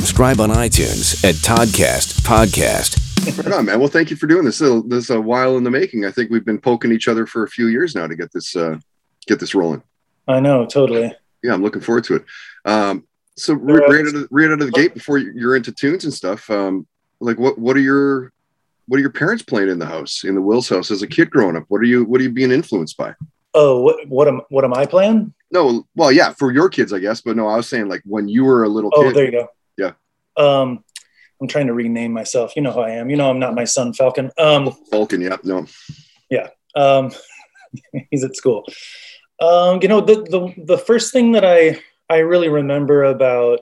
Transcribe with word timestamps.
subscribe 0.00 0.40
on 0.40 0.48
iTunes 0.48 1.22
at 1.28 1.34
Toddcast 1.34 2.22
Podcast. 2.22 3.36
Right 3.36 3.52
on, 3.52 3.66
man. 3.66 3.78
Well, 3.78 3.90
thank 3.90 4.08
you 4.08 4.16
for 4.16 4.26
doing 4.26 4.46
this. 4.46 4.60
This 4.60 5.04
is 5.04 5.10
a 5.10 5.20
while 5.20 5.58
in 5.58 5.62
the 5.62 5.70
making. 5.70 6.06
I 6.06 6.10
think 6.10 6.30
we've 6.30 6.44
been 6.44 6.58
poking 6.58 6.90
each 6.90 7.06
other 7.06 7.26
for 7.26 7.42
a 7.42 7.48
few 7.48 7.66
years 7.66 7.94
now 7.94 8.06
to 8.06 8.16
get 8.16 8.32
this 8.32 8.56
uh, 8.56 8.78
get 9.26 9.38
this 9.38 9.54
rolling. 9.54 9.82
I 10.26 10.40
know, 10.40 10.64
totally. 10.64 11.12
Yeah, 11.42 11.52
I'm 11.52 11.62
looking 11.62 11.82
forward 11.82 12.04
to 12.04 12.16
it. 12.16 12.24
Um, 12.64 13.06
so 13.36 13.52
right, 13.52 13.82
right, 13.90 14.06
out 14.06 14.14
of, 14.14 14.28
right 14.30 14.46
out 14.46 14.62
of 14.62 14.66
the 14.66 14.70
gate, 14.70 14.94
before 14.94 15.18
you're 15.18 15.54
into 15.54 15.70
tunes 15.70 16.04
and 16.04 16.14
stuff, 16.14 16.48
um, 16.48 16.86
like 17.20 17.38
what 17.38 17.58
what 17.58 17.76
are 17.76 17.80
your 17.80 18.32
what 18.88 18.96
are 18.96 19.02
your 19.02 19.12
parents 19.12 19.42
playing 19.42 19.68
in 19.68 19.78
the 19.78 19.84
house 19.84 20.24
in 20.24 20.34
the 20.34 20.40
Wills 20.40 20.70
house 20.70 20.90
as 20.90 21.02
a 21.02 21.06
kid 21.06 21.30
growing 21.30 21.56
up? 21.56 21.64
What 21.68 21.82
are 21.82 21.84
you 21.84 22.06
what 22.06 22.22
are 22.22 22.24
you 22.24 22.30
being 22.30 22.52
influenced 22.52 22.96
by? 22.96 23.14
Oh, 23.52 23.82
what 23.82 24.08
what 24.08 24.28
am 24.28 24.40
what 24.48 24.64
am 24.64 24.72
I 24.72 24.86
playing? 24.86 25.34
No, 25.50 25.86
well, 25.94 26.10
yeah, 26.10 26.32
for 26.32 26.52
your 26.52 26.70
kids, 26.70 26.94
I 26.94 27.00
guess, 27.00 27.20
but 27.20 27.36
no, 27.36 27.48
I 27.48 27.56
was 27.56 27.68
saying 27.68 27.88
like 27.88 28.00
when 28.06 28.28
you 28.28 28.44
were 28.44 28.64
a 28.64 28.68
little 28.68 28.90
oh, 28.94 29.02
kid. 29.02 29.14
there 29.14 29.24
you 29.26 29.32
go. 29.32 29.48
Um, 30.36 30.84
I'm 31.40 31.48
trying 31.48 31.68
to 31.68 31.74
rename 31.74 32.12
myself. 32.12 32.54
You 32.54 32.62
know 32.62 32.72
who 32.72 32.80
I 32.80 32.90
am. 32.90 33.10
You 33.10 33.16
know 33.16 33.30
I'm 33.30 33.38
not 33.38 33.54
my 33.54 33.64
son 33.64 33.92
Falcon. 33.92 34.30
Um, 34.38 34.72
Falcon. 34.90 35.20
Yeah. 35.20 35.38
No. 35.42 35.66
Yeah. 36.30 36.48
Um, 36.74 37.12
he's 38.10 38.24
at 38.24 38.36
school. 38.36 38.66
Um, 39.40 39.80
you 39.82 39.88
know 39.88 40.00
the 40.00 40.16
the 40.16 40.64
the 40.64 40.78
first 40.78 41.12
thing 41.12 41.32
that 41.32 41.44
I 41.44 41.80
I 42.10 42.18
really 42.18 42.48
remember 42.48 43.04
about 43.04 43.60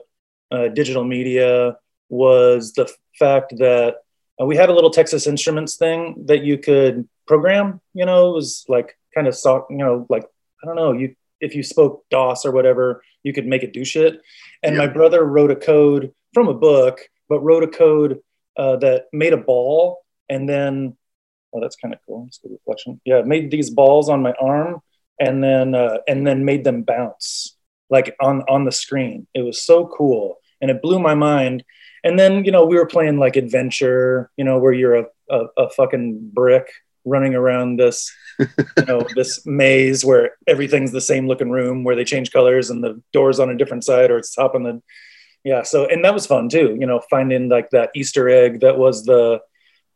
uh, 0.51 0.67
digital 0.67 1.05
media 1.05 1.77
was 2.09 2.73
the 2.73 2.91
fact 3.17 3.53
that 3.59 3.97
uh, 4.41 4.45
we 4.45 4.57
had 4.57 4.69
a 4.69 4.73
little 4.73 4.89
Texas 4.89 5.27
Instruments 5.27 5.77
thing 5.77 6.25
that 6.25 6.43
you 6.43 6.57
could 6.57 7.07
program. 7.27 7.79
You 7.93 8.05
know, 8.05 8.31
it 8.31 8.33
was 8.33 8.65
like 8.67 8.97
kind 9.15 9.27
of 9.27 9.35
sock. 9.35 9.67
You 9.69 9.77
know, 9.77 10.05
like 10.09 10.25
I 10.61 10.67
don't 10.67 10.75
know. 10.75 10.91
You 10.91 11.15
if 11.39 11.55
you 11.55 11.63
spoke 11.63 12.03
DOS 12.09 12.45
or 12.45 12.51
whatever, 12.51 13.01
you 13.23 13.31
could 13.31 13.47
make 13.47 13.63
it 13.63 13.71
do 13.71 13.85
shit. 13.85 14.21
And 14.63 14.75
yeah. 14.75 14.85
my 14.85 14.87
brother 14.87 15.23
wrote 15.23 15.51
a 15.51 15.55
code 15.55 16.13
from 16.33 16.47
a 16.47 16.53
book, 16.53 17.01
but 17.27 17.41
wrote 17.41 17.63
a 17.63 17.67
code 17.67 18.19
uh, 18.57 18.75
that 18.77 19.05
made 19.13 19.33
a 19.33 19.37
ball 19.37 19.99
and 20.29 20.47
then, 20.47 20.95
oh, 21.53 21.61
that's 21.61 21.75
kind 21.75 21.93
of 21.93 21.99
cool. 22.05 22.25
It's 22.27 22.37
good 22.37 22.51
reflection. 22.51 23.01
Yeah, 23.05 23.21
made 23.21 23.51
these 23.51 23.69
balls 23.69 24.09
on 24.09 24.21
my 24.21 24.33
arm 24.33 24.81
and 25.19 25.43
then 25.43 25.75
uh, 25.75 25.97
and 26.07 26.25
then 26.25 26.45
made 26.45 26.63
them 26.63 26.83
bounce 26.83 27.55
like 27.89 28.15
on 28.21 28.43
on 28.43 28.65
the 28.65 28.71
screen. 28.71 29.27
It 29.33 29.41
was 29.41 29.65
so 29.65 29.87
cool 29.87 30.37
and 30.61 30.69
it 30.69 30.81
blew 30.81 30.99
my 30.99 31.15
mind. 31.15 31.63
And 32.03 32.17
then 32.17 32.45
you 32.45 32.51
know 32.51 32.65
we 32.65 32.77
were 32.77 32.85
playing 32.85 33.17
like 33.17 33.35
adventure, 33.35 34.29
you 34.37 34.45
know, 34.45 34.59
where 34.59 34.73
you're 34.73 34.95
a, 34.95 35.05
a, 35.29 35.45
a 35.57 35.69
fucking 35.71 36.31
brick 36.33 36.69
running 37.05 37.33
around 37.33 37.77
this 37.77 38.11
you 38.39 38.85
know 38.87 39.01
this 39.15 39.45
maze 39.45 40.03
where 40.03 40.31
everything's 40.47 40.91
the 40.91 41.01
same 41.01 41.27
looking 41.27 41.49
room 41.49 41.83
where 41.83 41.95
they 41.95 42.03
change 42.03 42.31
colors 42.31 42.69
and 42.69 42.83
the 42.83 43.01
doors 43.13 43.39
on 43.39 43.49
a 43.49 43.57
different 43.57 43.83
side 43.83 44.11
or 44.11 44.17
it's 44.17 44.35
top 44.35 44.53
on 44.53 44.63
the 44.63 44.81
yeah 45.43 45.63
so 45.63 45.87
and 45.87 46.03
that 46.03 46.13
was 46.13 46.25
fun 46.25 46.49
too 46.49 46.75
you 46.79 46.85
know 46.85 47.01
finding 47.09 47.49
like 47.49 47.69
that 47.69 47.89
easter 47.95 48.29
egg 48.29 48.59
that 48.61 48.77
was 48.77 49.05
the 49.05 49.39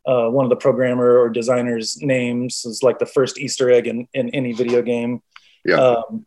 uh, 0.06 0.28
one 0.28 0.44
of 0.44 0.50
the 0.50 0.56
programmer 0.56 1.18
or 1.18 1.30
designers 1.30 1.96
names 2.02 2.64
is 2.66 2.82
like 2.82 2.98
the 2.98 3.06
first 3.06 3.38
easter 3.38 3.70
egg 3.70 3.86
in, 3.86 4.06
in 4.12 4.28
any 4.30 4.52
video 4.52 4.82
game 4.82 5.22
yeah 5.64 5.76
um, 5.76 6.26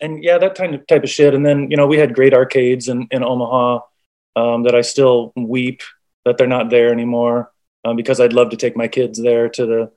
and 0.00 0.24
yeah 0.24 0.38
that 0.38 0.54
kind 0.54 0.74
of 0.74 0.86
type 0.86 1.04
of 1.04 1.10
shit 1.10 1.34
and 1.34 1.46
then 1.46 1.70
you 1.70 1.76
know 1.76 1.86
we 1.86 1.98
had 1.98 2.14
great 2.14 2.34
arcades 2.34 2.88
in, 2.88 3.06
in 3.10 3.22
omaha 3.22 3.80
um, 4.36 4.64
that 4.64 4.74
i 4.74 4.80
still 4.80 5.32
weep 5.36 5.82
that 6.24 6.36
they're 6.36 6.46
not 6.46 6.70
there 6.70 6.92
anymore 6.92 7.52
um, 7.84 7.96
because 7.96 8.20
i'd 8.20 8.32
love 8.32 8.50
to 8.50 8.56
take 8.56 8.76
my 8.76 8.88
kids 8.88 9.22
there 9.22 9.48
to 9.48 9.66
the 9.66 9.92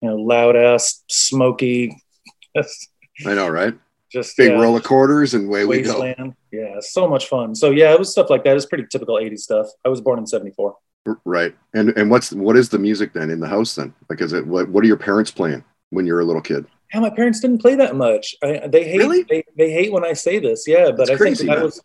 you 0.00 0.08
know, 0.08 0.16
loud 0.16 0.56
ass, 0.56 1.02
smoky. 1.08 1.96
I 2.56 3.34
know, 3.34 3.48
right? 3.48 3.74
Just 4.10 4.36
big 4.36 4.52
yeah, 4.52 4.60
roller 4.60 4.80
quarters 4.80 5.34
and 5.34 5.48
way 5.48 5.64
we 5.64 5.82
go. 5.82 6.14
Yeah, 6.56 6.76
so 6.80 7.06
much 7.08 7.26
fun. 7.26 7.54
So 7.54 7.70
yeah, 7.70 7.92
it 7.92 7.98
was 7.98 8.10
stuff 8.10 8.30
like 8.30 8.44
that. 8.44 8.56
It's 8.56 8.66
pretty 8.66 8.86
typical 8.90 9.16
'80s 9.16 9.40
stuff. 9.40 9.66
I 9.84 9.88
was 9.88 10.00
born 10.00 10.18
in 10.18 10.26
'74. 10.26 10.76
Right. 11.24 11.54
And 11.74 11.90
and 11.90 12.10
what's 12.10 12.32
what 12.32 12.56
is 12.56 12.68
the 12.68 12.78
music 12.78 13.12
then 13.12 13.30
in 13.30 13.40
the 13.40 13.48
house 13.48 13.74
then? 13.74 13.94
Like, 14.08 14.20
is 14.20 14.32
it 14.32 14.46
what 14.46 14.68
what 14.68 14.82
are 14.84 14.86
your 14.86 14.96
parents 14.96 15.30
playing 15.30 15.64
when 15.90 16.06
you're 16.06 16.20
a 16.20 16.24
little 16.24 16.42
kid? 16.42 16.66
Yeah, 16.92 17.00
my 17.00 17.10
parents 17.10 17.40
didn't 17.40 17.58
play 17.58 17.74
that 17.74 17.96
much. 17.96 18.34
I, 18.42 18.66
they 18.66 18.84
hate 18.84 18.98
really? 18.98 19.22
they, 19.24 19.44
they 19.56 19.70
hate 19.70 19.92
when 19.92 20.04
I 20.04 20.12
say 20.12 20.38
this. 20.38 20.64
Yeah, 20.66 20.90
but 20.90 21.08
That's 21.08 21.10
I 21.10 21.16
crazy, 21.16 21.46
think 21.46 21.56
that 21.56 21.64
was 21.64 21.82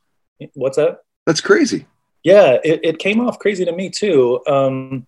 what's 0.53 0.77
that? 0.77 0.99
That's 1.25 1.41
crazy. 1.41 1.85
Yeah, 2.23 2.57
it, 2.63 2.81
it 2.83 2.99
came 2.99 3.19
off 3.19 3.39
crazy 3.39 3.65
to 3.65 3.71
me 3.71 3.89
too. 3.89 4.41
Um, 4.47 5.07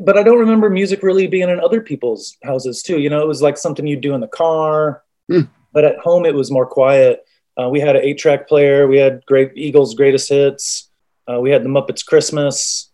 but 0.00 0.16
I 0.16 0.22
don't 0.22 0.38
remember 0.38 0.70
music 0.70 1.02
really 1.02 1.26
being 1.26 1.48
in 1.48 1.60
other 1.60 1.80
people's 1.80 2.36
houses 2.42 2.82
too. 2.82 2.98
You 2.98 3.10
know, 3.10 3.20
it 3.20 3.28
was 3.28 3.42
like 3.42 3.56
something 3.56 3.86
you'd 3.86 4.00
do 4.00 4.14
in 4.14 4.20
the 4.20 4.28
car, 4.28 5.02
mm. 5.30 5.48
but 5.72 5.84
at 5.84 5.98
home 5.98 6.24
it 6.24 6.34
was 6.34 6.50
more 6.50 6.66
quiet. 6.66 7.24
Uh, 7.60 7.68
we 7.68 7.80
had 7.80 7.96
an 7.96 8.02
eight 8.02 8.18
track 8.18 8.48
player. 8.48 8.86
We 8.86 8.98
had 8.98 9.24
great 9.26 9.52
Eagles 9.54 9.94
greatest 9.94 10.28
hits. 10.28 10.90
Uh, 11.30 11.40
we 11.40 11.50
had 11.50 11.62
the 11.62 11.68
Muppets 11.68 12.04
Christmas. 12.04 12.90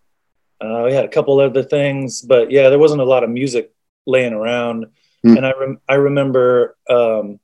Uh, 0.60 0.82
we 0.86 0.92
had 0.92 1.04
a 1.04 1.08
couple 1.08 1.38
other 1.41 1.62
things, 1.62 2.20
but 2.20 2.50
yeah, 2.50 2.69
there 2.69 2.78
wasn't 2.78 3.00
a 3.00 3.04
lot 3.04 3.22
of 3.22 3.30
music 3.30 3.72
laying 4.06 4.32
around. 4.32 4.86
Mm. 5.24 5.36
And 5.36 5.46
I 5.46 5.52
rem- 5.52 5.80
I 5.88 5.94
remember 5.94 6.76
um, 6.91 7.38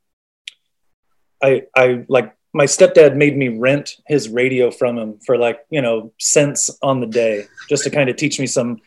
I 1.42 1.62
I 1.76 2.04
like 2.08 2.34
my 2.52 2.64
stepdad 2.64 3.16
made 3.16 3.36
me 3.36 3.48
rent 3.48 3.96
his 4.06 4.28
radio 4.28 4.70
from 4.70 4.98
him 4.98 5.18
for 5.26 5.36
like 5.36 5.60
you 5.70 5.82
know 5.82 6.12
cents 6.18 6.70
on 6.82 7.00
the 7.00 7.06
day 7.06 7.46
just 7.68 7.84
to 7.84 7.90
kind 7.90 8.08
of 8.08 8.16
teach 8.16 8.40
me 8.40 8.46
some 8.46 8.80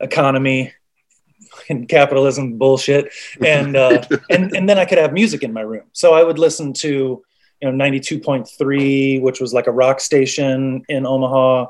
economy 0.00 0.72
and 1.68 1.88
capitalism 1.88 2.58
bullshit 2.58 3.12
and 3.44 3.76
uh, 3.76 4.02
and 4.30 4.54
and 4.54 4.68
then 4.68 4.78
I 4.78 4.84
could 4.84 4.98
have 4.98 5.12
music 5.12 5.42
in 5.42 5.52
my 5.52 5.62
room. 5.62 5.84
So 5.92 6.12
I 6.14 6.22
would 6.22 6.38
listen 6.38 6.72
to 6.74 7.22
you 7.60 7.70
know 7.70 7.84
92.3 7.84 9.20
which 9.20 9.40
was 9.40 9.52
like 9.52 9.66
a 9.66 9.72
rock 9.72 10.00
station 10.00 10.82
in 10.88 11.06
Omaha 11.06 11.66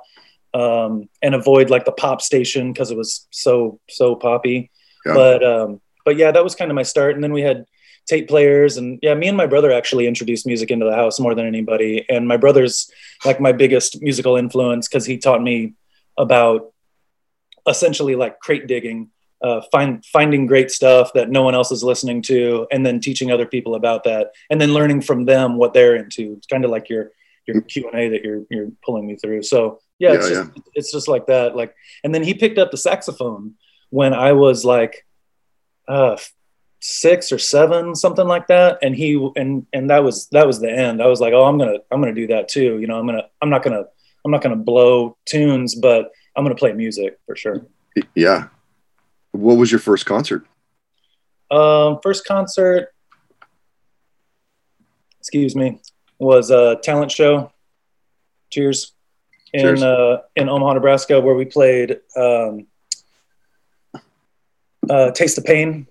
um, 0.55 1.09
and 1.23 1.35
avoid 1.35 1.71
like 1.71 1.85
the 1.85 1.93
pop 1.93 2.21
station 2.21 2.73
because 2.73 2.91
it 2.91 2.97
was 2.97 3.27
so 3.31 3.81
so 3.89 4.17
poppy. 4.17 4.71
Yeah. 5.07 5.15
But 5.15 5.45
um, 5.45 5.81
but 6.05 6.17
yeah, 6.17 6.31
that 6.33 6.45
was 6.45 6.55
kind 6.55 6.71
of 6.71 6.75
my 6.75 6.83
start 6.83 7.15
and 7.15 7.23
then 7.23 7.33
we 7.33 7.43
had 7.43 7.67
tape 8.07 8.29
players 8.29 8.77
and 8.77 8.99
yeah 9.03 9.15
me 9.15 9.29
and 9.29 9.37
my 9.37 9.47
brother 9.47 9.71
actually 9.71 10.07
introduced 10.07 10.47
music 10.47 10.71
into 10.71 10.87
the 10.87 10.95
house 10.95 11.21
more 11.21 11.35
than 11.35 11.47
anybody 11.47 12.05
and 12.09 12.27
my 12.27 12.37
brother's 12.37 12.91
like 13.25 13.41
my 13.41 13.53
biggest 13.53 14.03
musical 14.03 14.37
influence 14.37 14.89
because 14.89 15.05
he 15.05 15.19
taught 15.19 15.41
me 15.41 15.75
about 16.19 16.73
essentially 17.69 18.17
like 18.17 18.41
crate 18.41 18.67
digging, 18.67 19.11
uh, 19.43 19.61
find 19.73 20.05
finding 20.05 20.47
great 20.47 20.71
stuff 20.71 21.13
that 21.15 21.31
no 21.31 21.43
one 21.43 21.55
else 21.55 21.71
is 21.71 21.83
listening 21.83 22.23
to, 22.23 22.67
and 22.71 22.85
then 22.85 23.01
teaching 23.01 23.31
other 23.31 23.47
people 23.47 23.75
about 23.75 24.05
that, 24.05 24.33
and 24.51 24.61
then 24.61 24.75
learning 24.75 25.01
from 25.01 25.25
them 25.25 25.57
what 25.57 25.73
they're 25.73 25.97
into. 25.97 26.35
It's 26.37 26.47
kind 26.47 26.65
of 26.65 26.71
like 26.71 26.89
your 26.89 27.13
your 27.47 27.61
Q 27.63 27.89
and 27.89 28.01
A 28.01 28.09
that 28.11 28.23
you're 28.23 28.43
you're 28.51 28.71
pulling 28.85 29.07
me 29.07 29.17
through. 29.17 29.43
So 29.43 29.81
yeah, 29.99 30.13
it's 30.13 30.29
just 30.29 30.51
yeah. 30.55 30.63
it's 30.75 30.93
just 30.93 31.09
like 31.09 31.27
that. 31.27 31.57
Like, 31.57 31.75
and 32.05 32.15
then 32.15 32.23
he 32.23 32.35
picked 32.35 32.59
up 32.59 32.71
the 32.71 32.77
saxophone 32.77 33.55
when 33.91 34.15
I 34.15 34.33
was 34.33 34.65
like 34.65 35.07
uh, 35.89 36.17
six 36.81 37.33
or 37.33 37.39
seven, 37.39 37.95
something 37.95 38.27
like 38.27 38.47
that. 38.49 38.79
And 38.83 38.95
he 38.95 39.15
and 39.37 39.67
and 39.73 39.91
that 39.91 40.05
was 40.05 40.29
that 40.29 40.47
was 40.47 40.61
the 40.61 40.71
end. 40.71 41.03
I 41.03 41.07
was 41.07 41.21
like, 41.21 41.33
oh, 41.33 41.45
I'm 41.45 41.59
gonna 41.59 41.79
I'm 41.91 42.01
gonna 42.01 42.15
do 42.15 42.29
that 42.29 42.49
too. 42.49 42.79
You 42.79 42.87
know, 42.87 42.99
I'm 42.99 43.07
gonna 43.07 43.29
I'm 43.41 43.51
not 43.51 43.63
gonna 43.63 43.85
I'm 44.25 44.31
not 44.31 44.43
gonna 44.43 44.57
blow 44.57 45.17
tunes, 45.25 45.75
but 45.75 46.13
I'm 46.37 46.45
going 46.45 46.55
to 46.55 46.59
play 46.59 46.73
music 46.73 47.19
for 47.27 47.37
sure. 47.37 47.67
Yeah. 48.15 48.49
What 49.33 49.55
was 49.57 49.71
your 49.71 49.79
first 49.81 50.07
concert? 50.07 50.47
Um, 51.51 51.99
first 52.03 52.25
concert, 52.25 52.89
excuse 55.19 55.57
me, 55.57 55.81
was 56.19 56.51
a 56.51 56.77
talent 56.83 57.11
show. 57.11 57.53
Cheers. 58.51 58.93
In 59.53 59.61
Cheers. 59.63 59.83
Uh, 59.83 60.19
in 60.37 60.49
Omaha, 60.49 60.75
Nebraska, 60.75 61.21
where 61.21 61.35
we 61.35 61.45
played 61.45 61.99
um, 62.17 62.67
uh, 64.89 65.11
"Taste 65.11 65.37
the 65.37 65.43
Pain" 65.43 65.87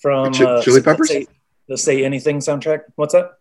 from 0.00 0.32
Ch- 0.32 0.40
uh, 0.40 0.62
Chili 0.62 0.80
Peppers. 0.80 1.08
Say, 1.08 1.26
the 1.68 1.76
"Say 1.76 2.04
Anything" 2.04 2.38
soundtrack. 2.38 2.84
What's 2.94 3.12
that? 3.12 3.32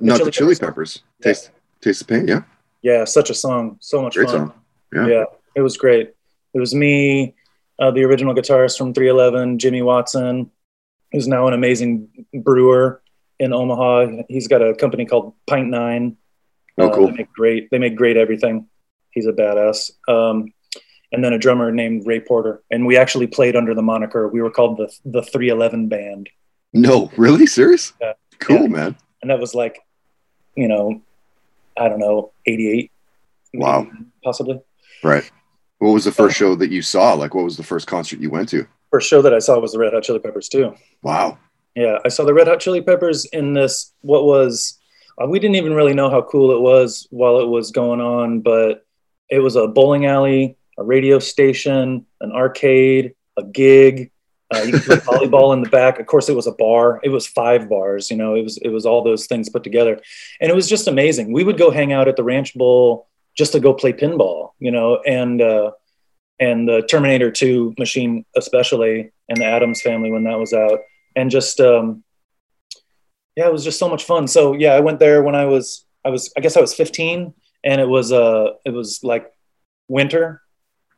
Not 0.00 0.14
the 0.14 0.18
Chili, 0.18 0.24
the 0.24 0.30
Chili 0.32 0.54
Peppers. 0.56 0.98
Peppers. 0.98 1.02
Taste, 1.22 1.50
yeah. 1.52 1.58
Taste 1.82 1.98
the 2.00 2.04
Pain. 2.06 2.26
Yeah. 2.28 2.42
Yeah, 2.82 3.04
such 3.04 3.30
a 3.30 3.34
song. 3.34 3.76
So 3.80 4.02
much 4.02 4.14
Great 4.14 4.26
fun. 4.28 4.36
Song. 4.48 4.52
Yeah. 4.92 5.06
yeah, 5.06 5.24
it 5.54 5.60
was 5.60 5.76
great. 5.76 6.14
It 6.52 6.58
was 6.58 6.74
me, 6.74 7.34
uh, 7.78 7.90
the 7.90 8.04
original 8.04 8.34
guitarist 8.34 8.78
from 8.78 8.94
311, 8.94 9.58
Jimmy 9.58 9.82
Watson, 9.82 10.50
who's 11.10 11.28
now 11.28 11.46
an 11.46 11.54
amazing 11.54 12.26
brewer 12.32 13.02
in 13.38 13.52
Omaha. 13.52 14.22
He's 14.28 14.48
got 14.48 14.62
a 14.62 14.74
company 14.74 15.04
called 15.04 15.34
Pint 15.46 15.68
Nine. 15.68 16.16
Oh, 16.78 16.90
cool. 16.90 17.04
Uh, 17.04 17.10
they 17.10 17.16
make 17.18 17.32
great. 17.32 17.70
They 17.70 17.78
make 17.78 17.96
great 17.96 18.16
everything. 18.16 18.68
He's 19.10 19.26
a 19.26 19.32
badass. 19.32 19.90
Um, 20.08 20.52
and 21.12 21.22
then 21.22 21.34
a 21.34 21.38
drummer 21.38 21.70
named 21.70 22.06
Ray 22.06 22.20
Porter, 22.20 22.62
and 22.70 22.86
we 22.86 22.96
actually 22.96 23.26
played 23.26 23.54
under 23.54 23.74
the 23.74 23.82
moniker. 23.82 24.28
We 24.28 24.40
were 24.40 24.50
called 24.50 24.78
the 24.78 24.90
the 25.04 25.22
311 25.22 25.88
Band. 25.88 26.30
No, 26.72 27.10
really, 27.16 27.46
serious? 27.46 27.92
Yeah. 28.00 28.14
Cool, 28.38 28.62
yeah. 28.62 28.68
man. 28.68 28.96
And 29.20 29.30
that 29.30 29.38
was 29.38 29.54
like, 29.54 29.78
you 30.56 30.68
know, 30.68 31.02
I 31.78 31.88
don't 31.88 31.98
know, 31.98 32.32
88. 32.46 32.90
Wow. 33.54 33.86
Possibly. 34.24 34.60
Right. 35.02 35.30
What 35.82 35.94
was 35.94 36.04
the 36.04 36.12
first 36.12 36.36
show 36.36 36.54
that 36.54 36.70
you 36.70 36.80
saw? 36.80 37.14
Like, 37.14 37.34
what 37.34 37.42
was 37.42 37.56
the 37.56 37.64
first 37.64 37.88
concert 37.88 38.20
you 38.20 38.30
went 38.30 38.48
to? 38.50 38.68
First 38.92 39.10
show 39.10 39.20
that 39.20 39.34
I 39.34 39.40
saw 39.40 39.58
was 39.58 39.72
the 39.72 39.80
Red 39.80 39.92
Hot 39.92 40.04
Chili 40.04 40.20
Peppers 40.20 40.48
too. 40.48 40.76
Wow. 41.02 41.38
Yeah, 41.74 41.98
I 42.04 42.08
saw 42.08 42.24
the 42.24 42.32
Red 42.32 42.46
Hot 42.46 42.60
Chili 42.60 42.80
Peppers 42.80 43.24
in 43.24 43.52
this 43.52 43.92
what 44.00 44.24
was 44.24 44.78
uh, 45.20 45.26
we 45.26 45.40
didn't 45.40 45.56
even 45.56 45.74
really 45.74 45.92
know 45.92 46.08
how 46.08 46.22
cool 46.22 46.52
it 46.52 46.60
was 46.60 47.08
while 47.10 47.40
it 47.40 47.48
was 47.48 47.72
going 47.72 48.00
on, 48.00 48.42
but 48.42 48.86
it 49.28 49.40
was 49.40 49.56
a 49.56 49.66
bowling 49.66 50.06
alley, 50.06 50.56
a 50.78 50.84
radio 50.84 51.18
station, 51.18 52.06
an 52.20 52.30
arcade, 52.30 53.16
a 53.36 53.42
gig. 53.42 54.12
Uh, 54.54 54.58
you 54.58 54.78
could 54.78 54.82
play 54.84 54.96
volleyball 55.26 55.52
in 55.52 55.62
the 55.62 55.68
back. 55.68 55.98
Of 55.98 56.06
course, 56.06 56.28
it 56.28 56.36
was 56.36 56.46
a 56.46 56.52
bar. 56.52 57.00
It 57.02 57.08
was 57.08 57.26
five 57.26 57.68
bars. 57.68 58.08
You 58.08 58.18
know, 58.18 58.36
it 58.36 58.42
was 58.42 58.56
it 58.58 58.68
was 58.68 58.86
all 58.86 59.02
those 59.02 59.26
things 59.26 59.48
put 59.48 59.64
together, 59.64 60.00
and 60.40 60.48
it 60.48 60.54
was 60.54 60.68
just 60.68 60.86
amazing. 60.86 61.32
We 61.32 61.42
would 61.42 61.58
go 61.58 61.72
hang 61.72 61.92
out 61.92 62.06
at 62.06 62.14
the 62.14 62.22
Ranch 62.22 62.54
Bowl 62.54 63.08
just 63.36 63.52
to 63.52 63.60
go 63.60 63.74
play 63.74 63.92
pinball. 63.92 64.50
You 64.58 64.70
know, 64.70 65.00
and 65.06 65.40
uh, 65.40 65.72
and 66.38 66.68
the 66.68 66.82
Terminator 66.82 67.30
2 67.30 67.74
machine, 67.78 68.24
especially, 68.36 69.12
and 69.28 69.38
the 69.38 69.44
Addams 69.44 69.80
family 69.80 70.10
when 70.10 70.24
that 70.24 70.38
was 70.38 70.52
out, 70.52 70.80
and 71.14 71.30
just 71.30 71.60
um, 71.60 72.02
yeah, 73.36 73.46
it 73.46 73.52
was 73.52 73.64
just 73.64 73.78
so 73.78 73.88
much 73.88 74.04
fun. 74.04 74.26
So 74.28 74.52
yeah, 74.52 74.72
I 74.72 74.80
went 74.80 74.98
there 74.98 75.22
when 75.22 75.34
I 75.34 75.46
was 75.46 75.84
I 76.04 76.10
was 76.10 76.32
I 76.36 76.40
guess 76.40 76.56
I 76.56 76.60
was 76.60 76.74
15, 76.74 77.32
and 77.64 77.80
it 77.80 77.88
was 77.88 78.12
uh 78.12 78.50
it 78.64 78.70
was 78.70 79.02
like 79.02 79.32
winter, 79.88 80.42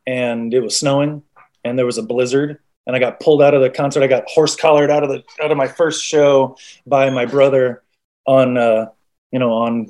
and 0.07 0.53
it 0.53 0.61
was 0.61 0.77
snowing, 0.77 1.23
and 1.65 1.79
there 1.79 1.87
was 1.87 1.99
a 1.99 2.03
blizzard, 2.03 2.59
and 2.87 2.97
I 2.97 2.99
got 2.99 3.21
pulled 3.21 3.43
out 3.43 3.55
of 3.55 3.61
the 3.61 3.71
concert. 3.71 4.03
I 4.03 4.07
got 4.07 4.29
horse 4.29 4.57
collared 4.57 4.91
out 4.91 5.05
of 5.05 5.11
the 5.11 5.23
out 5.43 5.51
of 5.51 5.57
my 5.57 5.69
first 5.69 6.05
show 6.05 6.57
by 6.87 7.11
my 7.11 7.27
brother 7.27 7.83
on 8.27 8.57
uh 8.57 8.87
you 9.31 9.39
know 9.39 9.53
on 9.53 9.89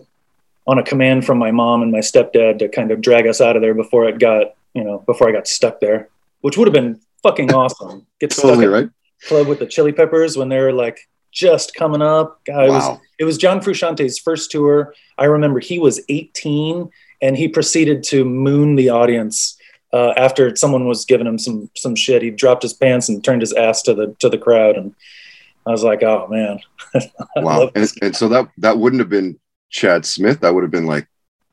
on 0.67 0.79
a 0.79 0.83
command 0.83 1.27
from 1.27 1.39
my 1.39 1.51
mom 1.51 1.83
and 1.83 1.93
my 1.93 1.99
stepdad 1.99 2.59
to 2.59 2.69
kind 2.69 2.91
of 2.91 3.01
drag 3.01 3.27
us 3.27 3.41
out 3.41 3.57
of 3.57 3.63
there 3.63 3.75
before 3.75 4.09
it 4.09 4.19
got 4.19 4.55
you 4.75 4.83
know 4.83 4.99
before 5.07 5.29
I 5.29 5.33
got 5.33 5.47
stuck 5.47 5.81
there, 5.81 6.09
which 6.41 6.57
would 6.57 6.67
have 6.67 6.75
been 6.75 7.01
fucking 7.23 7.53
awesome. 7.55 8.07
Get 8.21 8.33
stuck 8.33 8.59
right. 8.59 8.89
club 9.27 9.47
with 9.47 9.59
the 9.59 9.67
Chili 9.67 9.93
Peppers 9.93 10.37
when 10.37 10.49
they're 10.49 10.73
like 10.73 10.99
just 11.33 11.75
coming 11.75 12.03
up. 12.03 12.41
God, 12.47 12.67
it 12.67 12.71
was 12.71 12.85
Wow. 12.85 13.01
it 13.19 13.25
was 13.25 13.39
John 13.39 13.61
Frusciante's 13.61 14.19
first 14.19 14.51
tour. 14.51 14.95
I 15.19 15.25
remember 15.25 15.61
he 15.61 15.79
was 15.79 16.01
18 16.09 16.91
and 17.21 17.37
he 17.37 17.49
proceeded 17.49 18.03
to 18.05 18.25
moon 18.25 18.77
the 18.77 18.91
audience 18.91 19.57
uh, 19.93 20.13
after 20.17 20.55
someone 20.57 20.87
was 20.87 21.05
giving 21.05 21.27
him 21.27 21.39
some 21.39 21.71
some 21.77 21.95
shit. 21.95 22.23
He 22.23 22.31
dropped 22.31 22.63
his 22.63 22.73
pants 22.73 23.09
and 23.09 23.23
turned 23.23 23.43
his 23.43 23.53
ass 23.53 23.83
to 23.83 23.95
the 23.95 24.15
to 24.19 24.29
the 24.29 24.39
crowd, 24.39 24.77
and 24.77 24.95
I 25.67 25.71
was 25.71 25.85
like, 25.85 26.03
oh 26.03 26.27
man, 26.29 26.61
Wow. 27.37 27.71
And, 27.75 27.91
and 28.03 28.17
so 28.17 28.29
that 28.29 28.49
that 28.59 28.79
wouldn't 28.79 29.01
have 29.01 29.09
been 29.09 29.39
Chad 29.75 30.07
Smith. 30.07 30.41
That 30.41 30.55
would 30.55 30.63
have 30.63 30.71
been 30.71 30.87
like 30.87 31.09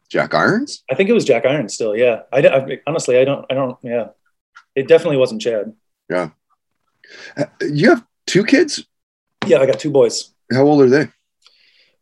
Jack 0.07 0.33
Irons. 0.35 0.83
I 0.91 0.95
think 0.95 1.09
it 1.09 1.13
was 1.13 1.25
Jack 1.25 1.43
Irons 1.45 1.73
still. 1.73 1.95
Yeah, 1.97 2.21
I, 2.31 2.39
I 2.47 2.77
honestly 2.85 3.17
I 3.17 3.25
don't 3.25 3.45
I 3.49 3.55
don't 3.55 3.77
yeah, 3.81 4.09
it 4.75 4.87
definitely 4.87 5.17
wasn't 5.17 5.41
Chad. 5.41 5.73
Uh, 6.13 6.27
You 7.61 7.89
have 7.89 8.05
two 8.27 8.43
kids. 8.45 8.85
Yeah, 9.47 9.57
I 9.59 9.65
got 9.65 9.79
two 9.79 9.89
boys. 9.91 10.33
How 10.53 10.61
old 10.63 10.81
are 10.81 10.89
they? 10.89 11.07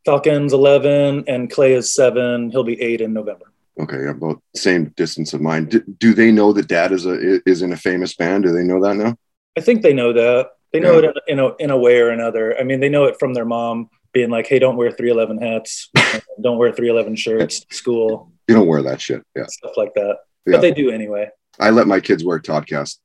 Falcon's 0.06 0.54
11 0.54 1.24
and 1.28 1.50
Clay 1.50 1.74
is 1.74 1.94
seven. 1.94 2.52
He'll 2.52 2.64
be 2.64 2.80
eight 2.82 3.00
in 3.02 3.14
November. 3.14 3.46
Okay, 3.80 4.08
about 4.08 4.42
same 4.56 4.86
distance 4.98 5.34
of 5.34 5.40
mine. 5.42 5.66
Do, 5.66 5.80
do 6.00 6.14
they 6.14 6.32
know 6.34 6.52
that 6.52 6.68
Dad 6.68 6.92
is 6.92 7.06
a 7.06 7.40
is 7.50 7.62
in 7.62 7.72
a 7.72 7.78
famous 7.78 8.14
band? 8.16 8.44
Do 8.44 8.52
they 8.52 8.64
know 8.64 8.82
that 8.84 8.96
now? 8.98 9.16
I 9.58 9.62
think 9.62 9.84
they 9.84 9.94
know 9.94 10.12
that. 10.12 10.50
They 10.74 10.82
know 10.82 11.00
Yeah. 11.00 11.10
it 11.10 11.18
in 11.30 11.40
a 11.40 11.56
in 11.60 11.70
a 11.72 11.78
way 11.78 12.00
or 12.02 12.10
another. 12.10 12.58
I 12.60 12.64
mean, 12.64 12.82
they 12.82 12.90
know 12.90 13.06
it 13.06 13.16
from 13.20 13.34
their 13.34 13.46
mom 13.46 13.90
being 14.14 14.30
like, 14.30 14.48
"Hey, 14.48 14.60
don't 14.60 14.76
wear 14.78 14.92
311 14.92 15.38
hats. 15.46 15.90
don't 16.42 16.58
wear 16.58 16.72
311 16.72 17.16
shirts 17.16 17.60
to 17.66 17.76
school, 17.76 18.32
You 18.48 18.56
don't 18.56 18.68
wear 18.68 18.82
that 18.84 19.02
shit. 19.02 19.24
Yeah, 19.36 19.46
stuff 19.48 19.78
like 19.78 19.94
that." 19.96 20.18
Yeah. 20.46 20.54
But 20.54 20.62
they 20.62 20.72
do 20.72 20.90
anyway. 20.92 21.30
I 21.60 21.70
let 21.72 21.88
my 21.88 22.00
kids 22.00 22.24
wear 22.24 22.40
Toddcast 22.40 22.98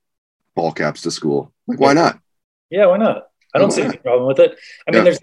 ball 0.55 0.73
caps 0.73 1.03
to 1.03 1.11
school. 1.11 1.53
Like, 1.67 1.81
why 1.81 1.93
not? 1.93 2.19
Yeah, 2.71 2.87
why 2.87 2.97
not? 2.99 3.27
I 3.55 3.59
don't 3.59 3.71
see 3.73 3.81
Yeah. 3.83 3.89
any 3.89 3.97
problem 3.99 4.27
with 4.27 4.39
it. 4.39 4.57
I 4.87 4.91
mean, 4.91 4.99
Yeah. 5.01 5.05
there's 5.05 5.19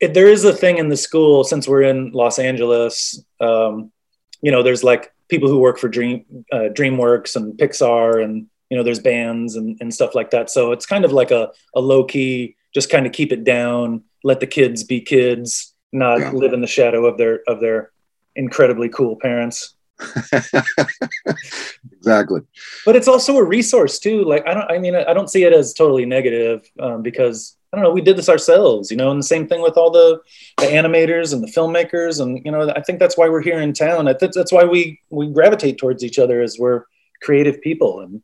it, 0.00 0.14
there 0.14 0.28
is 0.28 0.44
a 0.44 0.52
thing 0.54 0.78
in 0.78 0.88
the 0.88 0.96
school 0.96 1.44
since 1.44 1.68
we're 1.68 1.82
in 1.82 2.12
Los 2.12 2.38
Angeles. 2.38 3.22
Um, 3.40 3.92
you 4.40 4.50
know, 4.50 4.62
there's 4.62 4.82
like 4.82 5.12
people 5.28 5.48
who 5.50 5.58
work 5.58 5.78
for 5.78 5.88
Dream 5.88 6.24
uh, 6.50 6.68
DreamWorks 6.72 7.36
and 7.36 7.52
Pixar, 7.58 8.22
and 8.24 8.46
you 8.70 8.76
know, 8.78 8.82
there's 8.82 9.00
bands 9.00 9.56
and, 9.56 9.76
and 9.80 9.92
stuff 9.92 10.14
like 10.14 10.30
that. 10.30 10.48
So 10.48 10.72
it's 10.72 10.86
kind 10.86 11.04
of 11.04 11.12
like 11.12 11.30
a, 11.32 11.50
a 11.74 11.80
low 11.80 12.04
key, 12.04 12.56
just 12.72 12.88
kind 12.88 13.04
of 13.04 13.12
keep 13.12 13.32
it 13.32 13.44
down, 13.44 14.04
let 14.24 14.40
the 14.40 14.46
kids 14.46 14.84
be 14.84 15.00
kids, 15.00 15.74
not 15.92 16.18
Yeah. 16.20 16.32
live 16.32 16.52
in 16.52 16.60
the 16.60 16.66
shadow 16.66 17.06
of 17.06 17.16
their 17.18 17.40
of 17.48 17.60
their 17.60 17.90
incredibly 18.36 18.88
cool 18.88 19.16
parents. 19.16 19.74
exactly. 21.92 22.40
but 22.86 22.96
it's 22.96 23.08
also 23.08 23.36
a 23.36 23.44
resource 23.44 23.98
too 23.98 24.24
like 24.24 24.46
i 24.46 24.54
don't 24.54 24.70
i 24.70 24.78
mean 24.78 24.94
i 24.94 25.12
don't 25.12 25.28
see 25.30 25.44
it 25.44 25.52
as 25.52 25.74
totally 25.74 26.06
negative 26.06 26.66
um, 26.80 27.02
because 27.02 27.56
i 27.72 27.76
don't 27.76 27.84
know 27.84 27.90
we 27.90 28.00
did 28.00 28.16
this 28.16 28.28
ourselves 28.30 28.90
you 28.90 28.96
know 28.96 29.10
and 29.10 29.18
the 29.20 29.26
same 29.26 29.46
thing 29.46 29.60
with 29.60 29.76
all 29.76 29.90
the, 29.90 30.18
the 30.58 30.66
animators 30.66 31.34
and 31.34 31.42
the 31.42 31.48
filmmakers 31.52 32.20
and 32.20 32.40
you 32.44 32.50
know 32.50 32.70
i 32.76 32.80
think 32.80 32.98
that's 32.98 33.16
why 33.18 33.28
we're 33.28 33.42
here 33.42 33.60
in 33.60 33.72
town 33.72 34.08
i 34.08 34.14
think 34.14 34.32
that's 34.32 34.52
why 34.52 34.64
we 34.64 34.98
we 35.10 35.26
gravitate 35.26 35.76
towards 35.78 36.02
each 36.02 36.18
other 36.18 36.40
as 36.40 36.58
we're 36.58 36.84
creative 37.22 37.60
people 37.60 38.00
and 38.00 38.22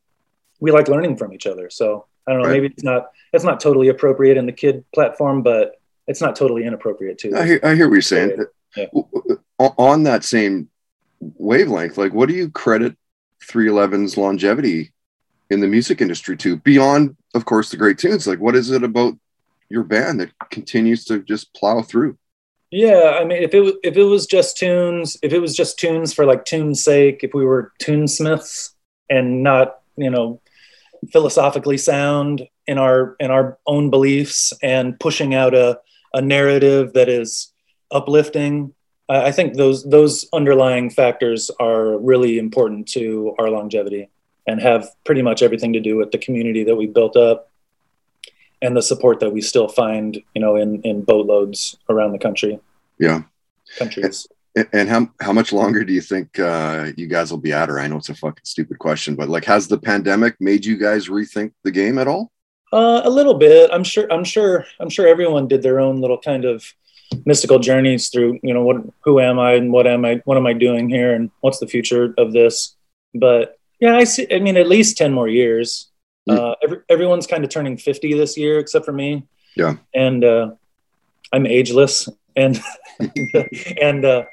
we 0.60 0.70
like 0.72 0.88
learning 0.88 1.16
from 1.16 1.32
each 1.32 1.46
other 1.46 1.68
so 1.68 2.06
i 2.26 2.32
don't 2.32 2.40
know 2.42 2.48
Right. 2.48 2.54
maybe 2.62 2.72
it's 2.72 2.84
not 2.84 3.10
it's 3.34 3.44
not 3.44 3.60
totally 3.60 3.88
appropriate 3.88 4.36
in 4.38 4.46
the 4.46 4.52
kid 4.52 4.84
platform 4.94 5.42
but 5.42 5.74
it's 6.06 6.20
not 6.20 6.36
totally 6.36 6.64
inappropriate 6.64 7.18
too 7.18 7.36
I 7.36 7.46
hear, 7.46 7.60
I 7.62 7.74
hear 7.74 7.88
what 7.88 7.94
you're 7.94 8.02
saying. 8.02 8.40
Uh, 8.40 8.44
yeah. 8.76 9.68
On 9.78 10.02
that 10.02 10.24
same 10.24 10.68
wavelength, 11.20 11.96
like, 11.96 12.12
what 12.12 12.28
do 12.28 12.34
you 12.34 12.50
credit 12.50 12.96
311's 13.48 14.16
longevity 14.16 14.92
in 15.50 15.60
the 15.60 15.66
music 15.66 16.00
industry 16.00 16.36
to? 16.38 16.58
Beyond, 16.58 17.16
of 17.34 17.44
course, 17.44 17.70
the 17.70 17.76
great 17.76 17.98
tunes. 17.98 18.26
Like, 18.26 18.38
what 18.38 18.54
is 18.54 18.70
it 18.70 18.82
about 18.82 19.18
your 19.68 19.82
band 19.82 20.20
that 20.20 20.32
continues 20.50 21.04
to 21.06 21.20
just 21.22 21.52
plow 21.54 21.82
through? 21.82 22.18
Yeah, 22.70 23.18
I 23.20 23.24
mean, 23.24 23.42
if 23.42 23.54
it 23.54 23.60
was 23.60 23.74
if 23.82 23.96
it 23.96 24.02
was 24.02 24.26
just 24.26 24.56
tunes, 24.56 25.16
if 25.22 25.32
it 25.32 25.38
was 25.38 25.56
just 25.56 25.78
tunes 25.78 26.12
for 26.12 26.26
like 26.26 26.44
tune's 26.44 26.82
sake, 26.82 27.20
if 27.22 27.32
we 27.32 27.44
were 27.44 27.72
tunesmiths 27.80 28.70
and 29.08 29.42
not, 29.42 29.78
you 29.96 30.10
know, 30.10 30.40
philosophically 31.12 31.78
sound 31.78 32.46
in 32.66 32.78
our 32.78 33.16
in 33.20 33.30
our 33.30 33.58
own 33.66 33.90
beliefs 33.90 34.52
and 34.62 34.98
pushing 34.98 35.34
out 35.34 35.54
a 35.54 35.78
a 36.16 36.22
narrative 36.36 36.84
that 36.96 37.08
is 37.20 37.52
uplifting, 37.98 38.54
I 39.08 39.16
I 39.28 39.32
think 39.36 39.48
those 39.62 39.78
those 39.96 40.14
underlying 40.40 40.86
factors 41.00 41.42
are 41.68 41.86
really 42.10 42.34
important 42.46 42.82
to 42.96 43.34
our 43.38 43.48
longevity 43.58 44.04
and 44.48 44.56
have 44.70 44.82
pretty 45.04 45.22
much 45.28 45.40
everything 45.46 45.72
to 45.74 45.80
do 45.88 45.94
with 46.00 46.10
the 46.14 46.18
community 46.26 46.62
that 46.64 46.76
we 46.80 46.86
built 46.98 47.16
up 47.28 47.38
and 48.64 48.72
the 48.76 48.82
support 48.90 49.16
that 49.20 49.32
we 49.36 49.40
still 49.52 49.68
find, 49.82 50.08
you 50.34 50.40
know, 50.44 50.54
in 50.62 50.70
in 50.90 50.96
boatloads 51.10 51.58
around 51.92 52.10
the 52.12 52.22
country 52.26 52.58
Yeah. 53.06 53.18
countries. 53.82 54.26
And- 54.58 54.68
And 54.78 54.88
how 54.88 55.00
how 55.26 55.32
much 55.40 55.50
longer 55.60 55.84
do 55.88 55.92
you 55.98 56.00
think 56.12 56.26
uh, 56.38 56.90
you 57.00 57.06
guys 57.16 57.30
will 57.30 57.44
be 57.48 57.52
at 57.60 57.68
her? 57.68 57.78
I 57.78 57.86
know 57.88 57.98
it's 57.98 58.08
a 58.08 58.14
fucking 58.24 58.44
stupid 58.54 58.78
question, 58.86 59.12
but 59.14 59.28
like, 59.28 59.44
has 59.54 59.68
the 59.68 59.80
pandemic 59.90 60.34
made 60.40 60.62
you 60.64 60.76
guys 60.86 61.02
rethink 61.18 61.50
the 61.66 61.70
game 61.80 61.96
at 62.02 62.08
all? 62.12 62.24
Uh, 62.72 63.02
a 63.04 63.10
little 63.10 63.34
bit. 63.34 63.70
I'm 63.72 63.84
sure. 63.84 64.10
I'm 64.12 64.24
sure. 64.24 64.64
I'm 64.80 64.90
sure 64.90 65.06
everyone 65.06 65.48
did 65.48 65.62
their 65.62 65.80
own 65.80 66.00
little 66.00 66.18
kind 66.18 66.44
of 66.44 66.64
mystical 67.24 67.58
journeys 67.58 68.08
through. 68.08 68.40
You 68.42 68.54
know, 68.54 68.62
what? 68.62 68.78
Who 69.04 69.20
am 69.20 69.38
I? 69.38 69.52
And 69.52 69.72
what 69.72 69.86
am 69.86 70.04
I? 70.04 70.20
What 70.24 70.36
am 70.36 70.46
I 70.46 70.52
doing 70.52 70.88
here? 70.88 71.14
And 71.14 71.30
what's 71.40 71.58
the 71.58 71.68
future 71.68 72.14
of 72.18 72.32
this? 72.32 72.74
But 73.14 73.58
yeah, 73.80 73.96
I 73.96 74.04
see. 74.04 74.26
I 74.30 74.40
mean, 74.40 74.56
at 74.56 74.68
least 74.68 74.96
ten 74.96 75.12
more 75.12 75.28
years. 75.28 75.90
Mm. 76.28 76.38
Uh, 76.38 76.54
every, 76.62 76.78
everyone's 76.88 77.26
kind 77.26 77.44
of 77.44 77.50
turning 77.50 77.76
fifty 77.76 78.14
this 78.14 78.36
year, 78.36 78.58
except 78.58 78.84
for 78.84 78.92
me. 78.92 79.26
Yeah. 79.54 79.76
And 79.94 80.24
uh, 80.24 80.50
I'm 81.32 81.46
ageless, 81.46 82.08
and 82.34 82.60
and 83.80 84.04
uh, 84.04 84.24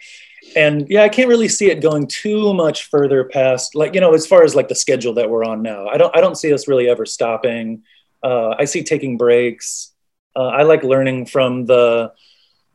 and 0.55 0.89
yeah, 0.89 1.03
I 1.03 1.09
can't 1.09 1.29
really 1.29 1.47
see 1.47 1.69
it 1.69 1.81
going 1.81 2.07
too 2.07 2.53
much 2.53 2.85
further 2.85 3.23
past, 3.25 3.75
like 3.75 3.93
you 3.93 4.01
know, 4.01 4.13
as 4.13 4.27
far 4.27 4.43
as 4.43 4.55
like 4.55 4.67
the 4.67 4.75
schedule 4.75 5.13
that 5.13 5.29
we're 5.29 5.43
on 5.43 5.61
now. 5.61 5.87
I 5.87 5.97
don't. 5.97 6.15
I 6.15 6.21
don't 6.21 6.35
see 6.35 6.53
us 6.53 6.67
really 6.67 6.89
ever 6.89 7.05
stopping. 7.05 7.83
Uh, 8.23 8.55
I 8.57 8.65
see 8.65 8.83
taking 8.83 9.17
breaks. 9.17 9.91
Uh, 10.35 10.47
I 10.47 10.63
like 10.63 10.83
learning 10.83 11.25
from 11.27 11.65
the, 11.65 12.11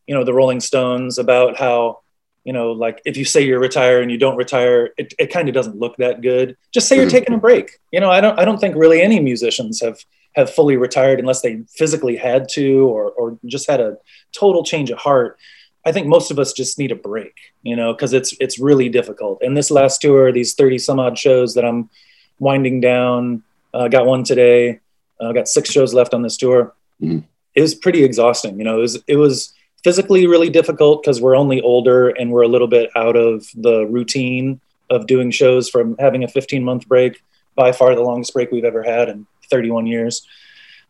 you 0.06 0.14
know, 0.14 0.24
the 0.24 0.34
Rolling 0.34 0.60
Stones 0.60 1.18
about 1.18 1.58
how, 1.58 2.00
you 2.44 2.52
know, 2.52 2.72
like 2.72 3.00
if 3.04 3.16
you 3.16 3.24
say 3.24 3.42
you're 3.42 3.58
retire 3.58 4.00
and 4.00 4.10
you 4.10 4.18
don't 4.18 4.36
retire, 4.36 4.90
it, 4.96 5.12
it 5.18 5.26
kind 5.32 5.48
of 5.48 5.54
doesn't 5.54 5.76
look 5.76 5.96
that 5.96 6.20
good. 6.20 6.56
Just 6.72 6.88
say 6.88 6.96
you're 6.96 7.06
Mhm. 7.06 7.10
taking 7.10 7.34
a 7.34 7.38
break. 7.38 7.78
You 7.92 8.00
know, 8.00 8.10
I 8.10 8.20
don't. 8.20 8.38
I 8.38 8.44
don't 8.44 8.58
think 8.60 8.76
really 8.76 9.00
any 9.02 9.20
musicians 9.20 9.80
have 9.82 9.98
have 10.34 10.48
fully 10.54 10.76
retired 10.76 11.18
unless 11.18 11.40
they 11.42 11.62
physically 11.76 12.16
had 12.16 12.48
to 12.50 12.86
or 12.88 13.10
or 13.12 13.38
just 13.46 13.68
had 13.68 13.80
a 13.80 13.96
total 14.32 14.62
change 14.62 14.90
of 14.90 14.98
heart. 14.98 15.36
I 15.84 15.92
think 15.92 16.06
most 16.06 16.30
of 16.30 16.38
us 16.38 16.52
just 16.52 16.78
need 16.78 16.92
a 16.92 16.94
break, 16.96 17.34
you 17.62 17.74
know, 17.76 17.92
because 17.92 18.12
it's 18.12 18.34
it's 18.40 18.58
really 18.58 18.88
difficult. 18.88 19.42
And 19.42 19.56
this 19.56 19.70
last 19.70 20.00
tour, 20.00 20.32
these 20.32 20.54
thirty 20.54 20.78
some 20.78 20.98
odd 21.00 21.18
shows 21.18 21.54
that 21.54 21.64
I'm 21.64 21.90
winding 22.38 22.80
down, 22.80 23.42
uh, 23.74 23.88
got 23.88 24.06
one 24.06 24.22
today. 24.24 24.80
I 25.20 25.32
got 25.32 25.48
six 25.48 25.70
shows 25.70 25.94
left 25.94 26.14
on 26.14 26.22
this 26.22 26.36
tour. 26.36 26.74
Mhm. 27.02 27.24
It 27.54 27.62
was 27.62 27.74
pretty 27.74 28.04
exhausting. 28.04 28.58
You 28.58 28.64
know, 28.64 28.78
it 28.78 28.82
was 28.82 29.02
it 29.06 29.16
was 29.16 29.52
physically 29.84 30.26
really 30.26 30.50
difficult 30.50 31.02
because 31.02 31.20
we're 31.20 31.36
only 31.36 31.60
older 31.60 32.08
and 32.08 32.30
we're 32.30 32.42
a 32.42 32.48
little 32.48 32.66
bit 32.66 32.90
out 32.96 33.16
of 33.16 33.46
the 33.54 33.86
routine 33.86 34.60
of 34.90 35.06
doing 35.06 35.30
shows 35.30 35.68
from 35.68 35.96
having 35.98 36.24
a 36.24 36.28
15 36.28 36.64
month 36.64 36.88
break, 36.88 37.22
by 37.54 37.72
far 37.72 37.94
the 37.94 38.00
longest 38.00 38.32
break 38.32 38.50
we've 38.52 38.64
ever 38.64 38.82
had 38.82 39.08
in 39.08 39.26
31 39.50 39.86
years. 39.86 40.26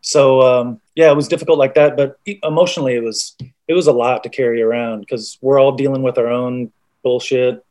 So 0.01 0.41
um, 0.41 0.79
yeah, 0.95 1.11
it 1.11 1.15
was 1.15 1.27
difficult 1.27 1.57
like 1.57 1.73
that, 1.73 1.97
but 1.97 2.17
emotionally, 2.43 2.95
it 2.95 3.03
was 3.03 3.35
it 3.67 3.73
was 3.73 3.87
a 3.87 3.91
lot 3.91 4.23
to 4.23 4.29
carry 4.29 4.61
around 4.61 5.01
because 5.01 5.37
we're 5.41 5.59
all 5.59 5.73
dealing 5.73 6.03
with 6.03 6.17
our 6.17 6.27
own 6.27 6.71
bullshit, 7.03 7.65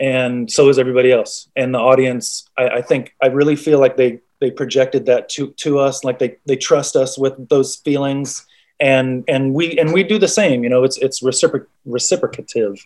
and 0.00 0.50
so 0.50 0.68
is 0.68 0.78
everybody 0.78 1.12
else. 1.12 1.48
And 1.54 1.74
the 1.74 1.78
audience, 1.78 2.48
I, 2.56 2.68
I 2.68 2.82
think, 2.82 3.14
I 3.22 3.26
really 3.26 3.56
feel 3.56 3.78
like 3.78 3.96
they 3.96 4.20
they 4.40 4.50
projected 4.50 5.06
that 5.06 5.28
to 5.30 5.48
to 5.58 5.78
us, 5.78 6.04
like 6.04 6.18
they 6.18 6.36
they 6.46 6.56
trust 6.56 6.96
us 6.96 7.18
with 7.18 7.48
those 7.48 7.76
feelings, 7.76 8.46
and 8.80 9.24
and 9.28 9.54
we 9.54 9.78
and 9.78 9.92
we 9.92 10.02
do 10.02 10.18
the 10.18 10.28
same. 10.28 10.62
You 10.62 10.70
know, 10.70 10.84
it's 10.84 10.98
it's 10.98 11.22
reciproc- 11.22 11.66
reciprocative, 11.86 12.78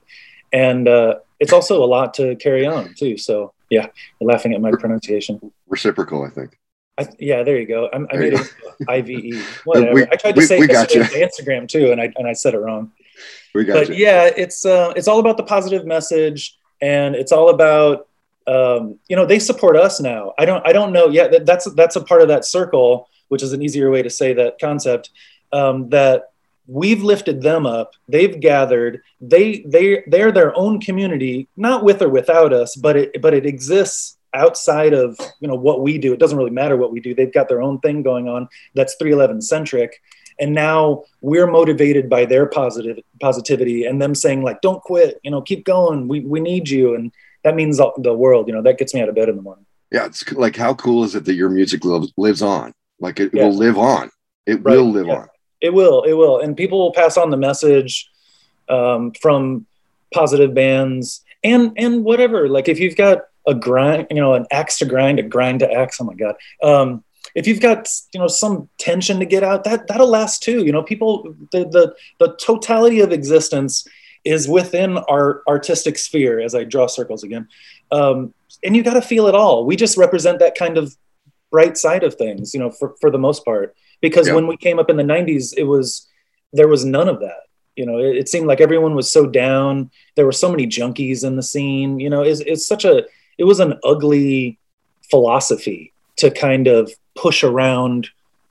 and 0.52 0.88
uh, 0.88 1.16
it's 1.40 1.52
also 1.52 1.82
a 1.82 1.86
lot 1.86 2.14
to 2.14 2.36
carry 2.36 2.66
on 2.66 2.94
too. 2.94 3.16
So 3.16 3.52
yeah, 3.70 3.86
you're 4.20 4.30
laughing 4.30 4.52
at 4.52 4.60
my 4.60 4.70
pronunciation. 4.72 5.52
Reciprocal, 5.68 6.24
I 6.24 6.30
think. 6.30 6.58
I, 6.98 7.08
yeah, 7.18 7.42
there 7.42 7.58
you 7.58 7.66
go. 7.66 7.88
I, 7.92 7.96
I 7.96 8.16
made 8.16 8.34
it 8.34 8.54
I 8.88 9.00
V 9.00 9.14
E. 9.14 9.42
Whatever. 9.64 9.94
We, 9.94 10.02
I 10.02 10.16
tried 10.16 10.32
to 10.32 10.40
we, 10.40 10.46
say 10.46 10.60
we 10.60 10.66
got 10.66 10.94
you. 10.94 11.02
Instagram 11.02 11.66
too, 11.66 11.92
and 11.92 12.00
I 12.00 12.12
and 12.16 12.28
I 12.28 12.34
said 12.34 12.54
it 12.54 12.58
wrong. 12.58 12.92
We 13.54 13.64
got 13.64 13.74
but 13.74 13.88
you. 13.88 13.94
yeah, 13.94 14.30
it's 14.36 14.64
uh, 14.64 14.92
it's 14.96 15.08
all 15.08 15.18
about 15.18 15.36
the 15.36 15.42
positive 15.42 15.86
message, 15.86 16.56
and 16.80 17.14
it's 17.14 17.32
all 17.32 17.48
about 17.48 18.08
um, 18.50 18.98
you 19.08 19.16
know 19.16 19.26
they 19.26 19.38
support 19.38 19.76
us 19.76 20.00
now. 20.00 20.32
I 20.38 20.44
don't 20.44 20.66
I 20.66 20.72
don't 20.72 20.92
know. 20.92 21.08
Yeah, 21.08 21.28
that, 21.28 21.46
that's 21.46 21.72
that's 21.74 21.96
a 21.96 22.04
part 22.04 22.22
of 22.22 22.28
that 22.28 22.44
circle, 22.44 23.08
which 23.28 23.42
is 23.42 23.52
an 23.52 23.62
easier 23.62 23.90
way 23.90 24.02
to 24.02 24.10
say 24.10 24.32
that 24.34 24.58
concept. 24.58 25.10
Um, 25.52 25.88
that 25.90 26.30
we've 26.66 27.02
lifted 27.02 27.42
them 27.42 27.66
up. 27.66 27.92
They've 28.08 28.38
gathered. 28.40 29.02
They 29.20 29.64
they 29.66 30.04
they're 30.06 30.32
their 30.32 30.56
own 30.56 30.80
community 30.80 31.48
not 31.56 31.84
with 31.84 32.02
or 32.02 32.08
without 32.08 32.52
us 32.52 32.76
but 32.76 32.96
it 32.96 33.22
but 33.22 33.34
it 33.34 33.46
exists 33.46 34.16
outside 34.34 34.92
of 34.92 35.18
you 35.40 35.48
know 35.48 35.54
what 35.54 35.82
we 35.82 35.98
do. 35.98 36.12
It 36.12 36.20
doesn't 36.20 36.38
really 36.38 36.50
matter 36.50 36.76
what 36.76 36.92
we 36.92 37.00
do. 37.00 37.14
They've 37.14 37.32
got 37.32 37.48
their 37.48 37.62
own 37.62 37.80
thing 37.80 38.02
going 38.02 38.28
on 38.28 38.48
that's 38.74 38.94
311 38.96 39.42
centric. 39.42 40.00
And 40.38 40.54
now 40.54 41.04
we're 41.20 41.50
motivated 41.50 42.08
by 42.08 42.24
their 42.24 42.46
positive 42.46 42.98
positivity 43.20 43.84
and 43.84 44.00
them 44.00 44.14
saying 44.14 44.42
like 44.42 44.60
don't 44.60 44.82
quit. 44.82 45.20
You 45.22 45.30
know 45.30 45.42
keep 45.42 45.64
going. 45.64 46.08
We, 46.08 46.20
we 46.20 46.40
need 46.40 46.68
you. 46.68 46.94
And 46.94 47.12
that 47.44 47.54
means 47.54 47.80
the 47.98 48.14
world 48.14 48.46
you 48.46 48.54
know 48.54 48.62
that 48.62 48.78
gets 48.78 48.94
me 48.94 49.00
out 49.00 49.08
of 49.08 49.14
bed 49.14 49.28
in 49.28 49.36
the 49.36 49.42
morning 49.42 49.66
yeah 49.90 50.06
it's 50.06 50.30
like 50.32 50.56
how 50.56 50.74
cool 50.74 51.04
is 51.04 51.14
it 51.14 51.24
that 51.24 51.34
your 51.34 51.48
music 51.48 51.84
lives, 51.84 52.12
lives 52.16 52.42
on 52.42 52.72
like 53.00 53.20
it 53.20 53.30
yeah. 53.32 53.44
will 53.44 53.54
live 53.54 53.78
on 53.78 54.10
it 54.46 54.62
right. 54.62 54.76
will 54.76 54.90
live 54.90 55.06
yeah. 55.06 55.14
on 55.14 55.28
it 55.60 55.72
will 55.72 56.02
it 56.04 56.14
will 56.14 56.40
and 56.40 56.56
people 56.56 56.78
will 56.78 56.92
pass 56.92 57.16
on 57.16 57.30
the 57.30 57.36
message 57.36 58.08
um, 58.68 59.12
from 59.20 59.66
positive 60.14 60.54
bands 60.54 61.24
and 61.42 61.72
and 61.76 62.04
whatever 62.04 62.48
like 62.48 62.68
if 62.68 62.78
you've 62.78 62.96
got 62.96 63.20
a 63.46 63.54
grind, 63.54 64.06
you 64.10 64.16
know, 64.16 64.34
an 64.34 64.46
axe 64.50 64.78
to 64.78 64.84
grind, 64.84 65.18
a 65.18 65.22
grind 65.22 65.60
to 65.60 65.70
axe. 65.70 66.00
Oh 66.00 66.04
my 66.04 66.14
God. 66.14 66.34
Um, 66.62 67.04
if 67.34 67.46
you've 67.46 67.60
got 67.60 67.88
you 68.12 68.20
know 68.20 68.26
some 68.26 68.68
tension 68.78 69.18
to 69.20 69.26
get 69.26 69.42
out, 69.42 69.64
that 69.64 69.86
that'll 69.86 70.08
last 70.08 70.42
too. 70.42 70.64
You 70.64 70.72
know, 70.72 70.82
people 70.82 71.34
the 71.52 71.64
the 71.64 71.94
the 72.18 72.36
totality 72.36 73.00
of 73.00 73.12
existence 73.12 73.86
is 74.24 74.48
within 74.48 74.98
our 74.98 75.42
artistic 75.48 75.98
sphere. 75.98 76.40
As 76.40 76.54
I 76.54 76.64
draw 76.64 76.86
circles 76.86 77.22
again, 77.22 77.48
um, 77.90 78.34
and 78.64 78.76
you 78.76 78.82
got 78.82 78.94
to 78.94 79.02
feel 79.02 79.26
it 79.26 79.34
all. 79.34 79.64
We 79.64 79.76
just 79.76 79.96
represent 79.96 80.38
that 80.40 80.56
kind 80.56 80.78
of 80.78 80.96
bright 81.50 81.76
side 81.76 82.04
of 82.04 82.14
things, 82.14 82.54
you 82.54 82.60
know, 82.60 82.70
for 82.70 82.94
for 83.00 83.10
the 83.10 83.18
most 83.18 83.44
part. 83.44 83.74
Because 84.00 84.28
yeah. 84.28 84.34
when 84.34 84.46
we 84.46 84.56
came 84.56 84.78
up 84.78 84.90
in 84.90 84.96
the 84.96 85.02
'90s, 85.02 85.54
it 85.56 85.64
was 85.64 86.08
there 86.52 86.68
was 86.68 86.84
none 86.84 87.08
of 87.08 87.20
that 87.20 87.42
you 87.76 87.86
know 87.86 87.98
it, 87.98 88.16
it, 88.16 88.28
seemed 88.28 88.48
like 88.48 88.60
everyone 88.60 88.96
was 88.96 89.10
so 89.10 89.24
down 89.24 89.88
there 90.16 90.26
were 90.26 90.32
so 90.32 90.50
many 90.50 90.66
junkies 90.66 91.22
in 91.22 91.36
the 91.36 91.42
scene 91.44 92.00
you 92.00 92.10
know 92.10 92.22
it's, 92.22 92.40
it's 92.40 92.66
such 92.66 92.84
a 92.84 93.04
it 93.38 93.44
was 93.44 93.60
an 93.60 93.78
ugly 93.84 94.58
philosophy 95.08 95.92
to 96.16 96.30
kind 96.30 96.66
of 96.66 96.92
push 97.14 97.42
around 97.42 98.08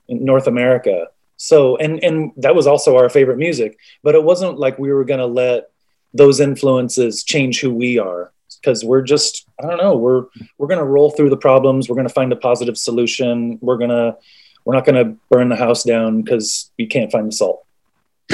North 0.08 0.46
America. 0.46 1.06
So 1.42 1.78
and 1.78 2.04
and 2.04 2.32
that 2.36 2.54
was 2.54 2.66
also 2.66 2.98
our 2.98 3.08
favorite 3.08 3.38
music, 3.38 3.78
but 4.02 4.14
it 4.14 4.22
wasn't 4.22 4.58
like 4.58 4.78
we 4.78 4.92
were 4.92 5.06
going 5.06 5.20
to 5.20 5.26
let 5.26 5.70
those 6.12 6.38
influences 6.38 7.24
change 7.24 7.60
who 7.60 7.72
we 7.72 7.98
are 7.98 8.30
because 8.60 8.84
we're 8.84 9.00
just 9.00 9.46
I 9.58 9.66
don't 9.66 9.78
know, 9.78 9.96
we're 9.96 10.26
we're 10.58 10.66
going 10.66 10.80
to 10.80 10.84
roll 10.84 11.10
through 11.10 11.30
the 11.30 11.38
problems, 11.38 11.88
we're 11.88 11.96
going 11.96 12.06
to 12.06 12.12
find 12.12 12.30
a 12.30 12.36
positive 12.36 12.76
solution, 12.76 13.58
we're 13.62 13.78
going 13.78 13.88
to 13.88 14.18
we're 14.66 14.74
not 14.74 14.84
going 14.84 15.02
to 15.02 15.16
burn 15.30 15.48
the 15.48 15.56
house 15.56 15.82
down 15.82 16.22
cuz 16.26 16.70
you 16.76 16.86
can't 16.86 17.10
find 17.10 17.28
the 17.28 17.32
salt. 17.32 17.64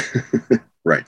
right. 0.85 1.05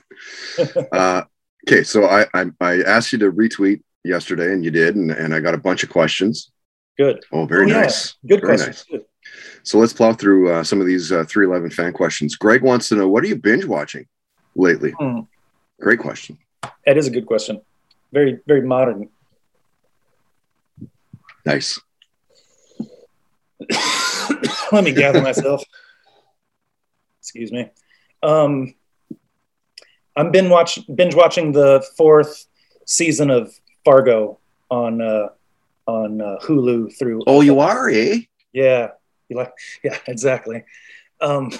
uh, 0.93 1.23
okay, 1.67 1.83
so 1.83 2.05
I, 2.05 2.27
I 2.33 2.45
I 2.61 2.81
asked 2.83 3.11
you 3.11 3.19
to 3.19 3.31
retweet 3.33 3.81
yesterday, 4.05 4.53
and 4.53 4.63
you 4.63 4.71
did, 4.71 4.95
and, 4.95 5.11
and 5.11 5.35
I 5.35 5.41
got 5.41 5.53
a 5.53 5.57
bunch 5.57 5.83
of 5.83 5.89
questions. 5.89 6.49
Good. 6.97 7.25
Oh, 7.33 7.45
very 7.45 7.69
oh, 7.69 7.81
nice. 7.81 8.15
Good 8.25 8.39
very 8.39 8.55
questions. 8.55 8.85
Nice. 8.89 9.01
So 9.63 9.77
let's 9.77 9.93
plow 9.93 10.13
through 10.13 10.51
uh, 10.51 10.63
some 10.63 10.81
of 10.81 10.87
these 10.87 11.11
uh, 11.11 11.25
311 11.25 11.71
fan 11.71 11.93
questions. 11.93 12.35
Greg 12.35 12.61
wants 12.61 12.89
to 12.89 12.95
know 12.95 13.07
what 13.07 13.23
are 13.23 13.27
you 13.27 13.35
binge 13.35 13.65
watching 13.65 14.05
lately? 14.55 14.91
Hmm. 14.91 15.21
Great 15.79 15.99
question. 15.99 16.37
That 16.85 16.97
is 16.97 17.07
a 17.07 17.11
good 17.11 17.25
question. 17.25 17.61
Very, 18.11 18.39
very 18.47 18.61
modern. 18.61 19.09
Nice. 21.45 21.79
Let 24.71 24.83
me 24.83 24.91
gather 24.91 25.21
myself. 25.21 25.63
Excuse 27.19 27.51
me. 27.51 27.69
Um, 28.23 28.73
I'm 30.15 30.31
binge 30.31 30.49
watch 30.49 30.79
binge 30.93 31.15
watching 31.15 31.51
the 31.51 31.85
fourth 31.95 32.47
season 32.85 33.29
of 33.29 33.53
Fargo 33.85 34.39
on 34.69 35.01
uh, 35.01 35.29
on 35.87 36.21
uh, 36.21 36.37
Hulu 36.41 36.97
through. 36.97 37.21
Oh, 37.27 37.41
you 37.41 37.59
are, 37.59 37.89
eh? 37.89 38.21
Yeah, 38.51 38.89
you 39.29 39.37
like? 39.37 39.53
Yeah, 39.83 39.97
exactly. 40.07 40.63
Um, 41.21 41.51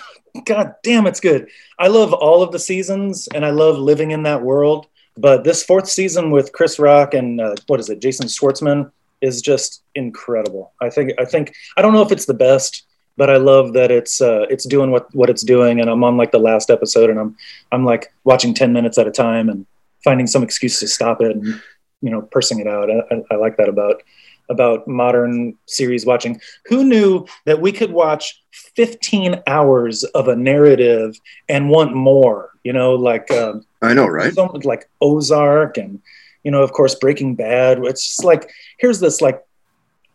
God 0.45 0.75
damn, 0.83 1.07
it's 1.07 1.19
good. 1.19 1.49
I 1.77 1.87
love 1.87 2.13
all 2.13 2.41
of 2.41 2.51
the 2.51 2.59
seasons, 2.59 3.27
and 3.33 3.45
I 3.45 3.49
love 3.49 3.77
living 3.77 4.11
in 4.11 4.23
that 4.23 4.41
world. 4.41 4.87
But 5.17 5.43
this 5.43 5.63
fourth 5.63 5.89
season 5.89 6.31
with 6.31 6.53
Chris 6.53 6.79
Rock 6.79 7.13
and 7.13 7.41
uh, 7.41 7.55
what 7.67 7.79
is 7.79 7.89
it, 7.89 8.01
Jason 8.01 8.27
Schwartzman, 8.27 8.91
is 9.21 9.41
just 9.41 9.83
incredible. 9.95 10.71
I 10.81 10.89
think. 10.89 11.11
I 11.19 11.25
think. 11.25 11.53
I 11.75 11.81
don't 11.81 11.93
know 11.93 12.01
if 12.01 12.11
it's 12.11 12.25
the 12.25 12.33
best, 12.33 12.85
but 13.17 13.29
I 13.29 13.35
love 13.35 13.73
that 13.73 13.91
it's 13.91 14.21
uh, 14.21 14.45
it's 14.49 14.65
doing 14.65 14.91
what 14.91 15.13
what 15.13 15.29
it's 15.29 15.43
doing. 15.43 15.81
And 15.81 15.89
I'm 15.89 16.03
on 16.03 16.15
like 16.15 16.31
the 16.31 16.39
last 16.39 16.69
episode, 16.69 17.09
and 17.09 17.19
I'm 17.19 17.35
I'm 17.71 17.83
like 17.83 18.13
watching 18.23 18.53
ten 18.53 18.71
minutes 18.71 18.97
at 18.97 19.07
a 19.07 19.11
time 19.11 19.49
and 19.49 19.65
finding 20.03 20.27
some 20.27 20.43
excuse 20.43 20.79
to 20.79 20.87
stop 20.87 21.21
it 21.21 21.35
and 21.35 21.61
you 22.01 22.09
know 22.09 22.21
pursing 22.21 22.59
it 22.59 22.67
out. 22.67 22.89
I, 22.89 23.21
I, 23.31 23.35
like 23.35 23.57
that 23.57 23.69
about 23.69 24.03
about 24.49 24.87
modern 24.87 25.55
series 25.67 26.05
watching. 26.05 26.39
Who 26.65 26.83
knew 26.83 27.25
that 27.45 27.61
we 27.61 27.71
could 27.71 27.91
watch 27.91 28.41
15 28.51 29.41
hours 29.47 30.03
of 30.03 30.27
a 30.27 30.35
narrative 30.35 31.19
and 31.47 31.69
want 31.69 31.95
more? 31.95 32.51
You 32.63 32.73
know, 32.73 32.95
like 32.95 33.29
um, 33.31 33.65
I 33.81 33.93
know, 33.93 34.07
right? 34.07 34.35
Like 34.63 34.89
Ozark 35.01 35.77
and 35.77 36.01
you 36.43 36.51
know, 36.51 36.63
of 36.63 36.71
course, 36.71 36.95
Breaking 36.95 37.35
Bad. 37.35 37.79
It's 37.85 38.05
just 38.05 38.23
like 38.23 38.49
here's 38.77 38.99
this 38.99 39.21
like 39.21 39.43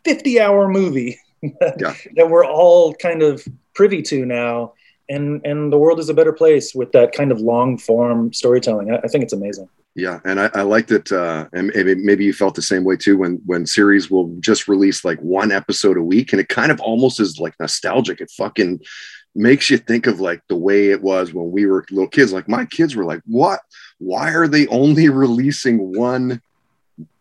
50 0.05 0.39
hour 0.39 0.67
movie 0.67 1.19
that, 1.59 1.75
yeah. 1.79 1.95
that 2.15 2.29
we're 2.29 2.45
all 2.45 2.93
kind 2.95 3.21
of 3.21 3.45
privy 3.73 4.01
to 4.03 4.25
now. 4.25 4.73
And, 5.07 5.45
and 5.45 5.71
the 5.71 5.77
world 5.77 5.99
is 5.99 6.09
a 6.09 6.13
better 6.13 6.33
place 6.33 6.73
with 6.73 6.91
that 6.93 7.11
kind 7.11 7.31
of 7.31 7.39
long 7.39 7.77
form 7.77 8.33
storytelling. 8.33 8.91
I, 8.91 8.97
I 8.97 9.07
think 9.07 9.23
it's 9.23 9.33
amazing. 9.33 9.69
Yeah, 9.95 10.19
and 10.25 10.41
I, 10.41 10.49
I 10.53 10.61
liked 10.63 10.91
it, 10.91 11.09
uh, 11.13 11.47
and 11.53 11.71
maybe, 11.73 11.95
maybe 11.95 12.25
you 12.25 12.33
felt 12.33 12.53
the 12.53 12.61
same 12.61 12.83
way 12.83 12.97
too. 12.97 13.17
When 13.17 13.41
when 13.45 13.65
series 13.65 14.11
will 14.11 14.35
just 14.41 14.67
release 14.67 15.05
like 15.05 15.19
one 15.19 15.53
episode 15.53 15.95
a 15.95 16.03
week, 16.03 16.33
and 16.33 16.41
it 16.41 16.49
kind 16.49 16.69
of 16.69 16.81
almost 16.81 17.21
is 17.21 17.39
like 17.39 17.53
nostalgic. 17.61 18.19
It 18.19 18.29
fucking 18.31 18.81
makes 19.35 19.69
you 19.69 19.77
think 19.77 20.05
of 20.05 20.19
like 20.19 20.41
the 20.49 20.55
way 20.57 20.89
it 20.89 21.01
was 21.01 21.33
when 21.33 21.49
we 21.49 21.65
were 21.65 21.85
little 21.91 22.09
kids. 22.09 22.33
Like 22.33 22.49
my 22.49 22.65
kids 22.65 22.93
were 22.93 23.05
like, 23.05 23.21
"What? 23.25 23.61
Why 23.97 24.31
are 24.31 24.49
they 24.49 24.67
only 24.67 25.07
releasing 25.23 25.97
one 25.97 26.41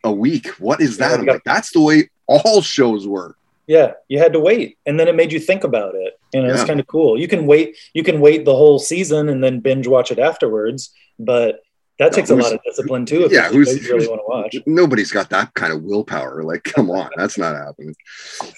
a 0.03 0.13
week? 0.13 0.49
What 0.59 0.81
is 0.81 0.97
that?" 0.97 1.21
I'm 1.21 1.27
like, 1.27 1.45
"That's 1.45 1.71
the 1.71 1.81
way 1.81 2.11
all 2.27 2.61
shows 2.61 3.07
were." 3.07 3.37
Yeah, 3.69 3.93
you 4.09 4.19
had 4.19 4.33
to 4.33 4.41
wait, 4.41 4.79
and 4.85 4.99
then 4.99 5.07
it 5.07 5.15
made 5.15 5.33
you 5.33 5.39
think 5.39 5.63
about 5.63 5.95
it. 5.95 6.19
You 6.33 6.43
know, 6.43 6.49
yeah. 6.49 6.55
it's 6.55 6.65
kind 6.65 6.81
of 6.81 6.89
cool. 6.89 7.17
You 7.21 7.29
can 7.29 7.47
wait. 7.47 7.77
You 7.93 8.03
can 8.03 8.21
wait 8.21 8.45
the 8.45 8.57
whole 8.57 8.81
season 8.81 9.29
and 9.29 9.45
then 9.45 9.61
binge 9.61 9.87
watch 9.87 10.11
it 10.11 10.19
afterwards, 10.19 10.93
but 11.21 11.61
that 11.99 12.13
takes 12.13 12.31
a 12.31 12.37
lot 12.37 12.53
of 12.53 12.61
discipline 12.65 13.07
too. 13.07 13.25
If 13.25 13.33
yeah, 13.33 13.49
who's 13.49 13.89
really 13.89 14.09
want 14.09 14.21
to 14.21 14.27
watch? 14.27 14.67
Nobody's 14.67 15.13
got 15.13 15.31
that 15.31 15.55
kind 15.55 15.73
of 15.73 15.83
willpower. 15.83 16.43
Like, 16.43 16.65
come 16.65 16.91
on, 16.91 17.11
that's 17.17 17.39
not 17.39 17.55
happening. 17.55 17.95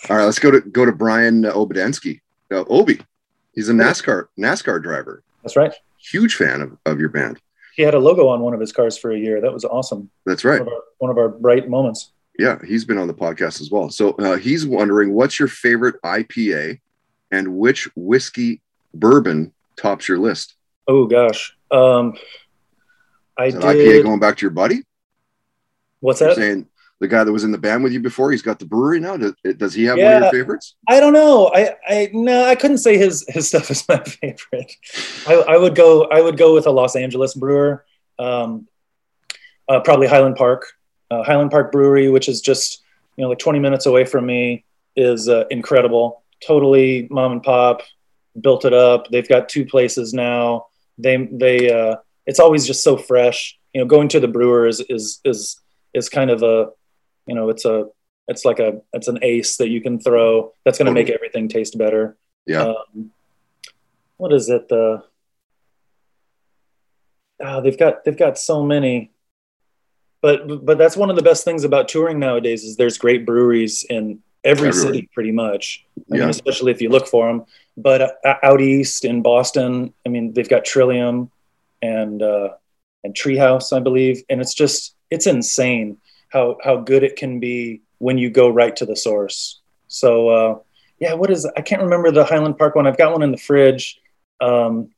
All 0.08 0.16
right, 0.16 0.24
let's 0.24 0.38
go 0.38 0.50
to 0.50 0.60
go 0.60 0.84
to 0.84 0.92
Brian 0.92 1.42
Obadensky. 1.42 2.20
Uh, 2.50 2.64
Obi, 2.68 3.00
he's 3.54 3.68
a 3.68 3.72
NASCAR 3.72 4.26
NASCAR 4.38 4.82
driver. 4.82 5.22
That's 5.42 5.56
right. 5.56 5.72
Huge 5.98 6.34
fan 6.34 6.62
of, 6.62 6.78
of 6.86 7.00
your 7.00 7.08
band. 7.08 7.40
He 7.74 7.82
had 7.82 7.94
a 7.94 7.98
logo 7.98 8.28
on 8.28 8.40
one 8.40 8.54
of 8.54 8.60
his 8.60 8.72
cars 8.72 8.96
for 8.96 9.10
a 9.10 9.18
year. 9.18 9.40
That 9.40 9.52
was 9.52 9.64
awesome. 9.64 10.10
That's 10.24 10.44
right. 10.44 10.60
One 10.60 10.68
of 10.68 10.72
our, 10.72 10.82
one 10.98 11.10
of 11.10 11.18
our 11.18 11.28
bright 11.28 11.68
moments. 11.68 12.12
Yeah, 12.38 12.58
he's 12.66 12.84
been 12.84 12.98
on 12.98 13.06
the 13.06 13.14
podcast 13.14 13.60
as 13.60 13.70
well. 13.70 13.90
So 13.90 14.10
uh, 14.12 14.36
he's 14.36 14.66
wondering 14.66 15.12
what's 15.12 15.38
your 15.38 15.48
favorite 15.48 15.96
IPA 16.02 16.80
and 17.30 17.56
which 17.56 17.88
whiskey 17.94 18.60
bourbon 18.94 19.52
tops 19.76 20.08
your 20.08 20.18
list? 20.18 20.54
Oh 20.88 21.06
gosh. 21.06 21.56
Um, 21.70 22.14
I 23.38 23.50
did. 23.50 23.60
IPA 23.60 24.02
going 24.02 24.20
back 24.20 24.36
to 24.38 24.42
your 24.42 24.50
buddy? 24.50 24.82
What's 26.00 26.20
that? 26.20 26.36
Saying 26.36 26.68
the 27.00 27.08
guy 27.08 27.24
that 27.24 27.32
was 27.32 27.44
in 27.44 27.52
the 27.52 27.58
band 27.58 27.84
with 27.84 27.92
you 27.92 28.00
before. 28.00 28.30
He's 28.30 28.42
got 28.42 28.58
the 28.58 28.64
brewery 28.64 29.00
now. 29.00 29.16
Does, 29.16 29.34
does 29.56 29.74
he 29.74 29.84
have 29.84 29.98
one 29.98 30.12
of 30.14 30.22
your 30.22 30.32
favorites? 30.32 30.74
I 30.88 31.00
don't 31.00 31.12
know. 31.12 31.50
I, 31.54 31.74
I 31.86 32.10
no, 32.12 32.44
I 32.44 32.54
couldn't 32.54 32.78
say 32.78 32.96
his 32.96 33.24
his 33.28 33.48
stuff 33.50 33.70
is 33.70 33.86
my 33.88 34.02
favorite. 34.02 34.72
I, 35.26 35.34
I 35.34 35.56
would 35.56 35.74
go 35.74 36.04
I 36.04 36.20
would 36.20 36.36
go 36.36 36.54
with 36.54 36.66
a 36.66 36.70
Los 36.70 36.96
Angeles 36.96 37.34
brewer, 37.34 37.84
um, 38.18 38.66
uh, 39.68 39.80
probably 39.80 40.06
Highland 40.06 40.36
Park, 40.36 40.66
uh, 41.10 41.22
Highland 41.22 41.50
Park 41.50 41.72
Brewery, 41.72 42.08
which 42.08 42.28
is 42.28 42.40
just 42.40 42.82
you 43.16 43.22
know 43.22 43.30
like 43.30 43.38
20 43.38 43.58
minutes 43.58 43.86
away 43.86 44.04
from 44.04 44.26
me, 44.26 44.64
is 44.94 45.28
uh, 45.28 45.44
incredible. 45.50 46.22
Totally 46.46 47.08
mom 47.10 47.32
and 47.32 47.42
pop, 47.42 47.82
built 48.40 48.64
it 48.64 48.72
up. 48.72 49.08
They've 49.08 49.28
got 49.28 49.48
two 49.48 49.66
places 49.66 50.14
now. 50.14 50.66
They 50.98 51.28
they 51.30 51.70
uh, 51.72 51.96
it's 52.26 52.40
always 52.40 52.66
just 52.66 52.82
so 52.82 52.96
fresh. 52.96 53.58
You 53.74 53.80
know, 53.82 53.86
going 53.86 54.08
to 54.08 54.20
the 54.20 54.28
brewer 54.28 54.66
is 54.66 54.80
is 54.88 55.20
is 55.24 55.60
is 55.94 56.08
kind 56.08 56.30
of 56.30 56.42
a 56.42 56.70
you 57.26 57.34
know 57.34 57.48
it's 57.50 57.64
a 57.64 57.86
it's 58.28 58.44
like 58.44 58.58
a 58.58 58.80
it's 58.92 59.08
an 59.08 59.18
ace 59.22 59.56
that 59.58 59.68
you 59.68 59.80
can 59.80 59.98
throw 60.00 60.52
that's 60.64 60.78
going 60.78 60.86
to 60.86 60.92
make 60.92 61.10
everything 61.10 61.48
taste 61.48 61.78
better 61.78 62.16
Yeah. 62.46 62.62
um, 62.64 63.10
what 64.16 64.32
is 64.32 64.48
it 64.48 64.68
the 64.68 65.02
oh, 67.40 67.60
they've 67.62 67.78
got 67.78 68.04
they've 68.04 68.16
got 68.16 68.38
so 68.38 68.62
many 68.62 69.12
but 70.22 70.64
but 70.64 70.78
that's 70.78 70.96
one 70.96 71.10
of 71.10 71.16
the 71.16 71.22
best 71.22 71.44
things 71.44 71.64
about 71.64 71.88
touring 71.88 72.18
nowadays 72.18 72.64
is 72.64 72.76
there's 72.76 72.98
great 72.98 73.26
breweries 73.26 73.84
in 73.88 74.20
every 74.44 74.68
Everywhere. 74.68 74.92
city 74.94 75.08
pretty 75.12 75.32
much 75.32 75.84
I 76.12 76.16
mean, 76.16 76.28
especially 76.30 76.72
if 76.72 76.80
you 76.80 76.88
look 76.88 77.06
for 77.08 77.26
them 77.28 77.44
but 77.76 78.00
uh, 78.24 78.34
out 78.42 78.60
east 78.60 79.04
in 79.04 79.22
boston 79.22 79.92
i 80.04 80.08
mean 80.08 80.32
they've 80.32 80.48
got 80.48 80.64
trillium 80.64 81.30
and 81.82 82.22
uh 82.22 82.50
and 83.04 83.14
treehouse 83.14 83.72
i 83.76 83.80
believe. 83.80 84.22
And 84.28 84.40
it's 84.40 84.54
just 84.54 84.94
it's 85.10 85.26
insane 85.26 85.98
how 86.30 86.56
how 86.64 86.76
good 86.76 87.02
it 87.04 87.16
can 87.16 87.38
be 87.40 87.82
when 87.98 88.18
you 88.18 88.30
go 88.30 88.48
right 88.48 88.74
to 88.76 88.86
the 88.86 88.96
source. 88.96 89.60
So 89.88 90.28
uh 90.28 90.58
yeah 90.98 91.14
what 91.14 91.30
is 91.30 91.46
i 91.56 91.60
can't 91.60 91.82
remember 91.82 92.10
the 92.10 92.24
highland 92.24 92.58
park 92.58 92.74
one. 92.74 92.86
I've 92.86 92.98
got 92.98 93.12
one 93.12 93.22
in 93.22 93.30
the 93.32 93.38
fridge. 93.38 94.00
Um 94.40 94.90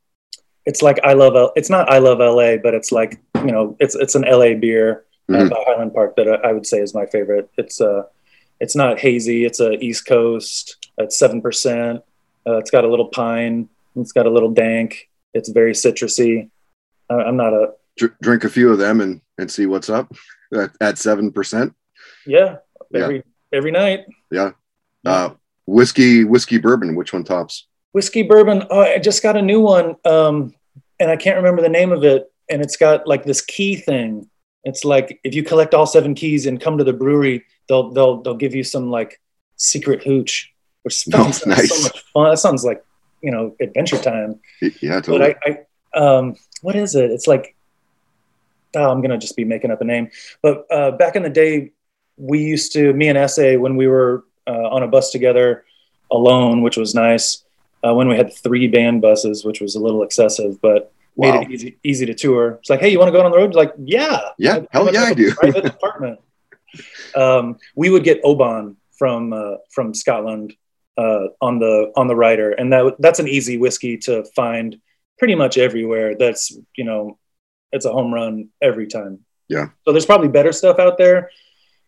it's 0.67 0.83
like 0.83 0.99
i 1.05 1.13
love 1.15 1.35
L- 1.35 1.53
it's 1.57 1.71
not 1.71 1.89
i 1.91 1.99
love 1.99 2.19
la 2.19 2.57
but 2.63 2.75
it's 2.75 2.93
like 2.93 3.19
you 3.37 3.53
know 3.53 3.77
it's 3.81 3.95
it's 3.95 4.15
an 4.15 4.23
la 4.23 4.53
beer 4.55 5.05
uh, 5.31 5.33
Mhm. 5.35 5.51
by 5.51 5.65
highland 5.67 5.95
park 5.95 6.17
that 6.17 6.29
I, 6.29 6.49
I 6.49 6.53
would 6.53 6.67
say 6.67 6.79
is 6.79 6.95
my 6.95 7.07
favorite. 7.07 7.49
It's 7.57 7.81
uh 7.81 8.03
it's 8.61 8.75
not 8.75 8.99
hazy. 8.99 9.45
It's 9.45 9.61
a 9.61 9.73
east 9.85 10.07
coast 10.07 10.77
it's 10.99 11.17
seven 11.19 11.41
percent. 11.41 12.03
Uh, 12.47 12.57
it's 12.59 12.71
got 12.71 12.85
a 12.85 12.89
little 12.89 13.09
pine. 13.09 13.69
It's 13.95 14.13
got 14.13 14.27
a 14.27 14.31
little 14.31 14.51
dank. 14.51 15.09
It's 15.35 15.49
very 15.51 15.73
citrusy 15.73 16.51
i'm 17.11 17.37
not 17.37 17.53
a 17.53 17.73
Dr- 17.97 18.15
drink 18.23 18.45
a 18.45 18.49
few 18.49 18.71
of 18.71 18.79
them 18.79 19.01
and 19.01 19.21
and 19.39 19.51
see 19.51 19.67
what's 19.67 19.89
up 19.91 20.13
at, 20.55 20.71
at 20.81 20.95
7%. 20.97 21.75
yeah 22.27 22.57
Yeah. 22.91 23.03
every 23.05 23.23
every 23.53 23.71
night 23.71 24.07
Yeah. 24.31 24.51
Uh, 25.07 25.31
whiskey, 25.67 26.25
whiskey 26.25 26.59
bourbon. 26.59 26.95
Which 26.97 27.13
one 27.13 27.25
tops? 27.25 27.67
whiskey 27.93 28.23
bourbon 28.23 28.65
oh, 28.71 28.81
i 28.81 28.99
just 28.99 29.23
got 29.23 29.37
a 29.37 29.43
new 29.43 29.61
one 29.61 29.97
um 30.05 30.55
and 31.01 31.11
i 31.11 31.17
can't 31.17 31.37
remember 31.37 31.63
the 31.63 31.69
name 31.81 31.91
of 31.91 32.05
it 32.05 32.31
and 32.51 32.61
it's 32.63 32.77
got 32.77 33.07
like 33.07 33.25
this 33.25 33.41
key 33.41 33.77
thing 33.77 34.29
it's 34.65 34.85
like 34.85 35.19
if 35.25 35.35
you 35.35 35.43
collect 35.43 35.73
all 35.73 35.87
seven 35.87 36.15
keys 36.15 36.45
and 36.47 36.61
come 36.61 36.77
to 36.77 36.85
the 36.85 36.93
brewery 36.93 37.45
they'll 37.69 37.91
they'll 37.95 38.21
they'll 38.23 38.37
give 38.45 38.55
you 38.55 38.63
some 38.63 38.91
like 38.91 39.19
secret 39.57 40.03
hooch 40.05 40.53
which 40.83 41.05
Oh, 41.15 41.23
sounds 41.31 41.47
nice. 41.47 41.75
so 41.75 41.83
much 41.83 42.05
fun 42.13 42.31
that 42.31 42.39
sounds 42.39 42.63
like 42.63 42.85
you 43.23 43.31
know 43.33 43.57
adventure 43.61 43.99
time 43.99 44.39
Yeah, 44.61 44.97
but 45.01 45.05
totally. 45.05 45.35
I, 45.47 45.59
I 45.95 45.99
um 45.99 46.37
what 46.63 46.77
is 46.77 46.95
it? 46.95 47.11
It's 47.11 47.27
like 47.27 47.55
oh, 48.77 48.91
i'm 48.91 49.01
gonna 49.01 49.19
just 49.19 49.37
be 49.37 49.45
making 49.45 49.71
up 49.71 49.81
a 49.81 49.85
name. 49.85 50.11
But 50.43 50.67
uh 50.71 50.93
back 50.93 51.17
in 51.17 51.23
the 51.23 51.31
day 51.31 51.73
we 52.17 52.41
used 52.41 52.73
to 52.73 52.93
me 52.93 53.09
and 53.09 53.31
SA 53.31 53.55
when 53.55 53.77
we 53.77 53.87
were 53.87 54.25
uh, 54.47 54.69
on 54.71 54.83
a 54.83 54.89
bus 54.89 55.11
together 55.11 55.65
alone 56.11 56.63
which 56.63 56.77
was 56.77 56.95
nice 56.95 57.45
uh, 57.87 57.95
when 57.95 58.09
we 58.09 58.17
had 58.17 58.33
three 58.33 58.67
band 58.67 59.03
buses 59.03 59.45
which 59.45 59.61
was 59.61 59.75
a 59.75 59.81
little 59.81 60.03
excessive 60.03 60.61
but 60.61 60.93
wow. 61.17 61.33
made 61.33 61.43
it 61.43 61.51
easy 61.51 61.79
easy 61.85 62.07
to 62.07 62.15
tour. 62.15 62.59
It's 62.61 62.71
like 62.71 62.81
hey 62.81 62.89
you 62.89 62.99
want 62.99 63.09
to 63.09 63.13
go 63.13 63.25
on 63.25 63.31
the 63.31 63.37
road? 63.37 63.55
Like 63.55 63.73
yeah. 63.79 64.31
Yeah, 64.39 64.61
hell 64.71 64.87
have 64.87 64.95
yeah, 64.95 65.03
I 65.03 65.15
do. 65.15 65.35
private 65.35 65.67
apartment. 65.67 66.21
Um 67.15 67.59
we 67.75 67.91
would 67.91 68.05
get 68.05 68.21
oban 68.25 68.77
from 68.99 69.33
uh 69.33 69.57
from 69.71 69.95
scotland 69.95 70.55
uh 70.97 71.29
on 71.41 71.59
the 71.61 71.93
on 71.95 72.09
the 72.09 72.17
rider 72.17 72.51
and 72.53 72.73
that 72.73 72.97
that's 72.99 73.21
an 73.21 73.29
easy 73.29 73.57
whiskey 73.57 73.97
to 73.97 74.25
find 74.35 74.81
pretty 75.19 75.35
much 75.35 75.59
everywhere 75.59 76.15
that's 76.17 76.57
you 76.77 76.85
know 76.85 77.19
it's 77.73 77.85
a 77.85 77.93
home 77.93 78.13
run 78.15 78.49
every 78.63 78.87
time. 78.87 79.21
Yeah. 79.49 79.69
so 79.85 79.93
there's 79.93 80.07
probably 80.07 80.29
better 80.29 80.53
stuff 80.53 80.79
out 80.79 80.99
there. 80.99 81.31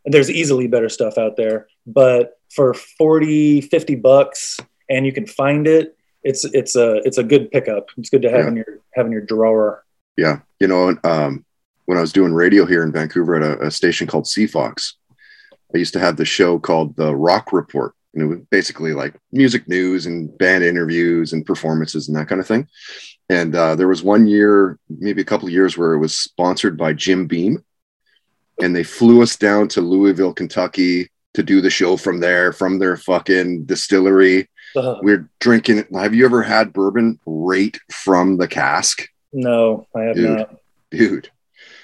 And 0.05 0.15
there's 0.15 0.31
easily 0.31 0.67
better 0.67 0.89
stuff 0.89 1.19
out 1.19 1.37
there. 1.37 1.69
But 1.87 2.39
for 2.55 2.73
40 2.75 3.61
50 3.63 3.95
bucks 3.97 4.59
and 4.89 5.05
you 5.07 5.13
can 5.13 5.27
find 5.27 5.67
it 5.67 5.97
it's 6.23 6.45
it's 6.47 6.75
a 6.77 6.97
it's 7.07 7.19
a 7.19 7.23
good 7.23 7.51
pickup. 7.51 7.89
It's 7.97 8.11
good 8.11 8.23
to 8.23 8.31
have 8.31 8.41
Yeah. 8.45 8.49
in 8.49 8.57
your 8.57 8.79
having 8.95 9.13
your 9.13 9.21
drawer. 9.23 9.85
Yeah, 10.17 10.41
you 10.59 10.67
know, 10.67 10.97
um, 11.05 11.45
when 11.87 11.97
I 11.97 12.03
was 12.03 12.13
doing 12.13 12.35
radio 12.35 12.67
here 12.67 12.83
in 12.83 12.93
Vancouver 12.93 13.37
at 13.37 13.43
a, 13.43 13.67
a 13.69 13.71
station 13.71 14.07
called 14.07 14.25
CFOX, 14.25 14.95
I 15.75 15.79
used 15.79 15.95
to 15.95 16.01
have 16.01 16.17
the 16.17 16.27
show 16.27 16.59
called 16.59 16.95
the 16.97 17.15
Rock 17.17 17.53
Report, 17.55 17.95
and 18.15 18.23
it 18.23 18.27
was 18.27 18.39
basically 18.51 18.93
like 18.93 19.15
music 19.33 19.69
news 19.69 20.07
and 20.07 20.37
band 20.39 20.65
interviews 20.65 21.33
and 21.33 21.47
performances 21.47 22.09
and 22.09 22.17
that 22.17 22.29
kind 22.29 22.41
of 22.41 22.47
thing. 22.47 22.67
And 23.29 23.55
uh, 23.55 23.77
there 23.77 23.89
was 23.89 24.03
one 24.03 24.27
year, 24.27 24.79
maybe 24.89 25.23
a 25.23 25.25
couple 25.25 25.47
of 25.47 25.53
years, 25.55 25.79
where 25.79 25.95
it 25.95 25.99
was 25.99 26.19
sponsored 26.19 26.77
by 26.77 26.93
Jim 26.93 27.27
Beam, 27.27 27.65
and 28.61 28.75
they 28.75 28.83
flew 28.83 29.23
us 29.23 29.37
down 29.37 29.69
to 29.69 29.81
Louisville, 29.81 30.35
Kentucky, 30.35 31.09
to 31.35 31.43
do 31.43 31.61
the 31.61 31.71
show 31.71 31.97
from 31.97 32.19
there, 32.19 32.53
from 32.53 32.79
their 32.79 32.97
fucking 32.97 33.65
distillery. 33.65 34.49
Ugh, 34.77 34.99
We're 35.03 35.31
drinking. 35.39 35.85
Have 35.95 36.15
you 36.15 36.25
ever 36.25 36.43
had 36.43 36.73
bourbon 36.73 37.21
right 37.25 37.79
from 37.91 38.37
the 38.37 38.49
cask, 38.49 39.07
no 39.33 39.87
i 39.95 40.03
have 40.03 40.17
Dude. 40.17 40.39
not 40.39 40.57
dude? 40.91 41.31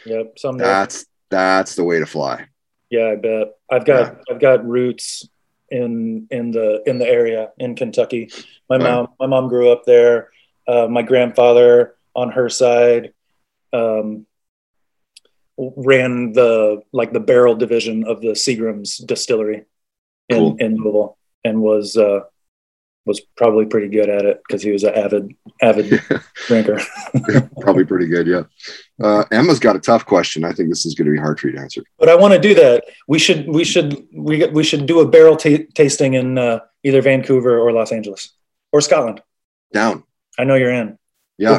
yep 0.05 0.37
someday 0.37 0.65
That's 0.65 1.07
that's 1.31 1.75
the 1.75 1.85
way 1.85 1.99
to 1.99 2.07
fly. 2.07 2.47
Yeah, 2.91 3.11
I 3.11 3.17
bet. 3.17 3.55
I've 3.71 3.85
got 3.85 4.19
I've 4.31 4.41
got 4.41 4.67
roots 4.67 5.29
in 5.70 6.26
in 6.31 6.50
the 6.50 6.83
in 6.87 6.98
the 6.98 7.07
area 7.07 7.50
in 7.59 7.74
Kentucky. 7.74 8.31
My 8.68 8.79
mom 8.79 9.09
my 9.18 9.26
mom 9.26 9.48
grew 9.48 9.70
up 9.70 9.85
there. 9.85 10.31
Uh, 10.66 10.88
my 10.88 11.02
grandfather 11.02 11.96
on 12.14 12.31
her 12.31 12.48
side 12.48 13.12
um, 13.72 14.26
ran 15.57 16.33
the 16.33 16.83
like 16.92 17.12
the 17.12 17.20
barrel 17.20 17.55
division 17.55 18.05
of 18.05 18.20
the 18.20 18.29
Seagram's 18.29 18.98
distillery 18.98 19.64
in 20.29 20.37
Cool. 20.37 20.57
in 20.59 20.76
Louisville 20.76 21.18
and 21.44 21.62
was 21.62 21.96
uh, 21.96 22.20
was 23.07 23.21
probably 23.37 23.64
pretty 23.66 23.88
good 23.88 24.09
at 24.09 24.25
it 24.25 24.42
because 24.47 24.62
he 24.62 24.73
was 24.73 24.83
an 24.83 24.95
avid 24.95 25.35
avid 25.62 26.03
drinker. 26.47 26.81
Probably 27.61 27.85
pretty 27.85 28.07
good, 28.07 28.27
yeah. 28.27 28.42
Uh, 29.03 29.25
Emma's 29.31 29.59
got 29.59 29.77
a 29.77 29.81
tough 29.81 30.05
question. 30.05 30.45
I 30.45 30.53
think 30.53 30.69
this 30.69 30.85
is 30.85 30.95
going 30.95 31.07
to 31.07 31.12
be 31.12 31.19
hard 31.19 31.40
for 31.40 31.49
you 31.49 31.55
to 31.55 31.61
answer. 31.61 31.83
But 31.99 32.09
I 32.09 32.14
want 32.14 32.35
to 32.35 32.40
do 32.40 32.55
that. 32.55 32.85
We 33.09 33.19
should 33.19 33.49
we 33.49 33.64
should 33.64 34.07
we 34.14 34.47
we 34.47 34.64
should 34.64 34.87
do 34.87 35.01
a 35.01 35.09
barrel 35.09 35.37
ta 35.37 35.59
tasting 35.75 36.14
in 36.14 36.37
uh, 36.37 36.61
either 36.83 37.01
Vancouver 37.01 37.59
or 37.59 37.73
Los 37.73 37.92
Angeles 37.92 38.35
or 38.73 38.81
Scotland. 38.81 39.23
Down. 39.73 40.05
I 40.38 40.45
know 40.45 40.55
you're 40.55 40.73
in. 40.73 40.99
Yeah. 41.38 41.59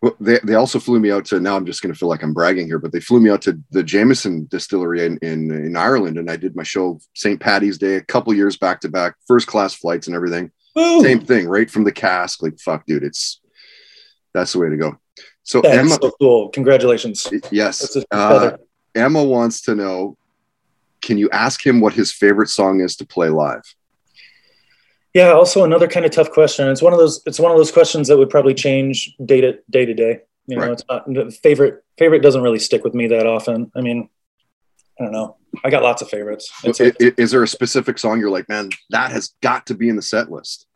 Well, 0.00 0.14
they, 0.20 0.38
they 0.44 0.54
also 0.54 0.78
flew 0.78 1.00
me 1.00 1.10
out 1.10 1.24
to 1.26 1.40
now 1.40 1.56
I'm 1.56 1.66
just 1.66 1.82
going 1.82 1.92
to 1.92 1.98
feel 1.98 2.08
like 2.08 2.22
I'm 2.22 2.32
bragging 2.32 2.66
here, 2.66 2.78
but 2.78 2.92
they 2.92 3.00
flew 3.00 3.20
me 3.20 3.30
out 3.30 3.42
to 3.42 3.60
the 3.72 3.82
Jameson 3.82 4.46
distillery 4.48 5.04
in, 5.04 5.18
in, 5.22 5.50
in 5.50 5.76
Ireland. 5.76 6.18
And 6.18 6.30
I 6.30 6.36
did 6.36 6.54
my 6.54 6.62
show 6.62 7.00
St. 7.14 7.40
Patty's 7.40 7.78
Day, 7.78 7.96
a 7.96 8.00
couple 8.00 8.32
years 8.32 8.56
back 8.56 8.80
to 8.82 8.88
back, 8.88 9.16
first 9.26 9.48
class 9.48 9.74
flights 9.74 10.06
and 10.06 10.14
everything. 10.14 10.52
Same 11.02 11.20
thing, 11.20 11.48
right 11.48 11.70
from 11.70 11.84
the 11.84 11.92
cask. 11.92 12.42
Like, 12.42 12.58
fuck, 12.58 12.86
dude, 12.86 13.04
it's 13.04 13.40
that's 14.34 14.52
the 14.52 14.58
way 14.60 14.68
to 14.68 14.76
go. 14.76 14.98
So, 15.42 15.60
Emma, 15.60 15.96
so 16.00 16.10
cool. 16.20 16.48
Congratulations. 16.50 17.26
yes, 17.50 17.96
uh. 18.10 18.56
Emma 18.94 19.22
wants 19.22 19.62
to 19.62 19.74
know 19.74 20.16
can 21.00 21.16
you 21.16 21.30
ask 21.30 21.64
him 21.64 21.80
what 21.80 21.94
his 21.94 22.12
favorite 22.12 22.48
song 22.48 22.80
is 22.80 22.96
to 22.96 23.06
play 23.06 23.28
live? 23.28 23.62
Yeah. 25.14 25.30
Also, 25.32 25.64
another 25.64 25.88
kind 25.88 26.04
of 26.04 26.12
tough 26.12 26.30
question. 26.30 26.68
It's 26.68 26.82
one 26.82 26.92
of 26.92 26.98
those. 26.98 27.22
It's 27.24 27.38
one 27.40 27.50
of 27.50 27.56
those 27.56 27.72
questions 27.72 28.08
that 28.08 28.16
would 28.18 28.30
probably 28.30 28.54
change 28.54 29.14
day 29.24 29.40
to 29.40 29.58
day 29.70 29.86
to 29.86 29.94
day. 29.94 30.20
You 30.46 30.56
know, 30.56 30.62
Right. 30.62 30.72
it's 30.72 30.84
not 30.88 31.32
favorite. 31.34 31.82
Favorite 31.98 32.20
doesn't 32.20 32.42
really 32.42 32.58
stick 32.58 32.84
with 32.84 32.94
me 32.94 33.06
that 33.08 33.26
often. 33.26 33.70
I 33.74 33.80
mean, 33.80 34.08
I 35.00 35.04
don't 35.04 35.12
know. 35.12 35.36
I 35.64 35.70
got 35.70 35.82
lots 35.82 36.02
of 36.02 36.08
favorites. 36.08 36.50
It's 36.64 36.80
I- 36.80 36.92
i- 37.00 37.12
is 37.16 37.30
there 37.30 37.42
a 37.42 37.48
specific 37.48 37.98
song 37.98 38.20
you're 38.20 38.30
like, 38.30 38.48
man, 38.48 38.70
that 38.90 39.10
has 39.12 39.34
got 39.42 39.66
to 39.66 39.74
be 39.74 39.88
in 39.88 39.96
the 39.96 40.02
set 40.02 40.30
list? 40.30 40.66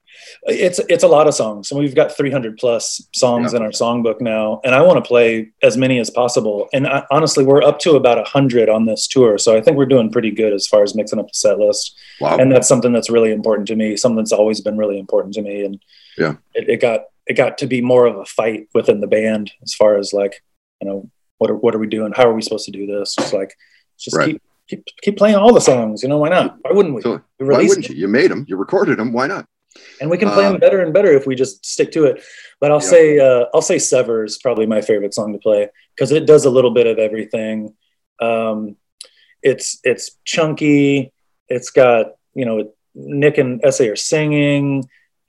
it's 0.46 0.78
it's 0.90 1.02
a 1.02 1.08
lot 1.08 1.26
of 1.26 1.34
songs 1.34 1.70
and 1.70 1.80
we've 1.80 1.94
got 1.94 2.14
300 2.14 2.58
plus 2.58 3.00
songs 3.14 3.54
in 3.54 3.62
our 3.62 3.70
songbook 3.70 4.20
now 4.20 4.60
and 4.62 4.74
i 4.74 4.80
want 4.82 5.02
to 5.02 5.08
play 5.08 5.50
as 5.62 5.78
many 5.78 5.98
as 5.98 6.10
possible 6.10 6.68
and 6.74 6.86
I, 6.86 7.02
honestly 7.10 7.44
we're 7.46 7.62
up 7.62 7.78
to 7.80 7.92
about 7.96 8.18
100 8.18 8.68
on 8.68 8.84
this 8.84 9.08
tour 9.08 9.38
so 9.38 9.56
i 9.56 9.60
think 9.62 9.78
we're 9.78 9.86
doing 9.86 10.12
pretty 10.12 10.30
good 10.30 10.52
as 10.52 10.66
far 10.66 10.82
as 10.82 10.94
mixing 10.94 11.18
up 11.18 11.28
the 11.28 11.34
set 11.34 11.58
list 11.58 11.98
Wow. 12.20 12.36
and 12.36 12.52
that's 12.52 12.68
something 12.68 12.92
that's 12.92 13.08
really 13.08 13.32
important 13.32 13.66
to 13.68 13.74
me 13.74 13.96
something 13.96 14.18
that's 14.18 14.32
always 14.32 14.60
been 14.60 14.76
really 14.76 14.98
important 14.98 15.32
to 15.34 15.42
me 15.42 15.64
and 15.64 15.82
Yeah. 16.18 16.34
it, 16.54 16.68
it 16.68 16.80
got 16.82 17.04
it 17.26 17.34
got 17.34 17.56
to 17.58 17.66
be 17.66 17.80
more 17.80 18.04
of 18.04 18.16
a 18.18 18.26
fight 18.26 18.68
within 18.74 19.00
the 19.00 19.06
band 19.08 19.50
as 19.62 19.72
far 19.74 19.96
as 19.96 20.12
like 20.12 20.42
you 20.82 20.88
know 20.88 21.10
what 21.38 21.50
are, 21.50 21.56
what 21.56 21.74
are 21.74 21.78
we 21.78 21.86
doing 21.88 22.12
how 22.14 22.28
are 22.28 22.34
we 22.34 22.42
supposed 22.42 22.66
to 22.66 22.70
do 22.70 22.86
this 22.86 23.14
it's 23.18 23.32
like 23.32 23.56
just 23.98 24.14
Right. 24.16 24.32
keep 24.32 24.42
keep 24.72 24.84
keep 25.02 25.16
playing 25.18 25.36
all 25.36 25.52
the 25.52 25.60
songs. 25.60 26.02
You 26.02 26.08
know, 26.08 26.18
why 26.18 26.28
not? 26.30 26.56
Why 26.62 26.72
wouldn't 26.72 26.94
we? 26.94 27.02
We 27.38 27.46
Why 27.52 27.62
wouldn't 27.68 27.88
you? 27.88 27.94
You 27.94 28.08
made 28.08 28.30
them. 28.30 28.44
You 28.48 28.56
recorded 28.56 28.98
them. 28.98 29.12
Why 29.12 29.26
not? 29.26 29.46
and 30.02 30.10
we 30.10 30.18
can 30.18 30.28
play 30.28 30.44
Um, 30.44 30.52
them 30.52 30.60
better 30.60 30.80
and 30.82 30.92
better 30.92 31.10
if 31.12 31.26
we 31.26 31.34
just 31.34 31.64
stick 31.64 31.90
to 31.92 32.04
it. 32.04 32.22
But 32.60 32.70
I'll 32.70 32.76
Yeah. 32.82 32.94
say 32.94 33.18
uh, 33.18 33.44
I'll 33.54 33.62
say 33.62 33.78
Sever 33.78 34.24
is 34.24 34.36
probably 34.38 34.66
my 34.66 34.80
favorite 34.82 35.14
song 35.14 35.32
to 35.32 35.38
play 35.38 35.68
because 35.94 36.12
it 36.12 36.26
does 36.26 36.44
a 36.44 36.50
little 36.50 36.72
bit 36.72 36.86
of 36.86 36.98
everything. 36.98 37.74
Um, 38.20 38.76
it's 39.42 39.78
it's 39.82 40.04
chunky. 40.24 41.12
It's 41.48 41.70
got 41.70 42.12
you 42.34 42.44
know 42.44 42.72
Nick 42.94 43.38
and 43.38 43.60
SA 43.74 43.84
are 43.84 43.96
singing. 43.96 44.84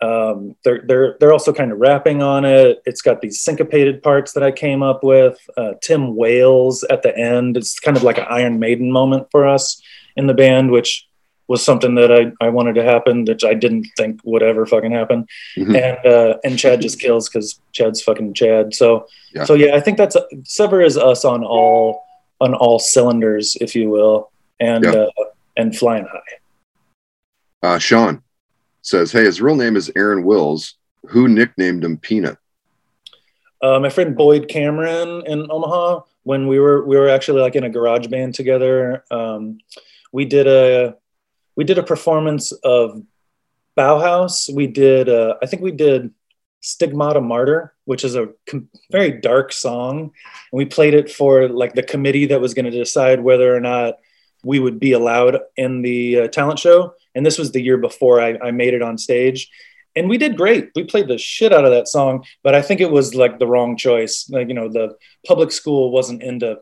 Um, 0.08 0.56
they're 0.64 0.82
they're 0.86 1.16
they're 1.20 1.32
also 1.32 1.54
kind 1.54 1.72
of 1.72 1.78
rapping 1.80 2.22
on 2.22 2.44
it. 2.46 2.82
It's 2.86 3.02
got 3.02 3.22
these 3.22 3.40
syncopated 3.40 4.04
parts 4.04 4.34
that 4.34 4.44
I 4.44 4.52
came 4.52 4.82
up 4.84 5.00
with. 5.04 5.38
Uh, 5.56 5.74
Tim 5.82 6.16
wails 6.16 6.84
at 6.94 7.04
the 7.04 7.18
end. 7.18 7.56
It's 7.56 7.80
kind 7.80 7.96
of 7.96 8.04
like 8.04 8.18
an 8.18 8.26
Iron 8.30 8.60
Maiden 8.60 8.92
moment 8.92 9.28
for 9.32 9.48
us 9.48 9.82
in 10.18 10.28
the 10.28 10.34
band, 10.34 10.72
which 10.72 11.08
was 11.48 11.64
something 11.64 11.96
that 11.96 12.12
I, 12.12 12.32
I 12.46 12.50
wanted 12.50 12.74
to 12.76 12.84
happen 12.84 13.26
that 13.26 13.44
I 13.44 13.54
didn't 13.54 13.88
think 13.98 14.20
would 14.24 14.44
ever 14.44 14.66
fucking 14.66 14.92
happen. 14.92 15.26
Mhm. 15.58 15.76
And 15.82 16.06
uh, 16.06 16.38
and 16.44 16.58
Chad 16.60 16.82
just 16.82 17.00
kills 17.00 17.30
because 17.30 17.60
Chad's 17.72 18.02
fucking 18.02 18.34
Chad. 18.34 18.74
So 18.74 19.08
Yeah. 19.34 19.46
so 19.46 19.54
yeah, 19.54 19.76
I 19.76 19.80
think 19.80 19.98
that's 19.98 20.18
Sever 20.44 20.82
is 20.82 20.98
us 20.98 21.24
on 21.24 21.44
all 21.46 22.02
on 22.42 22.54
all 22.54 22.80
cylinders, 22.80 23.56
if 23.62 23.74
you 23.76 23.90
will, 23.90 24.32
and 24.60 24.84
Yeah. 24.84 24.92
uh, 24.92 25.24
and 25.56 25.76
flying 25.78 26.06
high. 26.06 26.34
Uh, 27.62 27.80
Sean 27.80 28.22
says, 28.84 29.12
"Hey, 29.12 29.24
his 29.24 29.42
real 29.42 29.56
name 29.56 29.76
is 29.76 29.92
Aaron 29.96 30.24
Wills. 30.24 30.76
Who 31.08 31.28
nicknamed 31.28 31.84
him 31.84 31.98
Peanut?" 31.98 32.38
Uh, 33.62 33.80
my 33.80 33.90
friend 33.90 34.16
Boyd 34.16 34.48
Cameron 34.48 35.24
in 35.26 35.48
Omaha, 35.50 36.02
when 36.24 36.48
we 36.48 36.60
were 36.60 36.86
we 36.86 36.98
were 36.98 37.10
actually 37.10 37.42
like 37.42 37.56
in 37.56 37.64
a 37.64 37.70
garage 37.70 38.08
band 38.08 38.36
together. 38.36 39.04
Um, 39.12 39.60
we 40.12 40.26
did 40.26 40.48
a 40.48 40.96
we 41.56 41.64
did 41.64 41.78
a 41.78 41.84
performance 41.84 42.52
of 42.52 43.04
Bauhaus. 43.78 44.54
We 44.54 44.68
did 44.68 45.10
uh, 45.10 45.36
I 45.42 45.46
think 45.46 45.62
we 45.62 45.72
did 45.72 46.12
Stigmata 46.62 47.22
Martyr, 47.22 47.74
which 47.86 48.04
is 48.04 48.16
a 48.16 48.30
com- 48.48 48.70
very 48.92 49.12
dark 49.12 49.52
song, 49.52 50.00
and 50.00 50.12
we 50.52 50.66
played 50.66 50.94
it 50.94 51.12
for 51.12 51.50
like 51.50 51.74
the 51.74 51.84
committee 51.84 52.28
that 52.28 52.42
was 52.42 52.54
going 52.54 52.66
to 52.66 52.72
decide 52.72 53.22
whether 53.22 53.56
or 53.56 53.60
not 53.60 53.96
we 54.44 54.60
would 54.60 54.80
be 54.80 54.94
allowed 54.94 55.40
in 55.58 55.82
the 55.82 56.22
uh, 56.22 56.28
talent 56.28 56.60
show. 56.60 56.94
And 57.16 57.26
this 57.26 57.38
was 57.38 57.52
the 57.52 57.62
year 57.62 57.78
before 57.78 58.20
I, 58.22 58.38
I 58.42 58.52
made 58.52 58.74
it 58.74 58.82
on 58.82 58.98
stage 58.98 59.50
and 59.96 60.10
we 60.10 60.18
did 60.18 60.38
great. 60.38 60.72
We 60.76 60.84
played 60.86 61.08
the 61.08 61.18
shit 61.18 61.54
out 61.54 61.66
of 61.66 61.72
that 61.72 61.88
song, 61.88 62.26
but 62.42 62.56
I 62.56 62.62
think 62.62 62.82
it 62.82 62.90
was 62.92 63.14
like 63.14 63.38
the 63.40 63.48
wrong 63.48 63.78
choice. 63.78 64.28
Like 64.30 64.48
you 64.48 64.54
know, 64.54 64.68
the 64.70 64.96
public 65.28 65.52
school 65.52 65.92
wasn't 65.92 66.24
into 66.24 66.60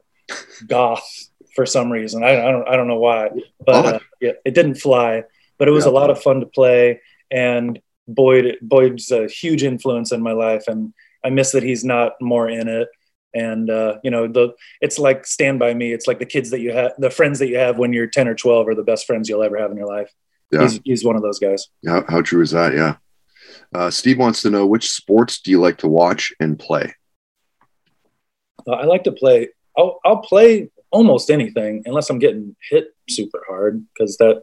goth 0.68 1.08
for 1.56 1.66
some 1.66 1.92
reason. 1.92 2.24
I, 2.24 2.48
I 2.48 2.52
don't 2.52 2.68
I 2.68 2.76
don't 2.76 2.88
know 2.88 3.00
why, 3.00 3.30
but 3.66 3.86
uh, 3.86 4.00
yeah, 4.20 4.34
it 4.46 4.54
didn't 4.54 4.76
fly. 4.76 5.24
But 5.58 5.68
it 5.68 5.72
was 5.72 5.86
Yeah. 5.86 5.92
a 5.92 5.94
lot 5.94 6.10
of 6.10 6.22
fun 6.22 6.40
to 6.40 6.46
play, 6.46 7.02
and 7.30 7.80
Boyd 8.08 8.58
Boyd's 8.62 9.12
a 9.12 9.28
huge 9.28 9.64
influence 9.64 10.12
in 10.12 10.22
my 10.22 10.34
life, 10.34 10.66
and 10.68 10.94
I 11.24 11.30
miss 11.30 11.52
that 11.52 11.64
he's 11.64 11.84
not 11.86 12.14
more 12.20 12.50
in 12.50 12.68
it. 12.68 12.90
And 13.34 13.70
uh, 13.70 14.00
you 14.04 14.12
know, 14.12 14.28
the 14.28 14.56
it's 14.82 15.00
like 15.00 15.26
Stand 15.26 15.60
by 15.60 15.74
Me. 15.74 15.94
It's 15.94 16.08
like 16.08 16.20
the 16.20 16.26
kids 16.26 16.50
that 16.50 16.60
you 16.60 16.74
have, 16.74 16.92
the 16.98 17.10
friends 17.10 17.40
that 17.40 17.48
you 17.48 17.58
have 17.58 17.78
when 17.78 17.94
you're 17.94 18.08
ten 18.08 18.28
or 18.28 18.36
twelve, 18.36 18.68
are 18.68 18.76
the 18.76 18.84
best 18.84 19.06
friends 19.08 19.30
you'll 19.30 19.44
ever 19.44 19.58
have 19.58 19.72
in 19.72 19.78
your 19.78 19.88
life. 19.88 20.12
Yeah. 20.52 20.64
He's 20.64 20.80
he's 20.84 21.06
one 21.06 21.16
of 21.16 21.22
those 21.22 21.40
guys. 21.40 21.68
How, 21.86 22.04
how 22.08 22.22
true 22.22 22.42
is 22.42 22.52
that? 22.52 22.74
Yeah. 22.74 22.96
Uh, 23.74 23.90
Steve 23.90 24.18
wants 24.18 24.42
to 24.42 24.50
know 24.50 24.66
which 24.66 24.90
sports 24.90 25.40
do 25.40 25.52
you 25.52 25.60
like 25.60 25.78
to 25.80 25.88
watch 25.88 26.34
and 26.40 26.60
play? 26.60 26.94
Uh, 28.68 28.74
I 28.74 28.86
like 28.86 29.04
to 29.06 29.12
play. 29.12 29.50
I'll, 29.78 30.00
I'll 30.04 30.18
play 30.18 30.70
almost 30.92 31.30
anything 31.30 31.84
unless 31.86 32.10
I'm 32.10 32.20
getting 32.20 32.56
hit 32.70 32.94
super 33.10 33.42
hard 33.48 33.86
because 33.94 34.18
that 34.18 34.42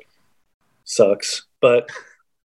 sucks. 0.84 1.44
But 1.60 1.90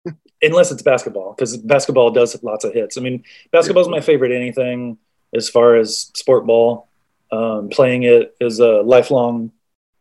unless 0.42 0.72
it's 0.72 0.82
basketball, 0.82 1.34
because 1.34 1.56
basketball 1.56 2.10
does 2.10 2.40
lots 2.42 2.64
of 2.64 2.74
hits. 2.74 2.98
I 2.98 3.00
mean, 3.00 3.24
basketball 3.52 3.82
is 3.82 3.88
my 3.88 4.00
favorite 4.00 4.32
anything 4.32 4.98
as 5.34 5.48
far 5.48 5.76
as 5.76 6.10
sport 6.14 6.46
ball. 6.46 6.88
Um, 7.30 7.70
playing 7.70 8.02
it 8.02 8.36
is 8.40 8.58
a 8.58 8.82
lifelong, 8.82 9.52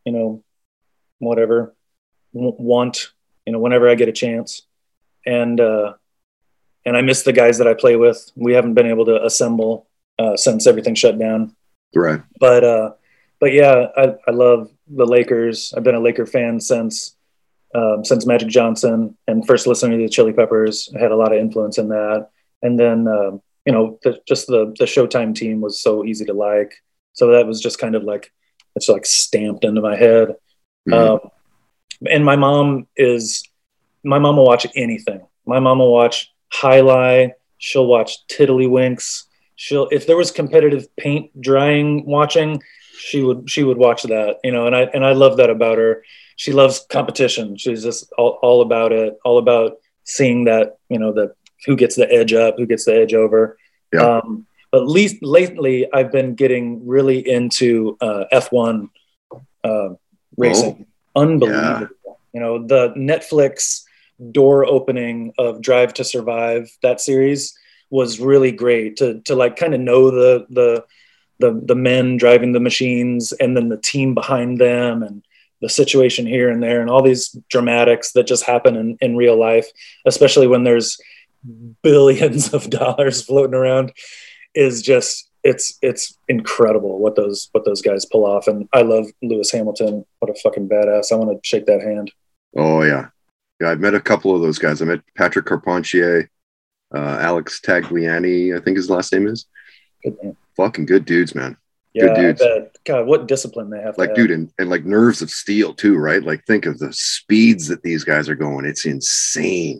you 0.04 0.12
know, 0.12 0.43
whatever 1.19 1.74
w- 2.34 2.56
want. 2.58 3.12
You 3.45 3.54
know, 3.54 3.60
whenever 3.60 3.89
I 3.89 3.95
get 3.95 4.10
a 4.10 4.13
chance, 4.13 4.62
and 5.25 5.60
uh, 5.60 5.93
and 6.86 6.97
I 6.97 7.01
miss 7.01 7.23
the 7.23 7.34
guys 7.34 7.58
that 7.60 7.67
I 7.67 7.73
play 7.73 7.95
with. 7.95 8.32
We 8.36 8.54
haven't 8.54 8.73
been 8.73 8.88
able 8.88 9.06
to 9.06 9.23
assemble 9.23 9.88
uh, 10.19 10.36
since 10.38 10.67
everything 10.67 10.95
shut 10.95 11.17
down. 11.19 11.56
Right. 11.93 12.21
but 12.39 12.63
uh 12.63 12.91
but 13.41 13.51
yeah 13.51 13.88
I, 13.97 14.15
I 14.25 14.32
love 14.32 14.71
the 14.88 15.06
lakers. 15.06 15.73
I've 15.75 15.84
been 15.84 15.95
a 15.95 15.99
laker 15.99 16.25
fan 16.25 16.62
since 16.62 17.17
um, 17.75 18.06
since 18.06 18.25
magic 18.25 18.47
johnson. 18.47 19.17
And 19.27 19.45
first 19.45 19.67
listening 19.67 19.99
to 19.99 20.06
the 20.06 20.10
chili 20.10 20.32
peppers 20.32 20.89
I 20.95 20.99
had 21.01 21.12
a 21.12 21.17
lot 21.17 21.34
of 21.34 21.39
influence 21.39 21.77
in 21.77 21.89
that. 21.89 22.30
And 22.62 22.80
then 22.80 23.08
um, 23.10 23.41
you 23.65 23.73
know 23.73 23.99
the, 24.04 24.21
just 24.25 24.47
the 24.47 24.73
the 24.80 24.86
showtime 24.86 25.36
team 25.36 25.60
was 25.60 25.82
so 25.82 26.06
easy 26.06 26.23
to 26.25 26.34
like. 26.34 26.75
So 27.13 27.27
that 27.32 27.45
was 27.45 27.60
just 27.60 27.77
kind 27.77 27.95
of 27.95 28.04
like 28.04 28.32
it's 28.77 28.88
like 28.88 29.06
stamped 29.06 29.65
into 29.65 29.82
my 29.82 29.97
head. 29.97 30.36
Mhm. 30.88 30.93
um, 30.93 31.19
and 32.10 32.26
my 32.26 32.36
mom 32.36 32.88
is 32.96 33.48
my 34.04 34.20
mom 34.20 34.38
will 34.38 34.46
watch 34.46 34.66
anything. 34.76 35.22
My 35.46 35.60
mom 35.60 35.80
will 35.80 35.92
watch 35.92 36.32
highlight 36.52 37.34
she'll 37.62 37.86
watch 37.86 38.26
tiddlywinks. 38.28 39.24
She'll 39.56 39.88
if 39.92 40.08
there 40.08 40.18
was 40.18 40.32
competitive 40.32 40.94
paint 40.98 41.30
drying 41.40 42.06
watching 42.06 42.62
she 42.98 43.22
would 43.22 43.50
she 43.50 43.64
would 43.64 43.78
watch 43.78 44.04
that 44.04 44.38
you 44.44 44.52
know 44.52 44.68
and 44.68 44.76
i 44.76 44.82
and 44.94 45.06
i 45.06 45.14
love 45.14 45.38
that 45.38 45.50
about 45.50 45.78
her. 45.78 46.04
She 46.36 46.52
loves 46.52 46.86
competition. 46.90 47.56
She's 47.56 47.84
just 47.84 48.12
all, 48.18 48.40
all 48.42 48.62
about 48.62 48.92
it 48.92 49.18
all 49.24 49.38
about 49.38 49.78
seeing 50.04 50.46
that 50.46 50.78
you 50.90 50.98
know 50.98 51.14
that 51.14 51.36
who 51.66 51.76
gets 51.76 51.96
the 51.96 52.12
edge 52.12 52.34
up 52.34 52.56
who 52.58 52.66
gets 52.66 52.86
the 52.86 52.96
edge 52.96 53.14
over. 53.14 53.58
Yeah. 53.94 54.20
um, 54.20 54.48
but 54.72 54.88
least 54.88 55.18
lately 55.22 55.86
i've 55.94 56.14
been 56.14 56.34
getting 56.34 56.88
really 56.88 57.20
into 57.28 57.98
uh, 58.00 58.24
f1 58.32 58.90
uh, 59.66 59.90
racing 60.38 60.88
unbelievable. 61.15 62.19
You 62.34 62.39
know 62.39 62.65
the 62.65 62.89
netflix 62.97 63.84
door 64.32 64.65
opening 64.65 65.34
of 65.38 65.62
drive 65.62 65.93
to 65.95 66.04
survive 66.04 66.69
that 66.84 67.02
series 67.02 67.58
was 67.89 68.19
really 68.19 68.52
great 68.52 68.97
to 68.97 69.19
to 69.21 69.36
like 69.36 69.58
kind 69.58 69.74
of 69.74 69.82
know 69.82 70.12
the 70.12 70.45
the 70.50 70.86
the 71.39 71.60
the 71.65 71.76
men 71.76 72.17
driving 72.17 72.54
the 72.54 72.60
machines 72.60 73.32
and 73.34 73.58
then 73.58 73.69
the 73.69 73.78
team 73.78 74.13
behind 74.13 74.60
them 74.60 75.04
and 75.04 75.24
the 75.62 75.69
situation 75.69 76.26
here 76.26 76.50
and 76.50 76.63
there 76.63 76.82
and 76.82 76.89
all 76.89 77.04
these 77.04 77.30
dramatics 77.50 78.13
that 78.13 78.26
just 78.26 78.45
happen 78.45 78.76
in, 78.76 78.97
in 79.02 79.15
real 79.15 79.38
life 79.38 79.67
especially 80.06 80.47
when 80.47 80.63
there's 80.63 81.00
billions 81.82 82.54
of 82.54 82.69
dollars 82.82 83.21
floating 83.24 83.56
around 83.56 83.91
is 84.54 84.82
just 84.82 85.30
it's 85.43 85.77
it's 85.82 86.17
incredible 86.27 86.99
what 86.99 87.15
those 87.15 87.49
what 87.51 87.65
those 87.65 87.82
guys 87.82 88.06
pull 88.06 88.25
off 88.25 88.47
and 88.47 88.67
i 88.73 88.82
love 88.82 89.06
lewis 89.23 89.51
hamilton 89.51 90.06
what 90.19 90.30
a 90.30 90.39
fucking 90.41 90.69
badass 90.69 91.12
i 91.12 91.15
want 91.15 91.32
to 91.32 91.39
shake 91.47 91.65
that 91.65 91.82
hand 91.82 92.12
Oh 92.58 92.84
yeah, 92.84 93.08
yeah. 93.62 93.69
I've 93.69 93.80
met 93.80 93.93
a 93.95 94.01
couple 94.01 94.36
of 94.36 94.41
those 94.41 94.60
guys. 94.60 94.82
I 94.82 94.86
met 94.86 94.99
Patrick 95.15 95.45
Carpentier, 95.45 96.30
uh, 96.93 97.17
Alex 97.21 97.62
Tagliani. 97.65 98.54
I 98.54 98.62
think 98.62 98.75
his 98.75 98.89
last 98.89 99.13
name 99.13 99.25
is. 99.27 99.45
Good. 100.04 100.36
Fucking 100.58 100.86
good 100.86 101.06
dudes, 101.06 101.34
man. 101.34 101.56
yeah 101.93 102.08
Good 102.08 102.15
dudes. 102.38 102.43
god 102.84 103.08
what 103.08 103.30
discipline 103.30 103.69
they 103.69 103.80
have 103.82 103.97
Like, 103.97 104.15
dude, 104.15 104.32
and, 104.32 104.51
and 104.60 104.69
like 104.69 104.84
nerves 104.84 105.21
of 105.21 105.30
steel 105.32 105.73
too, 105.73 105.95
right? 105.97 106.21
Like, 106.21 106.43
think 106.45 106.65
of 106.65 106.77
the 106.77 106.91
speeds 106.91 107.69
that 107.69 107.84
these 107.84 108.04
guys 108.04 108.27
are 108.27 108.36
going. 108.36 108.65
It's 108.65 108.86
insane, 108.86 109.80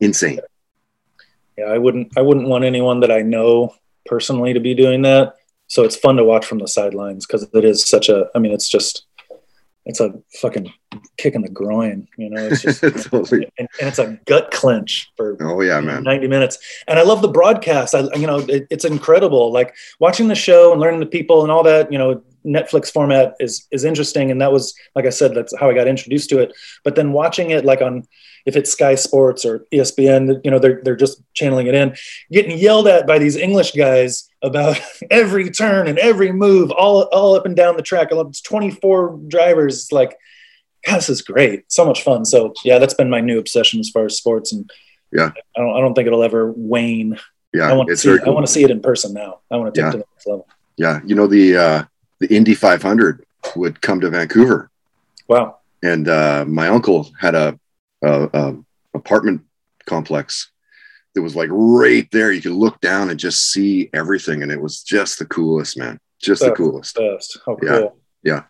insane. 0.00 0.40
yeah 1.56 1.66
i 1.66 1.78
wouldn't 1.78 2.08
i 2.18 2.22
wouldn't 2.22 2.48
want 2.48 2.64
anyone 2.64 2.98
that 3.00 3.12
i 3.12 3.22
know 3.22 3.72
personally 4.10 4.52
to 4.52 4.60
be 4.60 4.74
doing 4.74 5.02
that. 5.02 5.36
So 5.68 5.84
it's 5.84 5.96
fun 5.96 6.16
to 6.16 6.24
watch 6.24 6.44
from 6.44 6.58
the 6.58 6.66
sidelines 6.66 7.24
because 7.24 7.48
it 7.54 7.64
is 7.64 7.88
such 7.88 8.08
a 8.08 8.26
i 8.34 8.40
mean 8.40 8.52
it's 8.52 8.68
just 8.68 9.06
it's 9.86 10.00
a 10.00 10.12
fucking 10.40 10.70
kick 11.16 11.34
in 11.34 11.42
the 11.42 11.48
groin 11.48 12.08
you 12.18 12.28
know? 12.28 12.48
It's 12.48 12.62
just 12.62 12.80
Totally. 13.10 13.48
and, 13.56 13.68
and 13.80 13.88
it's 13.88 14.00
a 14.00 14.18
gut 14.26 14.50
clench 14.50 15.10
for 15.16 15.36
Oh 15.40 15.60
yeah, 15.60 15.80
man. 15.80 16.02
90 16.02 16.26
minutes. 16.26 16.58
And 16.88 16.98
i 16.98 17.02
love 17.02 17.22
the 17.22 17.28
broadcast. 17.28 17.94
I 17.94 18.00
you 18.16 18.26
know 18.26 18.40
it, 18.40 18.66
it's 18.68 18.84
incredible. 18.84 19.52
Like 19.52 19.74
watching 20.00 20.26
the 20.26 20.34
show 20.34 20.72
and 20.72 20.80
learning 20.80 21.00
the 21.00 21.06
people 21.06 21.42
and 21.42 21.52
all 21.52 21.62
that 21.62 21.92
you 21.92 21.98
know 21.98 22.20
netflix 22.46 22.90
format 22.90 23.34
is 23.40 23.66
is 23.70 23.84
interesting 23.84 24.30
and 24.30 24.40
that 24.40 24.52
was 24.52 24.74
like 24.94 25.04
i 25.06 25.10
said 25.10 25.34
that's 25.34 25.54
how 25.58 25.68
i 25.68 25.74
got 25.74 25.86
introduced 25.88 26.30
to 26.30 26.38
it 26.38 26.52
but 26.84 26.94
then 26.96 27.12
watching 27.12 27.50
it 27.50 27.64
like 27.64 27.82
on 27.82 28.02
if 28.46 28.56
it's 28.56 28.72
sky 28.72 28.94
sports 28.94 29.44
or 29.44 29.66
espn 29.74 30.40
you 30.44 30.50
know 30.50 30.58
they're, 30.58 30.80
they're 30.82 30.96
just 30.96 31.22
channeling 31.34 31.66
it 31.66 31.74
in 31.74 31.94
getting 32.32 32.56
yelled 32.56 32.88
at 32.88 33.06
by 33.06 33.18
these 33.18 33.36
english 33.36 33.72
guys 33.72 34.28
about 34.42 34.80
every 35.10 35.50
turn 35.50 35.86
and 35.86 35.98
every 35.98 36.32
move 36.32 36.70
all 36.70 37.02
all 37.12 37.34
up 37.34 37.44
and 37.44 37.56
down 37.56 37.76
the 37.76 37.82
track 37.82 38.08
it's 38.10 38.40
24 38.40 39.20
drivers 39.28 39.74
It's 39.82 39.92
like 39.92 40.16
God, 40.86 40.96
this 40.96 41.10
is 41.10 41.20
great 41.20 41.64
so 41.70 41.84
much 41.84 42.02
fun 42.02 42.24
so 42.24 42.54
yeah 42.64 42.78
that's 42.78 42.94
been 42.94 43.10
my 43.10 43.20
new 43.20 43.38
obsession 43.38 43.80
as 43.80 43.90
far 43.90 44.06
as 44.06 44.16
sports 44.16 44.50
and 44.52 44.70
Yeah. 45.12 45.32
i 45.56 45.60
don't, 45.60 45.76
I 45.76 45.80
don't 45.80 45.92
think 45.94 46.06
it'll 46.06 46.22
ever 46.22 46.52
wane 46.56 47.18
I 47.52 47.58
Yeah, 47.58 47.72
want 47.74 47.88
to 47.88 47.96
see. 47.96 48.08
very 48.08 48.22
I 48.22 48.30
want 48.30 48.46
to 48.46 48.52
see 48.52 48.62
it 48.62 48.70
in 48.70 48.80
person 48.80 49.12
now. 49.12 49.40
I 49.50 49.56
want 49.56 49.74
to 49.74 49.80
take 49.80 49.82
Yeah. 49.82 49.88
it 49.88 49.92
to 49.92 49.98
the 49.98 50.04
next 50.14 50.26
level. 50.28 50.46
Yeah, 50.76 51.00
you 51.04 51.16
know 51.16 51.26
the 51.26 51.56
uh, 51.56 51.82
the 52.20 52.34
Indy 52.34 52.54
500 52.54 53.24
would 53.56 53.80
come 53.80 54.00
to 54.00 54.10
Vancouver 54.10 54.70
Wow. 55.30 55.58
And 55.80 56.08
uh, 56.08 56.44
my 56.44 56.66
uncle 56.66 57.08
had 57.18 57.36
a, 57.36 57.58
a, 58.02 58.28
a 58.32 58.56
apartment 58.94 59.42
complex 59.86 60.50
that 61.14 61.22
was 61.22 61.36
like 61.36 61.48
right 61.52 62.08
there. 62.10 62.32
You 62.32 62.42
could 62.42 62.52
look 62.52 62.80
down 62.80 63.10
and 63.10 63.18
just 63.18 63.52
see 63.52 63.88
everything, 63.94 64.42
and 64.42 64.50
it 64.50 64.60
was 64.60 64.82
just 64.82 65.20
the 65.20 65.24
coolest, 65.24 65.78
man. 65.78 66.00
Just 66.20 66.42
the 66.42 66.50
coolest. 66.50 66.96
Best. 66.96 67.38
How 67.46 67.54
cool. 67.54 67.68
Yeah. 67.68 67.88
Yeah. 68.22 68.42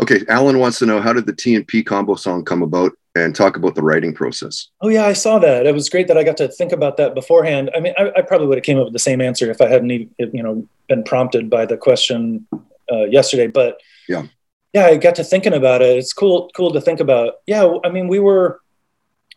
Okay. 0.00 0.24
Alan 0.28 0.60
wants 0.60 0.78
to 0.78 0.86
know 0.86 1.00
how 1.00 1.12
did 1.12 1.26
the 1.26 1.34
T 1.34 1.56
and 1.56 1.66
P 1.66 1.82
combo 1.82 2.14
song 2.14 2.44
come 2.44 2.62
about, 2.62 2.92
and 3.16 3.34
talk 3.34 3.56
about 3.56 3.74
the 3.74 3.82
writing 3.82 4.14
process. 4.14 4.68
Oh 4.80 4.88
yeah, 4.88 5.04
I 5.04 5.12
saw 5.12 5.40
that. 5.40 5.66
It 5.66 5.74
was 5.74 5.90
great 5.90 6.06
that 6.06 6.16
I 6.16 6.22
got 6.22 6.36
to 6.36 6.48
think 6.48 6.70
about 6.70 6.96
that 6.98 7.16
beforehand. 7.16 7.70
I 7.76 7.80
mean, 7.80 7.94
I, 7.98 8.12
I 8.16 8.22
probably 8.22 8.46
would 8.46 8.58
have 8.58 8.64
came 8.64 8.78
up 8.78 8.84
with 8.84 8.94
the 8.94 9.00
same 9.00 9.20
answer 9.20 9.50
if 9.50 9.60
I 9.60 9.68
hadn't, 9.68 9.90
even, 9.90 10.10
you 10.32 10.42
know, 10.42 10.66
been 10.88 11.02
prompted 11.02 11.50
by 11.50 11.66
the 11.66 11.76
question 11.76 12.46
uh, 12.92 13.04
yesterday. 13.04 13.46
But 13.46 13.80
Yeah. 14.08 14.26
yeah, 14.72 14.86
I 14.86 14.96
got 14.96 15.14
to 15.16 15.24
thinking 15.24 15.54
about 15.54 15.82
it. 15.82 15.96
It's 15.96 16.12
cool, 16.12 16.50
cool 16.54 16.72
to 16.72 16.80
think 16.80 17.00
about. 17.00 17.34
Yeah, 17.46 17.76
I 17.84 17.88
mean, 17.88 18.08
we 18.08 18.18
were, 18.18 18.60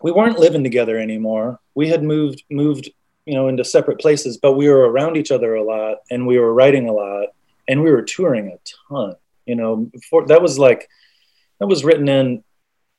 we 0.01 0.11
weren't 0.11 0.39
living 0.39 0.63
together 0.63 0.97
anymore. 0.97 1.59
We 1.73 1.87
had 1.87 2.03
moved, 2.03 2.43
moved, 2.51 2.89
you 3.25 3.33
know, 3.33 3.47
into 3.47 3.63
separate 3.63 3.99
places, 3.99 4.37
but 4.37 4.53
we 4.53 4.69
were 4.69 4.89
around 4.89 5.17
each 5.17 5.31
other 5.31 5.55
a 5.55 5.63
lot, 5.63 5.97
and 6.11 6.27
we 6.27 6.37
were 6.37 6.53
writing 6.53 6.89
a 6.89 6.93
lot, 6.93 7.29
and 7.67 7.81
we 7.81 7.91
were 7.91 8.03
touring 8.03 8.47
a 8.49 8.57
ton. 8.89 9.15
You 9.45 9.55
know, 9.55 9.75
before 9.77 10.25
that 10.27 10.41
was 10.41 10.59
like, 10.59 10.89
that 11.59 11.67
was 11.67 11.83
written 11.83 12.09
in 12.09 12.43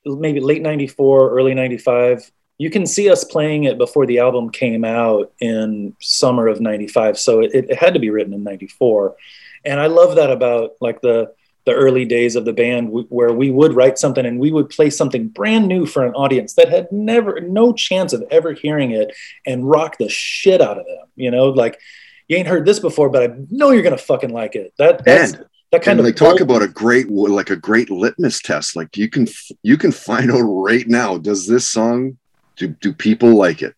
maybe 0.05 0.41
late 0.41 0.63
94 0.63 1.31
early 1.31 1.55
95 1.55 2.31
you 2.59 2.71
can 2.71 2.87
see 2.87 3.11
us 3.11 3.25
playing 3.25 3.65
it 3.65 3.77
before 3.77 4.07
the 4.07 4.19
album 4.19 4.51
came 4.51 4.85
out 4.85 5.33
in 5.41 5.95
summer 6.01 6.47
of 6.47 6.61
95 6.61 7.19
so 7.19 7.41
it, 7.41 7.51
it 7.53 7.77
had 7.77 7.95
to 7.95 8.01
be 8.01 8.11
written 8.11 8.33
in 8.33 8.45
94 8.45 9.17
and 9.67 9.81
i 9.81 9.87
love 9.87 10.17
that 10.17 10.31
about 10.31 10.73
like 10.81 11.01
the 11.01 11.33
the 11.65 11.75
early 11.75 12.05
days 12.05 12.37
of 12.37 12.45
the 12.45 12.53
band 12.53 12.89
where 13.09 13.33
we 13.33 13.51
would 13.51 13.75
write 13.75 13.99
something 13.99 14.25
and 14.25 14.39
we 14.39 14.53
would 14.53 14.71
play 14.71 14.89
something 14.89 15.27
brand 15.29 15.67
new 15.67 15.85
for 15.85 16.07
an 16.07 16.15
audience 16.15 16.55
that 16.55 16.69
had 16.69 16.91
never 16.93 17.41
no 17.41 17.73
chance 17.73 18.13
of 18.13 18.23
ever 18.31 18.53
hearing 18.53 18.93
it 18.93 19.13
and 19.45 19.69
rock 19.69 19.99
the 19.99 20.09
shit 20.09 20.61
out 20.61 20.79
of 20.79 20.87
them 20.87 21.07
you 21.17 21.31
know 21.31 21.49
like 21.49 21.81
you 22.29 22.37
ain't 22.37 22.49
heard 22.49 22.65
this 22.65 22.79
before 22.79 23.09
but 23.09 23.31
i 23.31 23.35
know 23.51 23.71
you're 23.71 23.83
gonna 23.83 23.99
fucking 23.99 24.31
like 24.31 24.55
it 24.55 24.73
that 24.79 25.05
that's 25.05 25.33
And 25.33 25.45
that 25.73 25.83
kind 25.83 25.99
and 25.99 26.07
of 26.07 26.15
they 26.15 26.17
talk 26.17 26.41
about 26.41 26.63
a 26.63 26.69
great 26.69 27.11
like 27.11 27.51
a 27.51 27.57
great 27.57 27.91
litmus 27.91 28.41
test. 28.41 28.77
Like 28.77 28.97
you 28.97 29.11
can 29.11 29.27
you 29.65 29.77
can 29.77 29.91
find 29.91 30.31
out 30.31 30.43
right 30.43 30.87
now. 30.87 31.19
Does 31.19 31.49
this 31.49 31.69
song 31.69 32.19
do 32.55 32.69
do 32.69 32.93
people 32.93 33.35
like 33.35 33.63
it? 33.63 33.75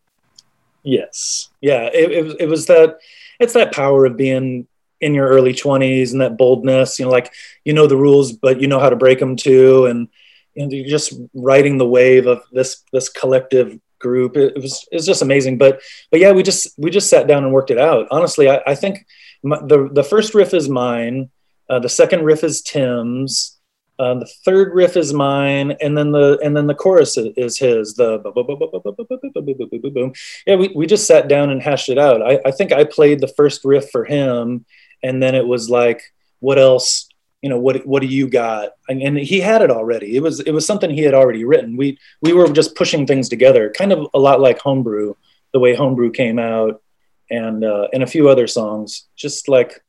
Yes. 0.82 1.50
Yeah. 1.60 1.90
It, 1.92 2.12
it 2.12 2.24
was, 2.24 2.34
it 2.40 2.46
was 2.46 2.66
that, 2.66 2.98
it's 3.40 3.52
that 3.52 3.72
power 3.72 4.06
of 4.06 4.16
being 4.16 4.66
in 5.00 5.14
your 5.14 5.28
early 5.28 5.52
20s 5.52 6.12
and 6.12 6.20
that 6.20 6.36
boldness 6.36 6.98
you 6.98 7.04
know 7.04 7.10
like 7.10 7.32
you 7.64 7.72
know 7.72 7.86
the 7.86 7.96
rules 7.96 8.32
but 8.32 8.60
you 8.60 8.66
know 8.66 8.80
how 8.80 8.90
to 8.90 8.96
break 8.96 9.18
them 9.18 9.36
too 9.36 9.86
and 9.86 10.08
you 10.54 10.66
know, 10.66 10.72
you're 10.72 10.88
just 10.88 11.14
riding 11.34 11.78
the 11.78 11.86
wave 11.86 12.26
of 12.26 12.42
this 12.52 12.82
this 12.92 13.08
collective 13.08 13.78
group 14.00 14.36
it, 14.36 14.56
it 14.56 14.62
was 14.62 14.86
it's 14.90 15.06
just 15.06 15.22
amazing 15.22 15.58
but 15.58 15.80
but 16.10 16.20
yeah 16.20 16.32
we 16.32 16.42
just 16.42 16.68
we 16.78 16.90
just 16.90 17.10
sat 17.10 17.26
down 17.26 17.44
and 17.44 17.52
worked 17.52 17.70
it 17.70 17.78
out 17.78 18.06
honestly 18.10 18.48
i, 18.48 18.60
I 18.66 18.74
think 18.74 19.06
my, 19.42 19.58
the 19.58 19.88
the 19.92 20.04
first 20.04 20.34
riff 20.34 20.54
is 20.54 20.68
mine 20.68 21.30
uh, 21.70 21.78
the 21.78 21.88
second 21.88 22.24
riff 22.24 22.42
is 22.44 22.62
tim's 22.62 23.58
uh, 23.98 24.14
the 24.14 24.30
third 24.44 24.72
riff 24.74 24.96
is 24.96 25.12
mine, 25.12 25.72
and 25.80 25.98
then 25.98 26.12
the 26.12 26.38
and 26.42 26.56
then 26.56 26.68
the 26.68 26.74
chorus 26.74 27.16
is, 27.16 27.32
is 27.36 27.58
his. 27.58 27.94
The 27.94 28.20
yeah, 30.46 30.54
we, 30.54 30.68
we 30.68 30.86
just 30.86 31.06
sat 31.06 31.26
down 31.26 31.50
and 31.50 31.60
hashed 31.60 31.88
it 31.88 31.98
out. 31.98 32.22
I, 32.22 32.38
I 32.46 32.52
think 32.52 32.72
I 32.72 32.84
played 32.84 33.20
the 33.20 33.26
first 33.26 33.64
riff 33.64 33.90
for 33.90 34.04
him, 34.04 34.64
and 35.02 35.22
then 35.22 35.34
it 35.34 35.46
was 35.46 35.70
like, 35.70 36.02
what 36.40 36.58
else? 36.58 37.08
You 37.42 37.50
know, 37.50 37.58
what 37.58 37.86
what 37.86 38.02
do 38.02 38.08
you 38.08 38.28
got? 38.28 38.70
And, 38.88 39.00
and 39.00 39.16
he 39.16 39.40
had 39.40 39.62
it 39.62 39.70
already. 39.70 40.16
It 40.16 40.22
was 40.22 40.40
it 40.40 40.50
was 40.50 40.66
something 40.66 40.90
he 40.90 41.02
had 41.02 41.14
already 41.14 41.44
written. 41.44 41.76
We 41.76 41.98
we 42.20 42.32
were 42.32 42.48
just 42.48 42.74
pushing 42.74 43.06
things 43.06 43.28
together, 43.28 43.72
kind 43.76 43.92
of 43.92 44.08
a 44.12 44.18
lot 44.18 44.40
like 44.40 44.58
Homebrew, 44.58 45.14
the 45.52 45.60
way 45.60 45.74
Homebrew 45.74 46.10
came 46.10 46.38
out, 46.38 46.82
and 47.30 47.64
uh, 47.64 47.88
and 47.92 48.02
a 48.02 48.08
few 48.08 48.28
other 48.28 48.48
songs. 48.48 49.06
Just 49.14 49.48
like, 49.48 49.84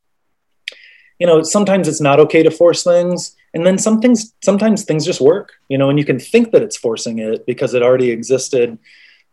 you 1.18 1.26
know, 1.26 1.42
sometimes 1.42 1.88
it's 1.88 2.02
not 2.02 2.20
okay 2.20 2.44
to 2.44 2.52
force 2.52 2.84
things 2.84 3.36
and 3.54 3.66
then 3.66 3.78
some 3.78 4.02
things 4.02 4.34
sometimes 4.42 4.84
things 4.84 5.06
just 5.06 5.22
work 5.22 5.54
you 5.70 5.78
know 5.78 5.90
and 5.90 6.00
you 6.00 6.06
can 6.06 6.20
think 6.20 6.52
that 6.52 6.62
it's 6.62 6.78
forcing 6.78 7.20
it 7.20 7.46
because 7.46 7.74
it 7.74 7.84
already 7.84 8.12
existed 8.12 8.78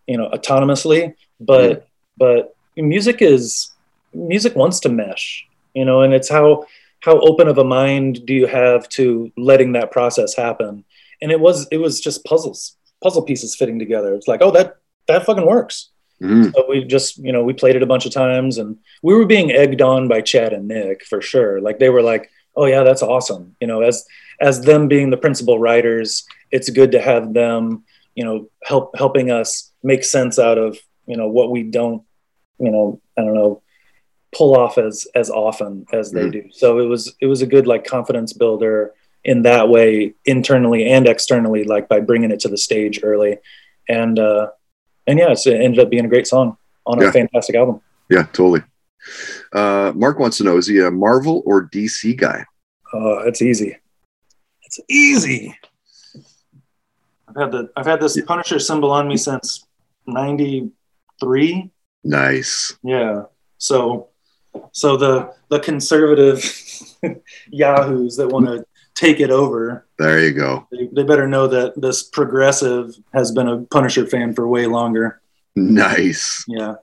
you 0.06 0.16
know 0.16 0.28
autonomously 0.30 1.14
but 1.40 1.88
but 2.16 2.56
music 2.76 3.20
is 3.20 3.72
music 4.12 4.54
wants 4.56 4.80
to 4.80 4.88
mesh 4.88 5.46
you 5.76 5.84
know 5.84 6.00
and 6.02 6.12
it's 6.12 6.28
how 6.28 6.64
how 7.00 7.20
open 7.20 7.46
of 7.46 7.58
a 7.58 7.64
mind 7.64 8.24
do 8.26 8.34
you 8.34 8.46
have 8.46 8.88
to 8.88 9.30
letting 9.36 9.72
that 9.72 9.92
process 9.92 10.34
happen 10.34 10.84
and 11.22 11.30
it 11.30 11.40
was 11.40 11.68
it 11.70 11.78
was 11.78 12.00
just 12.00 12.24
puzzles 12.24 12.76
puzzle 13.02 13.22
pieces 13.22 13.54
fitting 13.54 13.78
together 13.78 14.14
it's 14.14 14.26
like 14.26 14.42
oh 14.42 14.50
that 14.50 14.78
that 15.06 15.24
fucking 15.24 15.46
works 15.46 15.90
Mm, 16.20 16.54
so 16.54 16.64
we 16.68 16.84
just, 16.84 17.18
you 17.18 17.32
know, 17.32 17.42
we 17.42 17.52
played 17.52 17.76
it 17.76 17.82
a 17.82 17.86
bunch 17.86 18.06
of 18.06 18.12
times 18.12 18.58
and 18.58 18.78
we 19.02 19.14
were 19.14 19.26
being 19.26 19.52
egged 19.52 19.82
on 19.82 20.08
by 20.08 20.20
Chad 20.20 20.52
and 20.52 20.68
Nick 20.68 21.04
for 21.04 21.20
sure. 21.20 21.60
Like 21.60 21.78
they 21.78 21.90
were 21.90 22.02
like, 22.02 22.30
oh 22.54 22.64
yeah, 22.64 22.82
that's 22.82 23.02
awesome. 23.02 23.54
You 23.60 23.66
know, 23.66 23.82
as, 23.82 24.04
as 24.40 24.62
them 24.62 24.88
being 24.88 25.10
the 25.10 25.18
principal 25.18 25.58
writers, 25.58 26.24
it's 26.50 26.70
good 26.70 26.92
to 26.92 27.00
have 27.00 27.34
them, 27.34 27.84
you 28.14 28.24
know, 28.24 28.48
help, 28.64 28.96
helping 28.96 29.30
us 29.30 29.72
make 29.82 30.04
sense 30.04 30.38
out 30.38 30.56
of, 30.56 30.78
you 31.06 31.16
know, 31.16 31.28
what 31.28 31.50
we 31.50 31.62
don't, 31.62 32.02
you 32.58 32.70
know, 32.70 33.00
I 33.18 33.22
don't 33.22 33.34
know, 33.34 33.62
pull 34.36 34.56
off 34.56 34.76
as, 34.78 35.06
as 35.14 35.30
often 35.30 35.86
as 35.92 36.10
they 36.12 36.22
Mhm. 36.26 36.32
do. 36.32 36.42
So 36.52 36.78
it 36.78 36.84
was, 36.86 37.14
it 37.20 37.26
was 37.26 37.40
a 37.42 37.46
good 37.46 37.66
like 37.66 37.84
confidence 37.84 38.32
builder 38.32 38.92
in 39.24 39.42
that 39.42 39.68
way, 39.68 40.14
internally 40.24 40.86
and 40.86 41.06
externally, 41.08 41.64
like 41.64 41.88
by 41.88 42.00
bringing 42.00 42.30
it 42.30 42.40
to 42.40 42.48
the 42.48 42.56
stage 42.58 43.00
early. 43.02 43.38
And, 43.88 44.18
uh, 44.18 44.48
and 45.06 45.18
yeah, 45.18 45.30
it's, 45.32 45.46
it 45.46 45.60
ended 45.60 45.80
up 45.80 45.90
being 45.90 46.04
a 46.04 46.08
great 46.08 46.26
song 46.26 46.56
on 46.86 47.00
Yeah. 47.00 47.08
a 47.08 47.12
fantastic 47.12 47.56
album. 47.56 47.80
yeah, 48.10 48.24
totally. 48.32 48.62
Uh, 49.52 49.92
Mark 49.94 50.18
wants 50.18 50.36
to 50.38 50.44
know: 50.44 50.56
Is 50.56 50.66
he 50.66 50.80
a 50.80 50.90
Marvel 50.90 51.42
or 51.46 51.62
DC 51.68 52.12
guy? 52.16 52.44
Oh, 52.92 53.18
it's 53.20 53.40
easy. 53.40 53.76
It's 54.64 54.80
easy. 54.88 55.56
I've 57.28 57.36
had 57.36 57.52
the 57.52 57.70
I've 57.76 57.86
had 57.86 58.00
this 58.00 58.20
Punisher 58.22 58.58
symbol 58.58 58.90
on 58.90 59.06
me 59.06 59.16
since 59.16 59.64
'93. 60.08 61.70
Nice. 62.04 62.76
Yeah. 62.82 63.22
So, 63.58 64.08
so 64.72 64.96
the 64.96 65.32
the 65.48 65.60
conservative 65.60 66.42
yahoos 67.50 68.16
that 68.16 68.28
want 68.28 68.46
to 68.46 68.64
take 68.94 69.20
it 69.20 69.30
over, 69.30 69.86
There 69.98 70.20
you 70.24 70.32
go. 70.32 70.66
they, 70.72 70.88
they 70.92 71.02
better 71.02 71.26
know 71.28 71.46
that 71.48 71.78
this 71.80 72.02
progressive 72.02 72.94
has 73.12 73.30
been 73.30 73.46
a 73.48 73.58
Punisher 73.64 74.06
fan 74.06 74.34
for 74.34 74.48
way 74.48 74.66
longer. 74.66 75.20
Nice. 75.54 76.44
Yeah, 76.48 76.76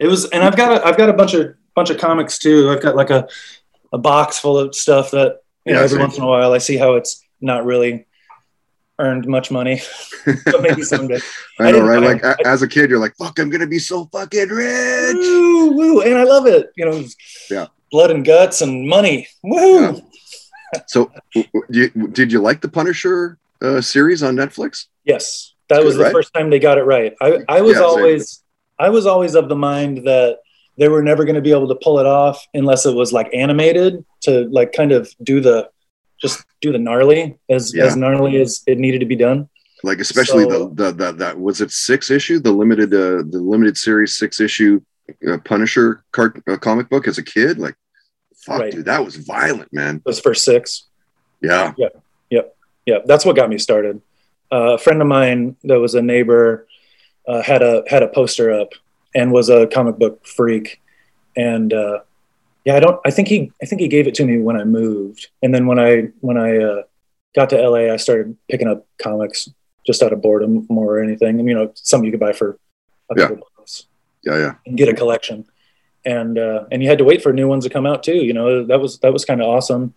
it 0.00 0.06
was, 0.08 0.26
and 0.30 0.42
I've 0.42 0.56
got 0.56 0.80
a, 0.80 0.86
I've 0.86 0.96
got 0.96 1.08
a 1.08 1.12
bunch 1.12 1.34
of 1.34 1.54
bunch 1.74 1.90
of 1.90 1.98
comics 1.98 2.38
too. 2.38 2.70
I've 2.70 2.82
got 2.82 2.96
like 2.96 3.10
a 3.10 3.28
a 3.92 3.98
box 3.98 4.38
full 4.38 4.58
of 4.58 4.74
stuff 4.74 5.10
that 5.12 5.40
you 5.64 5.74
know 5.74 5.82
every 5.82 5.98
once 5.98 6.16
in 6.16 6.22
a 6.24 6.26
while 6.26 6.52
I 6.52 6.58
see 6.58 6.76
how 6.76 6.94
it's 6.94 7.22
not 7.40 7.64
really 7.64 8.05
earned 8.98 9.26
much 9.26 9.50
money, 9.50 9.80
but 10.46 10.62
maybe 10.62 10.82
someday. 10.82 11.18
I 11.60 11.68
I 11.68 11.70
know, 11.72 11.80
right? 11.86 12.02
Like 12.02 12.22
a- 12.24 12.46
as 12.46 12.62
a 12.62 12.68
kid, 12.68 12.90
you're 12.90 12.98
like, 12.98 13.14
"Fuck, 13.16 13.38
I'm 13.38 13.50
gonna 13.50 13.66
be 13.66 13.78
so 13.78 14.06
fucking 14.12 14.48
rich." 14.48 15.16
Woo, 15.16 15.72
woo, 15.72 16.00
and 16.02 16.14
I 16.16 16.24
love 16.24 16.46
it. 16.46 16.70
You 16.76 16.86
know, 16.86 17.04
Yeah. 17.50 17.66
blood 17.92 18.10
and 18.10 18.24
guts 18.24 18.62
and 18.62 18.88
money. 18.88 19.28
Woo! 19.42 20.00
So, 20.86 21.10
w- 21.34 21.48
w- 21.54 21.90
you- 21.94 22.08
did 22.08 22.32
you 22.32 22.40
like 22.40 22.60
the 22.60 22.68
Punisher 22.68 23.38
uh, 23.62 23.80
series 23.80 24.22
on 24.22 24.34
Netflix? 24.36 24.86
Yes, 25.04 25.54
that 25.68 25.84
was 25.84 25.94
Good, 25.94 26.00
the 26.00 26.04
right? 26.04 26.12
first 26.12 26.34
time 26.34 26.50
they 26.50 26.58
got 26.58 26.78
it 26.78 26.82
right. 26.82 27.14
I, 27.20 27.38
I 27.48 27.60
was 27.60 27.72
Yeah, 27.74 27.78
same. 27.80 27.88
always, 27.88 28.42
I 28.78 28.88
was 28.90 29.06
always 29.06 29.34
of 29.34 29.48
the 29.48 29.56
mind 29.56 29.98
that 30.06 30.38
they 30.78 30.88
were 30.88 31.02
never 31.02 31.24
going 31.24 31.36
to 31.36 31.40
be 31.40 31.52
able 31.52 31.68
to 31.68 31.76
pull 31.76 31.98
it 32.00 32.06
off 32.06 32.44
unless 32.52 32.84
it 32.84 32.94
was 32.94 33.12
like 33.12 33.30
animated 33.32 34.04
to 34.22 34.46
like 34.50 34.72
kind 34.72 34.92
of 34.92 35.08
do 35.22 35.40
the, 35.40 35.70
just 36.20 36.44
do 36.60 36.72
the 36.72 36.78
gnarly 36.78 37.38
as 37.50 37.74
Yeah. 37.74 37.84
as 37.86 37.96
gnarly 37.96 38.40
as 38.40 38.62
it 38.66 38.78
needed 38.78 39.00
to 39.00 39.06
be 39.06 39.16
done. 39.16 39.48
Like, 39.82 40.00
especially 40.00 40.44
So- 40.44 40.68
the, 40.74 40.90
the 40.90 40.92
the 40.92 41.12
that 41.12 41.38
was 41.38 41.60
it 41.60 41.70
six 41.70 42.10
issue, 42.10 42.38
the 42.38 42.52
limited 42.52 42.92
uh, 42.94 43.22
the 43.28 43.40
limited 43.40 43.76
series 43.76 44.16
six 44.16 44.40
issue 44.40 44.80
uh, 45.28 45.38
Punisher 45.44 46.02
cart, 46.12 46.42
uh, 46.50 46.56
comic 46.56 46.88
book 46.88 47.06
as 47.06 47.18
a 47.18 47.22
kid. 47.22 47.58
Like, 47.58 47.76
fuck, 48.44 48.60
Right. 48.60 48.72
dude, 48.72 48.86
that 48.86 49.04
was 49.04 49.16
violent, 49.16 49.72
man. 49.72 50.02
Those 50.04 50.18
first 50.20 50.44
six. 50.44 50.84
Yeah, 51.42 51.72
yeah 52.86 52.98
that's 53.04 53.24
what 53.24 53.34
got 53.36 53.48
me 53.50 53.58
started 53.58 54.00
uh, 54.52 54.74
a 54.74 54.78
friend 54.78 55.02
of 55.02 55.08
mine 55.08 55.56
that 55.64 55.78
was 55.80 55.94
a 55.96 56.02
neighbor 56.02 56.66
uh, 57.26 57.42
had 57.42 57.60
a 57.62 57.82
had 57.88 58.02
a 58.04 58.08
poster 58.08 58.52
up 58.52 58.70
and 59.14 59.32
was 59.32 59.48
a 59.48 59.66
comic 59.66 59.96
book 59.98 60.24
freak 60.26 60.80
and 61.36 61.72
uh, 61.72 61.98
yeah 62.66 62.76
i 62.76 62.80
don't 62.80 63.00
i 63.06 63.10
think 63.10 63.28
he 63.28 63.50
i 63.62 63.66
think 63.66 63.80
he 63.80 63.88
gave 63.88 64.06
it 64.06 64.14
to 64.14 64.26
me 64.26 64.36
when 64.38 64.56
i 64.56 64.64
moved 64.64 65.28
and 65.42 65.54
then 65.54 65.66
when 65.66 65.78
i 65.78 66.02
when 66.20 66.36
i 66.36 66.58
uh, 66.58 66.82
got 67.34 67.48
to 67.50 67.56
la 67.68 67.78
i 67.94 67.96
started 67.96 68.36
picking 68.50 68.68
up 68.68 68.86
comics 68.98 69.48
just 69.86 70.02
out 70.02 70.12
of 70.12 70.20
boredom 70.20 70.66
more 70.68 70.98
or 70.98 71.02
anything 71.02 71.40
you 71.48 71.54
know 71.54 71.72
some 71.74 72.04
you 72.04 72.10
could 72.10 72.20
buy 72.20 72.32
for 72.32 72.58
a 73.10 73.14
Yeah. 73.16 73.28
couple 73.28 73.48
bucks 73.56 73.86
yeah, 74.24 74.36
yeah. 74.36 74.54
and 74.66 74.76
get 74.76 74.88
a 74.90 74.94
collection 74.94 75.46
and 76.04 76.38
uh, 76.38 76.64
and 76.70 76.82
you 76.82 76.88
had 76.88 76.98
to 76.98 77.04
wait 77.04 77.22
for 77.22 77.32
new 77.32 77.48
ones 77.48 77.64
to 77.64 77.70
come 77.70 77.86
out 77.86 78.02
too 78.02 78.20
you 78.28 78.34
know 78.34 78.64
that 78.66 78.80
was 78.80 78.98
that 78.98 79.12
was 79.12 79.24
kind 79.24 79.40
of 79.40 79.48
awesome 79.48 79.94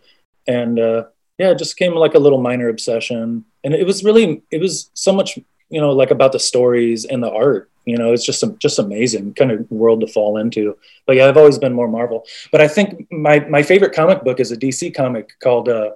and 0.47 0.79
uh, 0.79 1.03
yeah, 1.39 1.51
it 1.51 1.57
just 1.57 1.77
came 1.77 1.95
like 1.95 2.15
a 2.15 2.19
little 2.19 2.41
minor 2.41 2.67
obsession, 2.67 3.45
and 3.63 3.73
it 3.73 3.85
was 3.85 4.03
really 4.03 4.43
it 4.51 4.59
was 4.59 4.91
so 4.93 5.13
much 5.13 5.39
you 5.69 5.79
know 5.79 5.91
like 5.93 6.11
about 6.11 6.33
the 6.33 6.39
stories 6.39 7.05
and 7.05 7.23
the 7.23 7.31
art. 7.31 7.71
You 7.89 7.97
know, 7.97 8.13
it's 8.13 8.25
just 8.29 8.43
just 8.65 8.77
amazing 8.79 9.33
kind 9.39 9.51
of 9.51 9.69
world 9.71 9.99
to 10.01 10.07
fall 10.07 10.37
into. 10.43 10.77
But 11.05 11.15
yeah, 11.15 11.27
I've 11.27 11.37
always 11.41 11.59
been 11.65 11.73
more 11.79 11.87
Marvel. 11.87 12.19
But 12.51 12.61
I 12.61 12.67
think 12.75 12.87
my 13.11 13.37
my 13.55 13.63
favorite 13.71 13.93
comic 13.93 14.19
book 14.23 14.39
is 14.39 14.51
a 14.51 14.57
DC 14.57 14.81
comic 15.01 15.27
called. 15.45 15.67
Uh, 15.69 15.91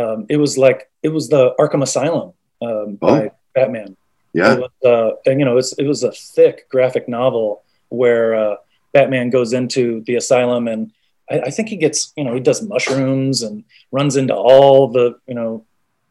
um, 0.00 0.26
it 0.28 0.36
was 0.36 0.58
like 0.58 0.90
it 1.02 1.10
was 1.16 1.28
the 1.28 1.54
Arkham 1.58 1.82
Asylum 1.82 2.28
um, 2.62 2.98
Oh. 3.00 3.06
by 3.06 3.30
Batman. 3.54 3.96
Yeah. 4.32 4.54
It 4.54 4.60
was, 4.60 4.70
uh, 4.84 5.30
and 5.30 5.40
you 5.40 5.46
know, 5.46 5.56
it's, 5.56 5.72
it 5.78 5.86
was 5.86 6.02
a 6.02 6.12
thick 6.12 6.68
graphic 6.68 7.08
novel 7.08 7.62
where 7.88 8.34
uh, 8.34 8.56
Batman 8.92 9.30
goes 9.30 9.52
into 9.52 10.02
the 10.06 10.16
asylum 10.16 10.68
and 10.68 10.92
I, 11.30 11.40
I 11.48 11.50
think 11.50 11.68
he 11.68 11.76
gets, 11.76 12.12
you 12.16 12.24
know, 12.24 12.34
he 12.34 12.40
does 12.40 12.60
mushrooms 12.62 13.42
and 13.42 13.64
runs 13.92 14.16
into 14.16 14.34
all 14.34 14.88
the, 14.88 15.18
you 15.26 15.34
know, 15.34 15.64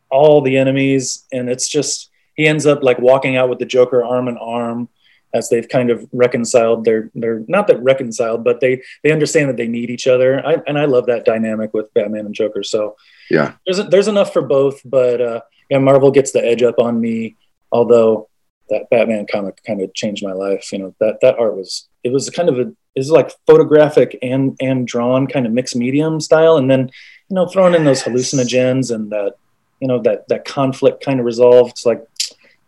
all 0.10 0.41
the 0.41 0.58
enemies. 0.58 1.26
And 1.32 1.50
it's 1.50 1.68
just, 1.68 2.10
he 2.36 2.48
ends 2.48 2.65
up 2.65 2.82
like 2.82 3.00
walking 3.00 3.36
out 3.38 3.50
with 3.50 3.60
the 3.60 3.65
Joker 3.65 4.04
arm 4.04 4.28
in 4.28 4.38
arm 4.38 4.89
as 5.36 5.50
they've 5.50 5.69
kind 5.69 5.89
of 5.89 6.08
reconciled 6.13 6.86
their, 6.86 7.12
their, 7.13 7.43
not 7.48 7.67
that 7.67 7.84
reconciled, 7.84 8.43
but 8.43 8.60
they, 8.62 8.82
they 9.04 9.12
understand 9.12 9.50
that 9.50 9.58
they 9.58 9.67
need 9.67 9.89
each 9.89 10.08
other. 10.08 10.45
I, 10.45 10.58
and 10.67 10.80
I 10.80 10.86
love 10.86 11.06
that 11.08 11.26
dynamic 11.26 11.74
with 11.74 11.93
Batman 11.93 12.26
and 12.26 12.34
Joker. 12.34 12.63
So 12.63 12.95
Yeah. 13.30 13.54
there's, 13.65 13.82
there's 13.89 14.08
enough 14.08 14.32
for 14.34 14.41
both, 14.41 14.82
but 14.86 15.21
uh, 15.21 15.41
yeah, 15.69 15.80
Marvel 15.80 16.12
gets 16.12 16.32
the 16.32 16.43
edge 16.43 16.63
up 16.63 16.80
on 16.80 17.00
me 17.00 17.36
although 17.71 18.30
that 18.69 18.89
Batman 18.89 19.28
comic 19.32 19.62
kind 19.67 19.82
of 19.82 19.93
changed 19.93 20.24
my 20.26 20.32
life. 20.32 20.71
You 20.71 20.80
know, 20.80 20.95
that 21.00 21.19
that 21.21 21.38
art 21.38 21.56
was 21.56 21.88
it 22.04 22.12
was 22.12 22.30
kind 22.30 22.50
of 22.50 22.60
a 22.60 22.74
was 22.95 23.12
like 23.12 23.32
photographic 23.45 24.17
and 24.21 24.56
and 24.62 24.88
drawn 24.88 25.28
kind 25.28 25.45
of 25.45 25.52
mixed 25.52 25.76
medium 25.76 26.19
style, 26.19 26.58
and 26.58 26.71
then 26.71 26.89
you 27.30 27.36
know 27.36 27.48
throwing 27.48 27.76
in 27.76 27.84
those 27.84 28.04
hallucinogens 28.04 28.93
and 28.93 29.12
that 29.12 29.36
you 29.82 29.88
know 29.88 30.02
that 30.02 30.28
that 30.30 30.45
conflict 30.45 31.04
kind 31.04 31.19
of 31.19 31.26
resolved. 31.26 31.71
It's 31.71 31.86
like, 31.86 32.04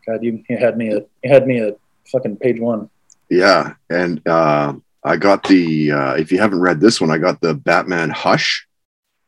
God, 0.06 0.24
you, 0.24 0.44
you 0.50 0.58
had 0.58 0.78
me 0.78 0.90
at 0.90 1.08
you 1.24 1.32
had 1.32 1.48
me 1.48 1.60
at 1.60 1.78
fucking 2.12 2.38
page 2.38 2.60
one. 2.60 2.90
Yeah. 3.30 3.74
And 3.90 4.26
uh, 4.28 4.74
I 5.04 5.18
got 5.18 5.44
the, 5.48 5.92
uh, 5.92 6.14
if 6.14 6.32
you 6.32 6.40
haven't 6.40 6.60
read 6.62 6.80
this 6.80 7.00
one, 7.02 7.12
I 7.12 7.18
got 7.18 7.42
the 7.42 7.54
Batman 7.54 8.10
Hush 8.10 8.68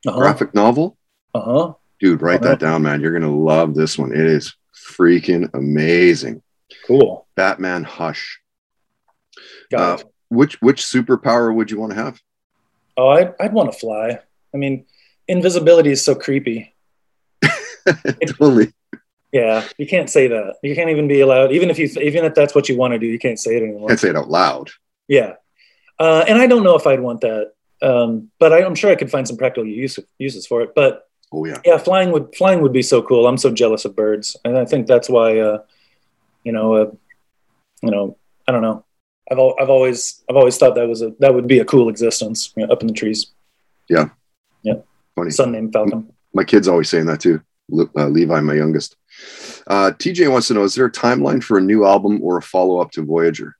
Uh 0.07 0.11
huh. 0.11 0.19
graphic 0.19 0.53
novel. 0.53 0.97
Uh 1.33 1.41
huh. 1.41 1.73
Dude, 1.99 2.21
write 2.21 2.41
Uh-huh. 2.41 2.49
that 2.51 2.59
down, 2.59 2.83
man. 2.83 3.01
You're 3.01 3.11
going 3.17 3.29
to 3.29 3.37
love 3.37 3.75
this 3.75 3.97
one. 3.97 4.11
It 4.13 4.25
is 4.25 4.55
freaking 4.73 5.49
amazing. 5.53 6.41
Cool. 6.87 7.27
Batman 7.35 7.83
Hush. 7.83 8.39
Got 9.71 9.81
Uh, 9.81 9.93
it. 10.01 10.07
Which 10.29 10.61
which 10.61 10.81
superpower 10.83 11.53
would 11.53 11.71
you 11.71 11.79
want 11.79 11.91
to 11.93 11.97
have? 12.03 12.21
Oh, 12.95 13.09
I'd, 13.09 13.33
I'd 13.39 13.53
want 13.53 13.71
to 13.71 13.77
fly. 13.77 14.19
I 14.53 14.57
mean, 14.57 14.85
invisibility 15.27 15.89
is 15.91 16.03
so 16.05 16.13
creepy. 16.15 16.73
totally. 18.27 18.71
Yeah, 19.31 19.67
you 19.77 19.85
can't 19.85 20.09
say 20.09 20.27
that. 20.27 20.55
You 20.63 20.73
can't 20.75 20.89
even 20.89 21.07
be 21.07 21.21
allowed, 21.21 21.51
even 21.51 21.69
if 21.69 21.77
you, 21.77 21.85
even 22.01 22.25
if 22.25 22.33
that's 22.33 22.55
what 22.55 22.67
you 22.67 22.75
want 22.77 22.93
to 22.93 22.99
do, 22.99 23.05
you 23.05 23.19
can't 23.19 23.39
say 23.39 23.55
it 23.57 23.63
anymore. 23.63 23.87
Can't 23.89 23.99
say 23.99 24.09
it 24.09 24.15
out 24.15 24.29
loud. 24.29 24.71
Yeah, 25.07 25.33
uh, 25.99 26.25
and 26.27 26.39
I 26.39 26.47
don't 26.47 26.63
know 26.63 26.75
if 26.75 26.87
I'd 26.87 26.99
want 26.99 27.21
that, 27.21 27.51
um, 27.81 28.31
but 28.39 28.51
I, 28.53 28.63
I'm 28.63 28.75
sure 28.75 28.89
I 28.91 28.95
could 28.95 29.11
find 29.11 29.27
some 29.27 29.37
practical 29.37 29.65
use, 29.67 29.99
uses 30.17 30.47
for 30.47 30.61
it. 30.61 30.73
But 30.75 31.05
Oh 31.31 31.45
yeah. 31.45 31.61
yeah, 31.63 31.77
flying 31.77 32.11
would 32.11 32.33
flying 32.35 32.61
would 32.61 32.73
be 32.73 32.81
so 32.81 33.03
cool. 33.03 33.27
I'm 33.27 33.37
so 33.37 33.51
jealous 33.51 33.85
of 33.85 33.95
birds, 33.95 34.35
and 34.43 34.57
I 34.57 34.65
think 34.65 34.87
that's 34.87 35.09
why, 35.09 35.37
uh, 35.39 35.59
you 36.43 36.51
know, 36.51 36.73
uh, 36.73 36.91
you 37.83 37.91
know, 37.91 38.17
I 38.47 38.51
don't 38.51 38.63
know. 38.63 38.83
I've 39.31 39.37
al- 39.37 39.55
I've 39.61 39.69
always 39.69 40.23
I've 40.27 40.35
always 40.37 40.57
thought 40.57 40.73
that 40.73 40.87
was 40.87 41.03
a 41.03 41.13
that 41.19 41.35
would 41.35 41.45
be 41.47 41.59
a 41.59 41.65
cool 41.65 41.87
existence 41.89 42.51
you 42.57 42.65
know, 42.65 42.73
up 42.73 42.81
in 42.81 42.87
the 42.87 42.93
trees. 42.95 43.27
Yeah. 43.87 44.09
Yeah. 44.63 44.81
Funny. 45.15 45.29
Son 45.29 45.51
named 45.51 45.71
Falcon. 45.71 46.11
My 46.33 46.43
kid's 46.43 46.67
always 46.67 46.89
saying 46.89 47.05
that 47.05 47.19
too. 47.21 47.41
Le- 47.69 47.89
Uh, 47.95 48.07
Levi, 48.07 48.39
my 48.39 48.55
youngest. 48.55 48.95
Uh, 49.67 49.91
TJ 49.97 50.31
wants 50.31 50.47
to 50.47 50.53
know: 50.53 50.63
Is 50.63 50.75
there 50.75 50.85
a 50.85 50.91
timeline 50.91 51.43
for 51.43 51.57
a 51.57 51.61
new 51.61 51.85
album 51.85 52.19
or 52.21 52.37
a 52.37 52.41
follow 52.41 52.79
up 52.79 52.91
to 52.91 53.03
Voyager? 53.03 53.55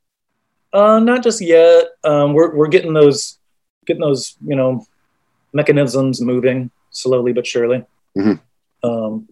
Uh, 0.73 0.99
not 0.99 1.23
just 1.23 1.41
yet. 1.41 1.87
Um, 2.03 2.33
we're 2.33 2.55
we're 2.55 2.67
getting 2.67 2.93
those 2.93 3.37
getting 3.85 4.01
those 4.01 4.35
you 4.45 4.55
know 4.55 4.85
mechanisms 5.53 6.21
moving 6.21 6.71
slowly 6.91 7.33
but 7.33 7.45
surely. 7.47 7.83
Mhm. 8.17 8.39
Um, 8.83 9.27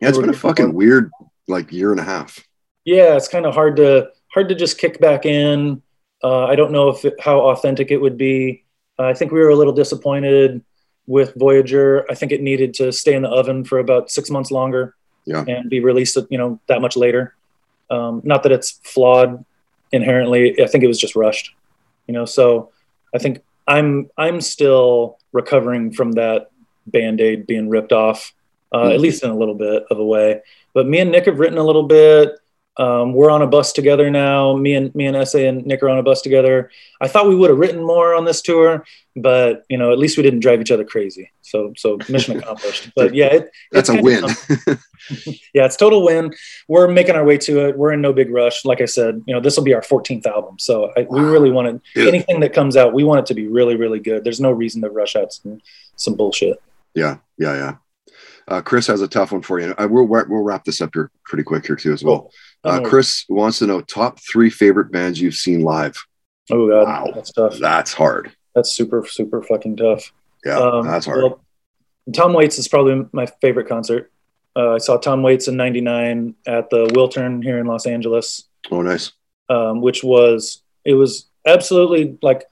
Yeah, 0.00 0.08
it's 0.08 0.18
been 0.18 0.30
a 0.30 0.34
fucking 0.34 0.72
weird 0.72 1.10
like 1.48 1.72
year 1.72 1.90
and 1.90 2.00
a 2.00 2.04
half. 2.04 2.40
yeah, 2.84 3.16
it's 3.16 3.28
kind 3.28 3.46
of 3.46 3.54
hard 3.54 3.76
to 3.76 4.10
hard 4.32 4.48
to 4.48 4.54
just 4.54 4.78
kick 4.78 5.00
back 5.00 5.26
in. 5.26 5.82
Uh, 6.22 6.44
I 6.44 6.54
don't 6.54 6.72
know 6.72 6.88
if 6.90 7.04
it, 7.04 7.14
how 7.20 7.40
authentic 7.50 7.90
it 7.90 7.96
would 7.98 8.16
be. 8.16 8.64
Uh, 8.98 9.04
I 9.04 9.14
think 9.14 9.32
we 9.32 9.40
were 9.40 9.48
a 9.48 9.56
little 9.56 9.72
disappointed 9.72 10.62
with 11.06 11.34
Voyager. 11.36 12.04
I 12.10 12.14
think 12.14 12.30
it 12.32 12.42
needed 12.42 12.74
to 12.74 12.92
stay 12.92 13.14
in 13.14 13.22
the 13.22 13.28
oven 13.28 13.64
for 13.64 13.78
about 13.78 14.10
six 14.10 14.30
months 14.30 14.50
longer, 14.50 14.94
Yeah. 15.30 15.44
and 15.46 15.70
be 15.70 15.80
released, 15.80 16.18
you 16.28 16.38
know, 16.38 16.58
that 16.66 16.80
much 16.82 16.96
later. 16.96 17.34
Um, 17.88 18.20
not 18.24 18.42
that 18.42 18.52
it's 18.52 18.80
flawed 18.84 19.44
inherently. 19.92 20.60
I 20.62 20.66
think 20.66 20.82
it 20.84 20.88
was 20.88 20.98
just 20.98 21.14
rushed, 21.16 21.52
you 22.06 22.14
know. 22.14 22.24
So 22.24 22.70
I 23.14 23.18
think 23.18 23.40
I'm 23.66 24.10
I'm 24.18 24.40
still 24.40 25.18
recovering 25.32 25.92
from 25.92 26.12
that 26.12 26.50
band 26.86 27.20
aid 27.20 27.46
being 27.46 27.68
ripped 27.68 27.92
off, 27.92 28.32
uh, 28.72 28.84
Mhm. 28.90 28.94
at 28.94 29.00
least 29.00 29.22
in 29.22 29.30
a 29.30 29.36
little 29.36 29.54
bit 29.54 29.84
of 29.90 29.98
a 29.98 30.04
way. 30.04 30.42
But 30.74 30.86
me 30.86 30.98
and 30.98 31.10
Nick 31.12 31.26
have 31.26 31.38
written 31.38 31.58
a 31.58 31.64
little 31.64 31.84
bit. 31.84 32.32
Um, 32.80 33.12
we're 33.12 33.30
on 33.30 33.42
a 33.42 33.46
bus 33.46 33.74
together 33.74 34.08
now. 34.10 34.56
Me 34.56 34.72
and 34.72 34.94
me 34.94 35.04
and 35.04 35.28
SA 35.28 35.40
and 35.40 35.66
Nick 35.66 35.82
are 35.82 35.90
on 35.90 35.98
a 35.98 36.02
bus 36.02 36.22
together. 36.22 36.70
I 36.98 37.08
thought 37.08 37.28
we 37.28 37.36
would 37.36 37.50
have 37.50 37.58
written 37.58 37.84
more 37.84 38.14
on 38.14 38.24
this 38.24 38.40
tour, 38.40 38.86
but 39.14 39.64
you 39.68 39.76
know, 39.76 39.92
at 39.92 39.98
least 39.98 40.16
we 40.16 40.22
didn't 40.22 40.40
drive 40.40 40.62
each 40.62 40.70
other 40.70 40.84
crazy. 40.84 41.30
So 41.42 41.74
so 41.76 41.98
mission 42.08 42.38
accomplished. 42.38 42.90
But 42.96 43.14
yeah, 43.14 43.26
it, 43.26 43.50
That's 43.70 43.90
it's 43.90 43.98
a 43.98 44.02
win. 44.02 44.24
yeah, 45.52 45.66
it's 45.66 45.76
total 45.76 46.02
win. 46.06 46.32
We're 46.68 46.88
making 46.88 47.16
our 47.16 47.24
way 47.24 47.36
to 47.36 47.68
it. 47.68 47.76
We're 47.76 47.92
in 47.92 48.00
no 48.00 48.14
big 48.14 48.30
rush. 48.30 48.64
Like 48.64 48.80
I 48.80 48.86
said, 48.86 49.22
you 49.26 49.34
know, 49.34 49.40
this 49.40 49.58
will 49.58 49.64
be 49.64 49.74
our 49.74 49.82
14th 49.82 50.24
album. 50.24 50.58
So 50.58 50.90
I, 50.96 51.06
we 51.10 51.20
really 51.20 51.50
wanted 51.50 51.82
Dude. 51.94 52.08
anything 52.08 52.40
that 52.40 52.54
comes 52.54 52.78
out, 52.78 52.94
we 52.94 53.04
want 53.04 53.20
it 53.20 53.26
to 53.26 53.34
be 53.34 53.46
really, 53.46 53.76
really 53.76 54.00
good. 54.00 54.24
There's 54.24 54.40
no 54.40 54.52
reason 54.52 54.80
to 54.82 54.88
rush 54.88 55.16
out 55.16 55.34
some, 55.34 55.60
some 55.96 56.14
bullshit. 56.14 56.62
yeah, 56.94 57.18
yeah, 57.36 57.54
yeah. 57.54 57.76
Uh, 58.48 58.60
Chris 58.60 58.86
has 58.88 59.00
a 59.00 59.06
tough 59.06 59.32
one 59.32 59.42
for 59.42 59.60
you. 59.60 59.74
I, 59.78 59.86
we'll 59.86 60.06
we'll 60.06 60.42
wrap 60.42 60.64
this 60.64 60.80
up 60.80 60.90
here 60.94 61.10
pretty 61.24 61.44
quick 61.44 61.66
here 61.66 61.76
too 61.76 61.92
as 61.92 62.02
well. 62.02 62.32
Uh, 62.64 62.80
Oh, 62.82 62.88
Chris 62.88 63.24
wants 63.28 63.58
to 63.60 63.66
know 63.66 63.80
top 63.80 64.18
three 64.20 64.50
favorite 64.50 64.92
bands 64.92 65.20
you've 65.20 65.34
seen 65.34 65.62
live. 65.62 65.96
oh 66.50 66.68
god, 66.68 66.84
Wow. 66.86 67.12
that's 67.14 67.32
tough. 67.32 67.58
That's 67.58 67.92
hard. 67.92 68.32
That's 68.54 68.72
super, 68.72 69.06
super 69.06 69.42
fucking 69.42 69.76
tough. 69.76 70.12
Yeah, 70.44 70.58
Um, 70.58 70.86
that's 70.86 71.06
hard. 71.06 71.22
well, 71.22 71.40
Tom 72.12 72.32
Waits 72.32 72.58
is 72.58 72.66
probably 72.68 73.06
my 73.12 73.26
favorite 73.40 73.68
concert. 73.68 74.10
Uh, 74.56 74.72
I 74.74 74.78
saw 74.78 74.96
Tom 74.96 75.22
Waits 75.22 75.46
in 75.48 75.56
'99 75.56 76.34
at 76.46 76.68
the 76.70 76.86
Wiltern 76.88 77.42
here 77.42 77.58
in 77.58 77.66
Los 77.66 77.86
Angeles. 77.86 78.48
oh, 78.70 78.82
nice. 78.82 79.12
um, 79.48 79.80
which 79.80 80.02
was 80.04 80.62
it 80.84 80.94
was 80.94 81.26
absolutely 81.46 82.18
like 82.22 82.44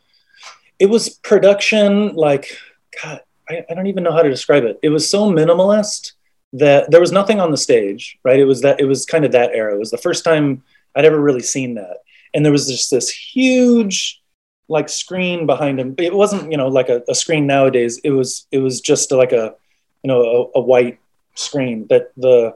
it 0.78 0.86
was 0.86 1.08
production 1.10 2.14
like 2.14 2.56
God 3.02 3.20
I, 3.50 3.64
I 3.70 3.74
don't 3.74 3.86
even 3.88 4.04
know 4.04 4.12
how 4.12 4.22
to 4.22 4.30
describe 4.30 4.64
it. 4.64 4.78
It 4.82 4.90
was 4.90 5.10
so 5.10 5.30
minimalist 5.30 6.12
that 6.54 6.90
there 6.90 7.00
was 7.00 7.12
nothing 7.12 7.40
on 7.40 7.50
the 7.50 7.56
stage, 7.56 8.18
right? 8.24 8.38
It 8.40 8.44
was 8.44 8.62
that 8.62 8.80
it 8.80 8.84
was 8.86 9.04
kind 9.04 9.24
of 9.24 9.32
that 9.32 9.50
era. 9.52 9.74
It 9.74 9.78
was 9.78 9.90
the 9.90 9.98
first 9.98 10.24
time 10.24 10.62
I'd 10.94 11.04
ever 11.04 11.20
really 11.20 11.42
seen 11.42 11.74
that, 11.74 11.98
and 12.34 12.44
there 12.44 12.52
was 12.52 12.66
just 12.66 12.90
this 12.90 13.10
huge 13.10 14.20
like 14.68 14.88
screen 14.88 15.46
behind 15.46 15.80
him. 15.80 15.94
It 15.98 16.14
wasn't 16.14 16.50
you 16.50 16.58
know 16.58 16.68
like 16.68 16.88
a, 16.88 17.02
a 17.08 17.14
screen 17.14 17.46
nowadays. 17.46 17.98
It 18.04 18.10
was 18.10 18.46
it 18.50 18.58
was 18.58 18.80
just 18.80 19.12
like 19.12 19.32
a 19.32 19.54
you 20.02 20.08
know 20.08 20.50
a, 20.54 20.58
a 20.58 20.62
white 20.62 20.98
screen 21.34 21.86
that 21.88 22.12
the 22.16 22.54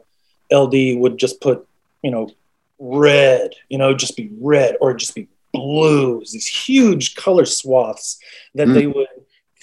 LD 0.53 0.99
would 1.01 1.19
just 1.19 1.41
put 1.41 1.67
you 2.03 2.11
know 2.11 2.31
red, 2.79 3.55
you 3.69 3.79
know, 3.79 3.95
just 3.95 4.17
be 4.17 4.31
red 4.41 4.77
or 4.81 4.93
just 4.95 5.15
be 5.15 5.29
blues, 5.53 6.33
these 6.33 6.47
huge 6.47 7.15
color 7.15 7.45
swaths 7.45 8.19
that 8.55 8.67
Mm. 8.69 8.75
they 8.75 8.87
would 8.87 9.07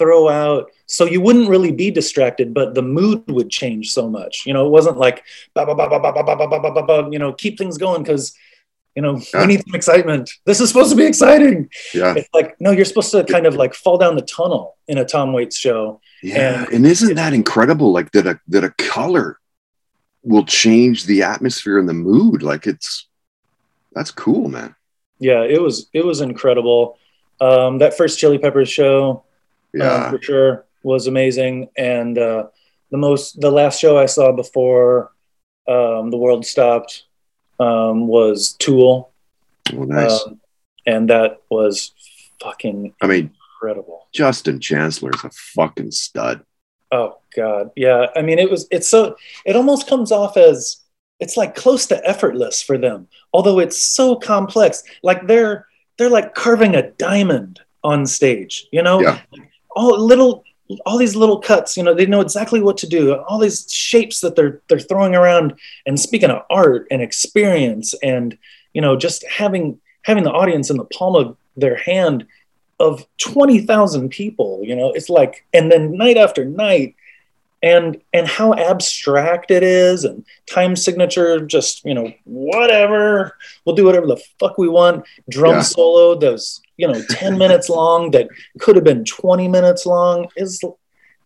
throw 0.00 0.28
out. 0.28 0.70
So 0.86 1.04
you 1.04 1.20
wouldn't 1.20 1.48
really 1.54 1.70
be 1.72 1.90
distracted, 1.90 2.52
but 2.54 2.74
the 2.74 2.82
mood 2.82 3.22
would 3.28 3.50
change 3.50 3.92
so 3.92 4.08
much. 4.08 4.44
You 4.46 4.54
know, 4.54 4.66
it 4.66 4.70
wasn't 4.70 4.96
like, 4.96 5.22
ba, 5.54 5.66
ba, 5.66 5.74
ba, 5.74 5.86
ba, 5.90 6.00
ba, 6.00 6.12
ba, 6.12 6.24
ba, 6.24 6.36
ba, 6.36 6.46
ba, 6.48 6.60
ba, 6.60 6.70
ba, 6.72 6.82
ba, 6.82 7.08
you 7.12 7.18
know, 7.18 7.32
keep 7.34 7.58
things 7.58 7.76
going 7.78 8.02
because, 8.02 8.32
you 8.96 9.02
know, 9.02 9.20
Yeah. 9.32 9.40
we 9.42 9.46
need 9.52 9.62
some 9.66 9.74
excitement. 9.74 10.30
This 10.46 10.58
is 10.60 10.68
supposed 10.68 10.90
to 10.90 10.96
be 10.96 11.04
exciting. 11.04 11.68
Yeah, 11.94 12.14
It's 12.16 12.28
like, 12.34 12.56
no, 12.60 12.70
you're 12.72 12.84
supposed 12.92 13.12
to 13.12 13.22
kind 13.24 13.46
of 13.46 13.54
like 13.54 13.74
fall 13.74 13.98
down 13.98 14.16
the 14.16 14.22
tunnel 14.36 14.76
in 14.88 14.96
a 14.98 15.04
Tom 15.04 15.32
Waits 15.32 15.56
show. 15.58 16.00
yeah. 16.22 16.64
and- 16.64 16.72
And 16.74 16.86
isn't 16.86 17.14
that 17.16 17.32
incredible? 17.34 17.92
Like 17.92 18.10
that 18.12 18.26
a 18.26 18.40
that 18.48 18.64
a 18.64 18.70
color 18.96 19.38
will 20.32 20.44
change 20.44 21.04
the 21.04 21.22
atmosphere 21.22 21.78
and 21.78 21.88
the 21.88 21.94
mood. 22.10 22.42
Like 22.42 22.66
it's 22.66 23.06
that's 23.92 24.10
cool, 24.10 24.48
man. 24.48 24.74
Yeah, 25.18 25.42
it 25.44 25.60
was 25.62 25.88
it 25.92 26.04
was 26.04 26.20
incredible. 26.20 26.98
Um, 27.40 27.78
that 27.78 27.96
first 27.96 28.18
Chili 28.18 28.36
Peppers 28.38 28.68
show, 28.70 29.22
um, 29.74 29.80
Yeah, 29.80 30.10
for 30.10 30.22
sure 30.22 30.66
was 30.82 31.06
amazing 31.06 31.68
and 31.76 32.16
uh, 32.16 32.46
the 32.90 32.96
most 32.96 33.38
the 33.40 33.50
last 33.50 33.78
show 33.78 33.98
i 33.98 34.06
saw 34.06 34.32
before 34.32 35.12
um, 35.68 36.10
the 36.10 36.16
world 36.16 36.46
stopped 36.46 37.04
um, 37.60 38.06
was 38.06 38.54
tool 38.54 39.12
well, 39.74 39.86
nice. 39.86 40.22
um, 40.26 40.40
and 40.86 41.10
that 41.10 41.42
was 41.50 41.92
fucking 42.42 42.94
I 43.02 43.06
mean, 43.06 43.30
incredible 43.60 44.00
Justin 44.12 44.60
Chancellor 44.60 45.10
is 45.14 45.24
a 45.24 45.30
fucking 45.30 45.92
stud. 45.92 46.44
Oh 46.92 47.18
God, 47.36 47.70
yeah. 47.76 48.06
I 48.16 48.22
mean, 48.22 48.38
it 48.38 48.50
was. 48.50 48.66
It's 48.70 48.88
so. 48.88 49.16
It 49.44 49.56
almost 49.56 49.86
comes 49.86 50.10
off 50.10 50.36
as 50.36 50.78
it's 51.20 51.36
like 51.36 51.54
close 51.54 51.86
to 51.86 52.08
effortless 52.08 52.62
for 52.62 52.76
them, 52.76 53.06
although 53.32 53.60
it's 53.60 53.80
so 53.80 54.16
complex. 54.16 54.82
Like 55.02 55.26
they're 55.26 55.66
they're 55.98 56.10
like 56.10 56.34
carving 56.34 56.74
a 56.74 56.90
diamond 56.90 57.60
on 57.84 58.06
stage. 58.06 58.66
You 58.72 58.82
know, 58.82 59.00
Yeah. 59.00 59.20
All 59.76 59.98
little 59.98 60.44
all 60.86 60.98
these 60.98 61.16
little 61.16 61.38
cuts. 61.38 61.76
You 61.76 61.82
know, 61.82 61.94
they 61.94 62.06
know 62.06 62.20
exactly 62.20 62.60
what 62.60 62.76
to 62.78 62.88
do. 62.88 63.14
All 63.14 63.38
these 63.38 63.70
shapes 63.72 64.20
that 64.20 64.36
they're 64.36 64.60
they're 64.68 64.78
throwing 64.78 65.14
around. 65.14 65.54
And 65.86 65.98
speaking 65.98 66.30
of 66.30 66.42
art 66.50 66.86
and 66.90 67.02
experience, 67.02 67.94
and 68.02 68.36
you 68.74 68.80
know, 68.80 68.96
just 68.96 69.24
having 69.26 69.80
having 70.02 70.24
the 70.24 70.32
audience 70.32 70.70
in 70.70 70.76
the 70.76 70.84
palm 70.84 71.16
of 71.16 71.36
their 71.56 71.76
hand 71.76 72.26
of 72.78 73.06
20,000 73.18 74.08
people, 74.08 74.60
you 74.62 74.74
know, 74.74 74.90
it's 74.92 75.10
like, 75.10 75.44
and 75.52 75.70
then 75.70 75.98
night 75.98 76.16
after 76.16 76.46
night, 76.46 76.96
and 77.62 78.00
and 78.12 78.26
how 78.26 78.54
abstract 78.54 79.50
it 79.50 79.62
is, 79.62 80.04
and 80.04 80.24
time 80.50 80.76
signature, 80.76 81.40
just 81.44 81.84
you 81.84 81.94
know, 81.94 82.12
whatever, 82.24 83.36
we'll 83.64 83.76
do 83.76 83.84
whatever 83.84 84.06
the 84.06 84.20
fuck 84.38 84.56
we 84.58 84.68
want. 84.68 85.04
Drum 85.28 85.56
Yeah. 85.56 85.62
solo, 85.62 86.14
those 86.14 86.60
you 86.76 86.88
know, 86.88 87.02
10 87.10 87.36
minutes 87.36 87.68
long 87.68 88.10
that 88.12 88.26
could 88.58 88.74
have 88.74 88.84
been 88.84 89.04
20 89.04 89.48
minutes 89.48 89.84
long 89.84 90.28
is 90.36 90.62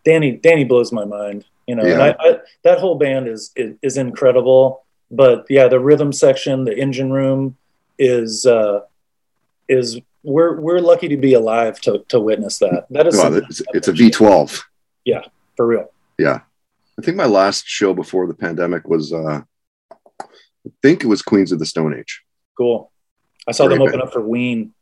Danny. 0.05 0.32
Danny 0.32 0.64
blows 0.64 0.91
my 0.91 1.05
mind, 1.05 1.45
you 1.68 1.76
know, 1.76 1.82
and 1.82 1.91
Yeah. 1.91 2.14
I, 2.18 2.28
I, 2.28 2.39
that 2.64 2.78
whole 2.80 2.97
band 2.97 3.28
is, 3.28 3.53
is 3.55 3.76
is 3.82 3.97
incredible. 3.97 4.85
But 5.12 5.47
yeah, 5.49 5.68
the 5.68 5.78
rhythm 5.78 6.12
section, 6.12 6.64
the 6.64 6.76
engine 6.76 7.12
room 7.12 7.57
is 7.99 8.45
uh, 8.47 8.80
is 9.68 10.01
we're 10.24 10.59
we're 10.61 10.80
lucky 10.80 11.07
to 11.09 11.16
be 11.16 11.35
alive 11.35 11.80
to 11.82 12.05
to 12.09 12.18
witness 12.18 12.59
that. 12.59 12.87
That 12.91 13.07
is 13.07 13.16
something 13.16 13.45
it's, 13.49 13.62
it's 13.72 13.87
a 13.89 13.93
V12. 13.93 14.61
yeah 15.05 15.22
for 15.57 15.66
real. 15.68 15.93
Yeah. 16.19 16.41
I 16.99 17.03
think 17.03 17.17
my 17.17 17.27
last 17.27 17.67
show 17.67 17.93
before 17.95 18.27
the 18.27 18.35
pandemic 18.35 18.87
was, 18.89 19.12
uh, 19.12 19.43
I 19.91 20.71
think 20.83 21.03
it 21.03 21.07
was 21.09 21.23
Queens 21.23 21.53
of 21.53 21.59
the 21.59 21.67
Stone 21.67 21.95
Age. 21.99 22.23
Cool. 22.57 22.91
I 23.49 23.53
saw 23.53 23.69
them 23.69 23.83
open 23.83 23.95
good. 23.99 24.03
up 24.03 24.12
for 24.12 24.21
Ween. 24.21 24.73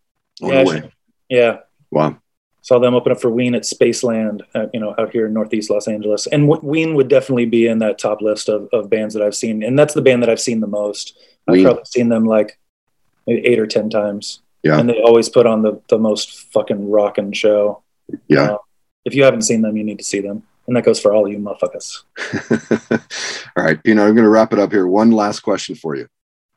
On 0.43 0.51
Yeah. 0.51 0.83
Yeah, 1.29 1.57
Wow. 1.91 2.19
saw 2.61 2.79
them 2.79 2.95
open 2.95 3.11
up 3.13 3.21
for 3.21 3.31
Ween 3.31 3.55
at 3.55 3.63
Spaceland, 3.63 4.43
uh, 4.55 4.67
you 4.75 4.81
know, 4.81 4.95
out 4.99 5.11
here 5.13 5.27
in 5.27 5.33
Northeast 5.33 5.71
Los 5.71 5.89
Angeles. 5.89 6.27
And 6.27 6.49
w- 6.49 6.61
Ween 6.69 6.95
would 6.95 7.09
definitely 7.09 7.47
be 7.47 7.67
in 7.67 7.79
that 7.79 7.99
top 7.99 8.21
list 8.21 8.49
of, 8.51 8.69
of 8.73 8.91
bands 8.91 9.15
that 9.15 9.23
I've 9.23 9.35
seen, 9.35 9.63
and 9.63 9.79
that's 9.79 9.95
the 9.95 10.03
band 10.03 10.23
that 10.23 10.29
I've 10.29 10.41
seen 10.41 10.61
the 10.61 10.67
most. 10.67 11.19
I've 11.49 11.63
probably 11.63 11.85
seen 11.87 12.09
them 12.11 12.27
like 12.27 12.59
maybe 13.27 13.47
eight 13.47 13.59
or 13.59 13.67
ten 13.67 13.89
times. 13.91 14.41
Yeah. 14.63 14.79
and 14.79 14.89
they 14.89 15.01
always 15.03 15.29
put 15.29 15.45
on 15.47 15.63
the 15.63 15.81
the 15.89 15.99
most 15.99 16.53
fucking 16.53 16.89
rocking 16.89 17.33
show. 17.33 17.83
Yeah. 18.29 18.53
Uh, 18.53 18.59
if 19.05 19.13
you 19.15 19.25
haven't 19.25 19.43
seen 19.43 19.63
them, 19.63 19.77
you 19.77 19.83
need 19.83 19.99
to 19.99 20.05
see 20.05 20.21
them, 20.21 20.45
and 20.67 20.77
that 20.77 20.85
goes 20.85 21.01
for 21.01 21.13
all 21.13 21.29
you 21.29 21.39
motherfuckers. 21.39 22.03
All 23.57 23.65
right, 23.65 23.83
P-Nut, 23.83 24.07
I'm 24.07 24.15
going 24.15 24.25
to 24.25 24.31
wrap 24.31 24.53
it 24.53 24.59
up 24.59 24.73
here. 24.73 24.87
One 24.87 25.11
last 25.11 25.41
question 25.41 25.75
for 25.75 25.97
you. 25.97 26.09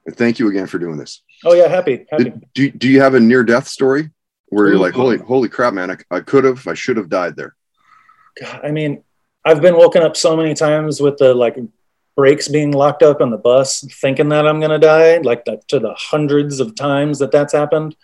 And 0.06 0.16
thank 0.16 0.38
you 0.38 0.48
again 0.50 0.68
for 0.68 0.78
doing 0.78 0.98
this. 0.98 1.24
Oh 1.44 1.54
yeah, 1.54 1.68
happy, 1.68 2.06
happy. 2.12 2.34
Do, 2.54 2.70
do 2.72 2.88
you 2.88 3.02
have 3.02 3.16
a 3.16 3.20
near 3.20 3.44
death 3.44 3.68
story 3.68 4.12
where 4.50 4.68
you're 4.68 4.78
like, 4.78 4.94
holy, 4.94 5.18
holy 5.18 5.50
crap, 5.50 5.74
man, 5.74 5.92
I, 5.92 5.98
I 6.12 6.20
could 6.22 6.44
have, 6.44 6.68
I 6.68 6.76
should 6.76 6.98
have 6.98 7.10
died 7.10 7.36
there? 7.36 7.56
God, 8.40 8.62
I 8.64 8.72
mean, 8.72 9.04
I've 9.44 9.62
been 9.62 9.76
woken 9.76 10.04
up 10.04 10.16
so 10.16 10.38
many 10.38 10.54
times 10.54 11.02
with 11.02 11.18
the 11.18 11.34
like 11.34 11.58
brakes 12.16 12.48
being 12.48 12.72
locked 12.72 13.04
up 13.04 13.22
on 13.22 13.32
the 13.32 13.38
bus, 13.38 13.84
thinking 14.02 14.30
that 14.30 14.48
I'm 14.48 14.60
gonna 14.60 14.80
die, 14.80 15.18
like 15.18 15.46
that 15.46 15.68
to 15.70 15.80
the 15.80 15.94
hundreds 15.96 16.60
of 16.60 16.76
times 16.76 17.20
that 17.20 17.32
that's 17.32 17.54
happened. 17.54 17.96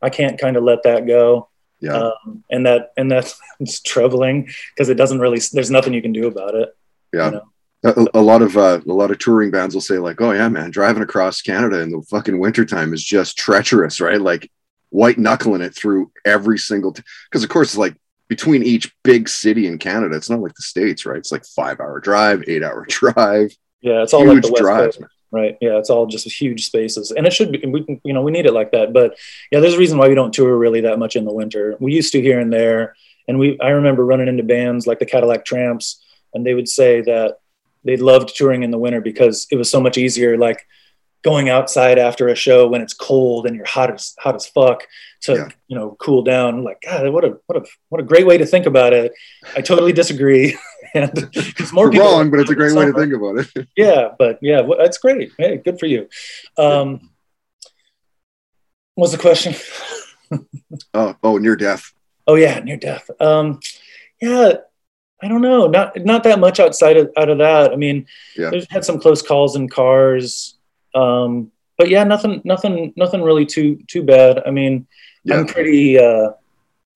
I 0.00 0.10
can't 0.10 0.40
kind 0.40 0.56
of 0.56 0.64
let 0.64 0.82
that 0.82 1.06
go, 1.06 1.48
Yeah. 1.82 2.10
um, 2.26 2.44
and 2.50 2.64
that 2.66 2.92
and 2.96 3.10
that's 3.10 3.38
it's 3.60 3.80
troubling 3.80 4.48
because 4.74 4.88
it 4.88 4.94
doesn't 4.94 5.18
really. 5.18 5.40
There's 5.52 5.70
nothing 5.70 5.92
you 5.92 6.02
can 6.02 6.12
do 6.12 6.26
about 6.26 6.54
it. 6.54 6.74
yeah. 7.12 7.26
you 7.26 7.30
know? 7.32 7.42
a, 7.84 8.06
a 8.14 8.20
lot 8.22 8.42
of 8.42 8.56
uh, 8.56 8.80
a 8.86 8.92
lot 8.92 9.10
of 9.10 9.18
touring 9.18 9.50
bands 9.50 9.74
will 9.74 9.82
say 9.82 9.98
like, 9.98 10.20
"Oh 10.20 10.32
yeah, 10.32 10.48
man, 10.48 10.70
driving 10.70 11.02
across 11.02 11.42
Canada 11.42 11.80
in 11.80 11.90
the 11.90 12.02
fucking 12.02 12.38
wintertime 12.38 12.94
is 12.94 13.02
just 13.02 13.36
treacherous, 13.36 14.00
right? 14.00 14.20
Like 14.20 14.50
white 14.90 15.18
knuckling 15.18 15.62
it 15.62 15.74
through 15.74 16.12
every 16.24 16.58
single 16.58 16.92
because 16.92 17.42
of 17.42 17.48
course 17.50 17.70
it's 17.70 17.78
like 17.78 17.96
between 18.28 18.62
each 18.62 18.94
big 19.02 19.28
city 19.28 19.66
in 19.66 19.78
Canada, 19.78 20.16
it's 20.16 20.30
not 20.30 20.40
like 20.40 20.54
the 20.54 20.62
states, 20.62 21.04
right? 21.04 21.18
It's 21.18 21.32
like 21.32 21.44
five 21.44 21.80
hour 21.80 22.00
drive, 22.00 22.44
eight 22.46 22.62
hour 22.62 22.86
drive, 22.88 23.50
Yeah, 23.80 24.02
it's 24.02 24.14
all 24.14 24.24
like 24.24 24.36
huge 24.36 24.44
the 24.46 24.52
West 24.52 24.62
drives. 24.62 24.96
Coast. 24.96 25.11
Right? 25.32 25.56
Yeah 25.60 25.78
it's 25.78 25.90
all 25.90 26.06
just 26.06 26.30
huge 26.40 26.66
spaces. 26.66 27.10
And 27.10 27.26
it 27.26 27.32
should 27.32 27.52
be 27.52 27.58
we, 27.66 28.00
you 28.04 28.12
know 28.12 28.22
we 28.22 28.30
need 28.32 28.46
it 28.46 28.52
like 28.52 28.70
that. 28.72 28.92
But 28.92 29.16
yeah 29.50 29.60
there's 29.60 29.74
a 29.74 29.78
reason 29.78 29.98
why 29.98 30.08
we 30.08 30.14
don't 30.14 30.32
tour 30.34 30.56
really 30.56 30.82
that 30.82 30.98
much 30.98 31.16
in 31.16 31.24
the 31.24 31.32
winter. 31.32 31.76
We 31.80 31.92
used 31.94 32.12
to 32.12 32.20
here 32.22 32.38
and 32.38 32.52
there. 32.52 32.94
And 33.28 33.38
we 33.38 33.58
i 33.60 33.70
remember 33.70 34.04
running 34.04 34.28
into 34.28 34.42
bands 34.42 34.86
like 34.86 34.98
the 34.98 35.06
cadillac 35.06 35.44
tramps 35.44 36.02
and 36.34 36.44
they 36.46 36.54
would 36.54 36.68
say 36.68 37.00
that 37.02 37.38
they 37.84 37.96
loved 37.96 38.28
touring 38.36 38.62
in 38.62 38.70
the 38.70 38.78
winter 38.78 39.00
because 39.00 39.46
it 39.50 39.56
was 39.56 39.68
so 39.70 39.80
much 39.80 39.96
easier 39.98 40.36
like 40.38 40.60
going 41.22 41.48
outside 41.48 41.98
after 41.98 42.26
a 42.28 42.34
show 42.34 42.66
when 42.68 42.80
it's 42.80 42.94
cold 42.94 43.46
and 43.46 43.54
you're 43.54 43.64
hot 43.64 43.90
as 43.92 44.14
hot 44.18 44.34
as 44.34 44.46
fuck 44.46 44.86
to 45.22 45.34
Yeah. 45.34 45.48
you 45.68 45.76
know 45.76 45.96
cool 46.00 46.22
down. 46.22 46.64
Like 46.64 46.78
god 46.84 47.08
what 47.12 47.24
a 47.24 47.38
what 47.46 47.58
a 47.58 47.64
what 47.90 48.00
a 48.00 48.04
great 48.04 48.26
way 48.26 48.38
to 48.38 48.46
think 48.46 48.66
about 48.66 48.92
it. 48.92 49.12
I 49.56 49.60
totally 49.60 49.92
disagree 49.92 50.56
and 50.94 51.12
because 51.32 51.72
more 51.72 51.90
people 51.90 52.06
wrong, 52.06 52.30
but 52.30 52.40
it's 52.40 52.50
a 52.50 52.54
great 52.54 52.74
way 52.74 52.86
to 52.86 52.92
think 52.92 53.12
about 53.12 53.38
it. 53.38 53.68
yeah 53.76 54.08
but 54.18 54.38
yeah 54.42 54.60
well, 54.60 54.78
that's 54.78 54.98
great. 54.98 55.32
Hey 55.38 55.56
good 55.58 55.78
for 55.78 55.86
you. 55.86 56.08
Um 56.58 57.10
what's 58.94 59.12
the 59.12 59.18
question? 59.18 59.54
Oh, 60.94 61.14
oh, 61.22 61.36
near 61.36 61.56
death. 61.56 61.92
oh 62.26 62.36
yeah 62.36 62.58
near 62.60 62.78
death. 62.78 63.10
Um 63.20 63.60
yeah 64.22 64.54
i 65.22 65.28
don't 65.28 65.42
know. 65.42 65.66
Not 65.66 65.94
not 66.06 66.24
that 66.24 66.38
much 66.38 66.58
outside 66.58 66.96
of 66.96 67.10
out 67.18 67.28
of 67.28 67.36
that. 67.38 67.72
I 67.72 67.76
mean 67.76 68.06
Yeah. 68.36 68.48
there's 68.48 68.66
had 68.70 68.82
some 68.84 68.98
close 68.98 69.20
calls 69.20 69.56
in 69.56 69.68
cars. 69.68 70.56
Um 70.94 71.52
but 71.76 71.90
yeah 71.90 72.04
nothing 72.04 72.40
nothing 72.44 72.94
nothing 72.96 73.20
really 73.22 73.44
too 73.44 73.78
too 73.88 74.02
bad. 74.02 74.42
I 74.46 74.50
mean 74.50 74.86
Yeah. 75.24 75.36
i'm 75.36 75.46
pretty 75.46 75.98
uh 75.98 76.30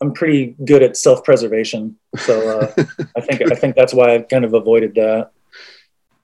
i'm 0.01 0.13
pretty 0.13 0.55
good 0.65 0.83
at 0.83 0.97
self-preservation 0.97 1.97
so 2.19 2.61
uh 2.61 2.73
i 3.17 3.21
think 3.21 3.51
i 3.51 3.55
think 3.55 3.75
that's 3.77 3.95
why 3.95 4.15
i've 4.15 4.29
kind 4.29 4.45
of 4.45 4.53
avoided 4.55 4.95
that 4.95 5.31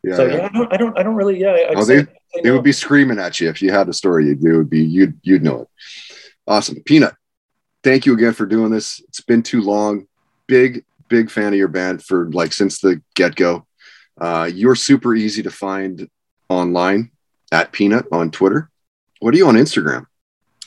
Yeah, 0.02 0.16
so 0.16 0.26
yeah. 0.26 0.36
yeah 0.36 0.44
i 0.46 0.48
don't 0.48 0.72
i 0.72 0.76
don't 0.76 0.98
i 0.98 1.02
don't 1.02 1.14
really 1.14 1.40
yeah 1.40 1.52
I'd 1.70 1.76
Oh, 1.76 1.84
they- 1.84 2.06
They 2.42 2.50
would 2.50 2.62
be 2.64 2.72
screaming 2.72 3.18
at 3.18 3.40
you 3.40 3.48
if 3.50 3.60
you 3.60 3.70
had 3.72 3.88
a 3.90 3.92
story. 3.92 4.30
It 4.30 4.38
would 4.40 4.70
be 4.70 4.82
you'd 4.82 5.18
you'd 5.22 5.42
know 5.42 5.62
it. 5.62 5.68
Awesome, 6.46 6.80
P-Nut. 6.82 7.14
Thank 7.84 8.06
you 8.06 8.14
again 8.14 8.32
for 8.32 8.46
doing 8.46 8.70
this. 8.72 9.00
It's 9.08 9.20
been 9.20 9.42
too 9.42 9.60
long. 9.60 10.06
Big 10.46 10.82
big 11.08 11.30
fan 11.30 11.52
of 11.52 11.58
your 11.58 11.68
band 11.68 12.02
for 12.02 12.30
like 12.32 12.54
since 12.54 12.80
the 12.80 13.02
get 13.14 13.34
go. 13.36 13.66
Uh, 14.18 14.48
you're 14.52 14.74
super 14.74 15.14
easy 15.14 15.42
to 15.42 15.50
find 15.50 16.08
online 16.48 17.10
at 17.52 17.70
P-Nut 17.72 18.06
on 18.10 18.30
Twitter. 18.30 18.70
What 19.20 19.34
are 19.34 19.36
you 19.36 19.46
on 19.48 19.56
Instagram? 19.56 20.06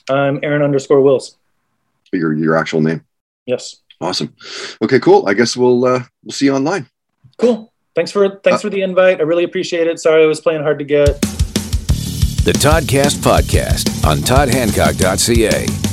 i'm 0.08 0.38
aaron 0.44 0.62
underscore 0.62 1.02
wills 1.02 1.36
Your 2.12 2.34
your 2.34 2.56
actual 2.56 2.82
name. 2.82 3.04
yes 3.46 3.82
Awesome. 4.02 4.36
Okay, 4.82 5.00
cool. 5.00 5.28
I 5.28 5.34
guess 5.34 5.56
we'll 5.56 5.86
uh, 5.86 6.04
we'll 6.24 6.32
see 6.32 6.46
you 6.46 6.56
online. 6.56 6.88
Cool. 7.38 7.72
Thanks 7.96 8.12
for 8.12 8.40
thanks 8.44 8.62
for 8.62 8.70
the 8.70 8.82
invite. 8.82 9.20
I 9.20 9.24
really 9.24 9.46
appreciate 9.46 9.88
it. 9.88 10.00
Sorry 10.00 10.24
I 10.24 10.26
was 10.26 10.42
playing 10.42 10.64
hard 10.64 10.80
to 10.80 10.86
get. 10.86 11.22
The 12.44 12.54
Toddcast 12.54 13.18
Podcast 13.24 14.06
on 14.06 14.18
ToddHancock.ca. 14.18 15.85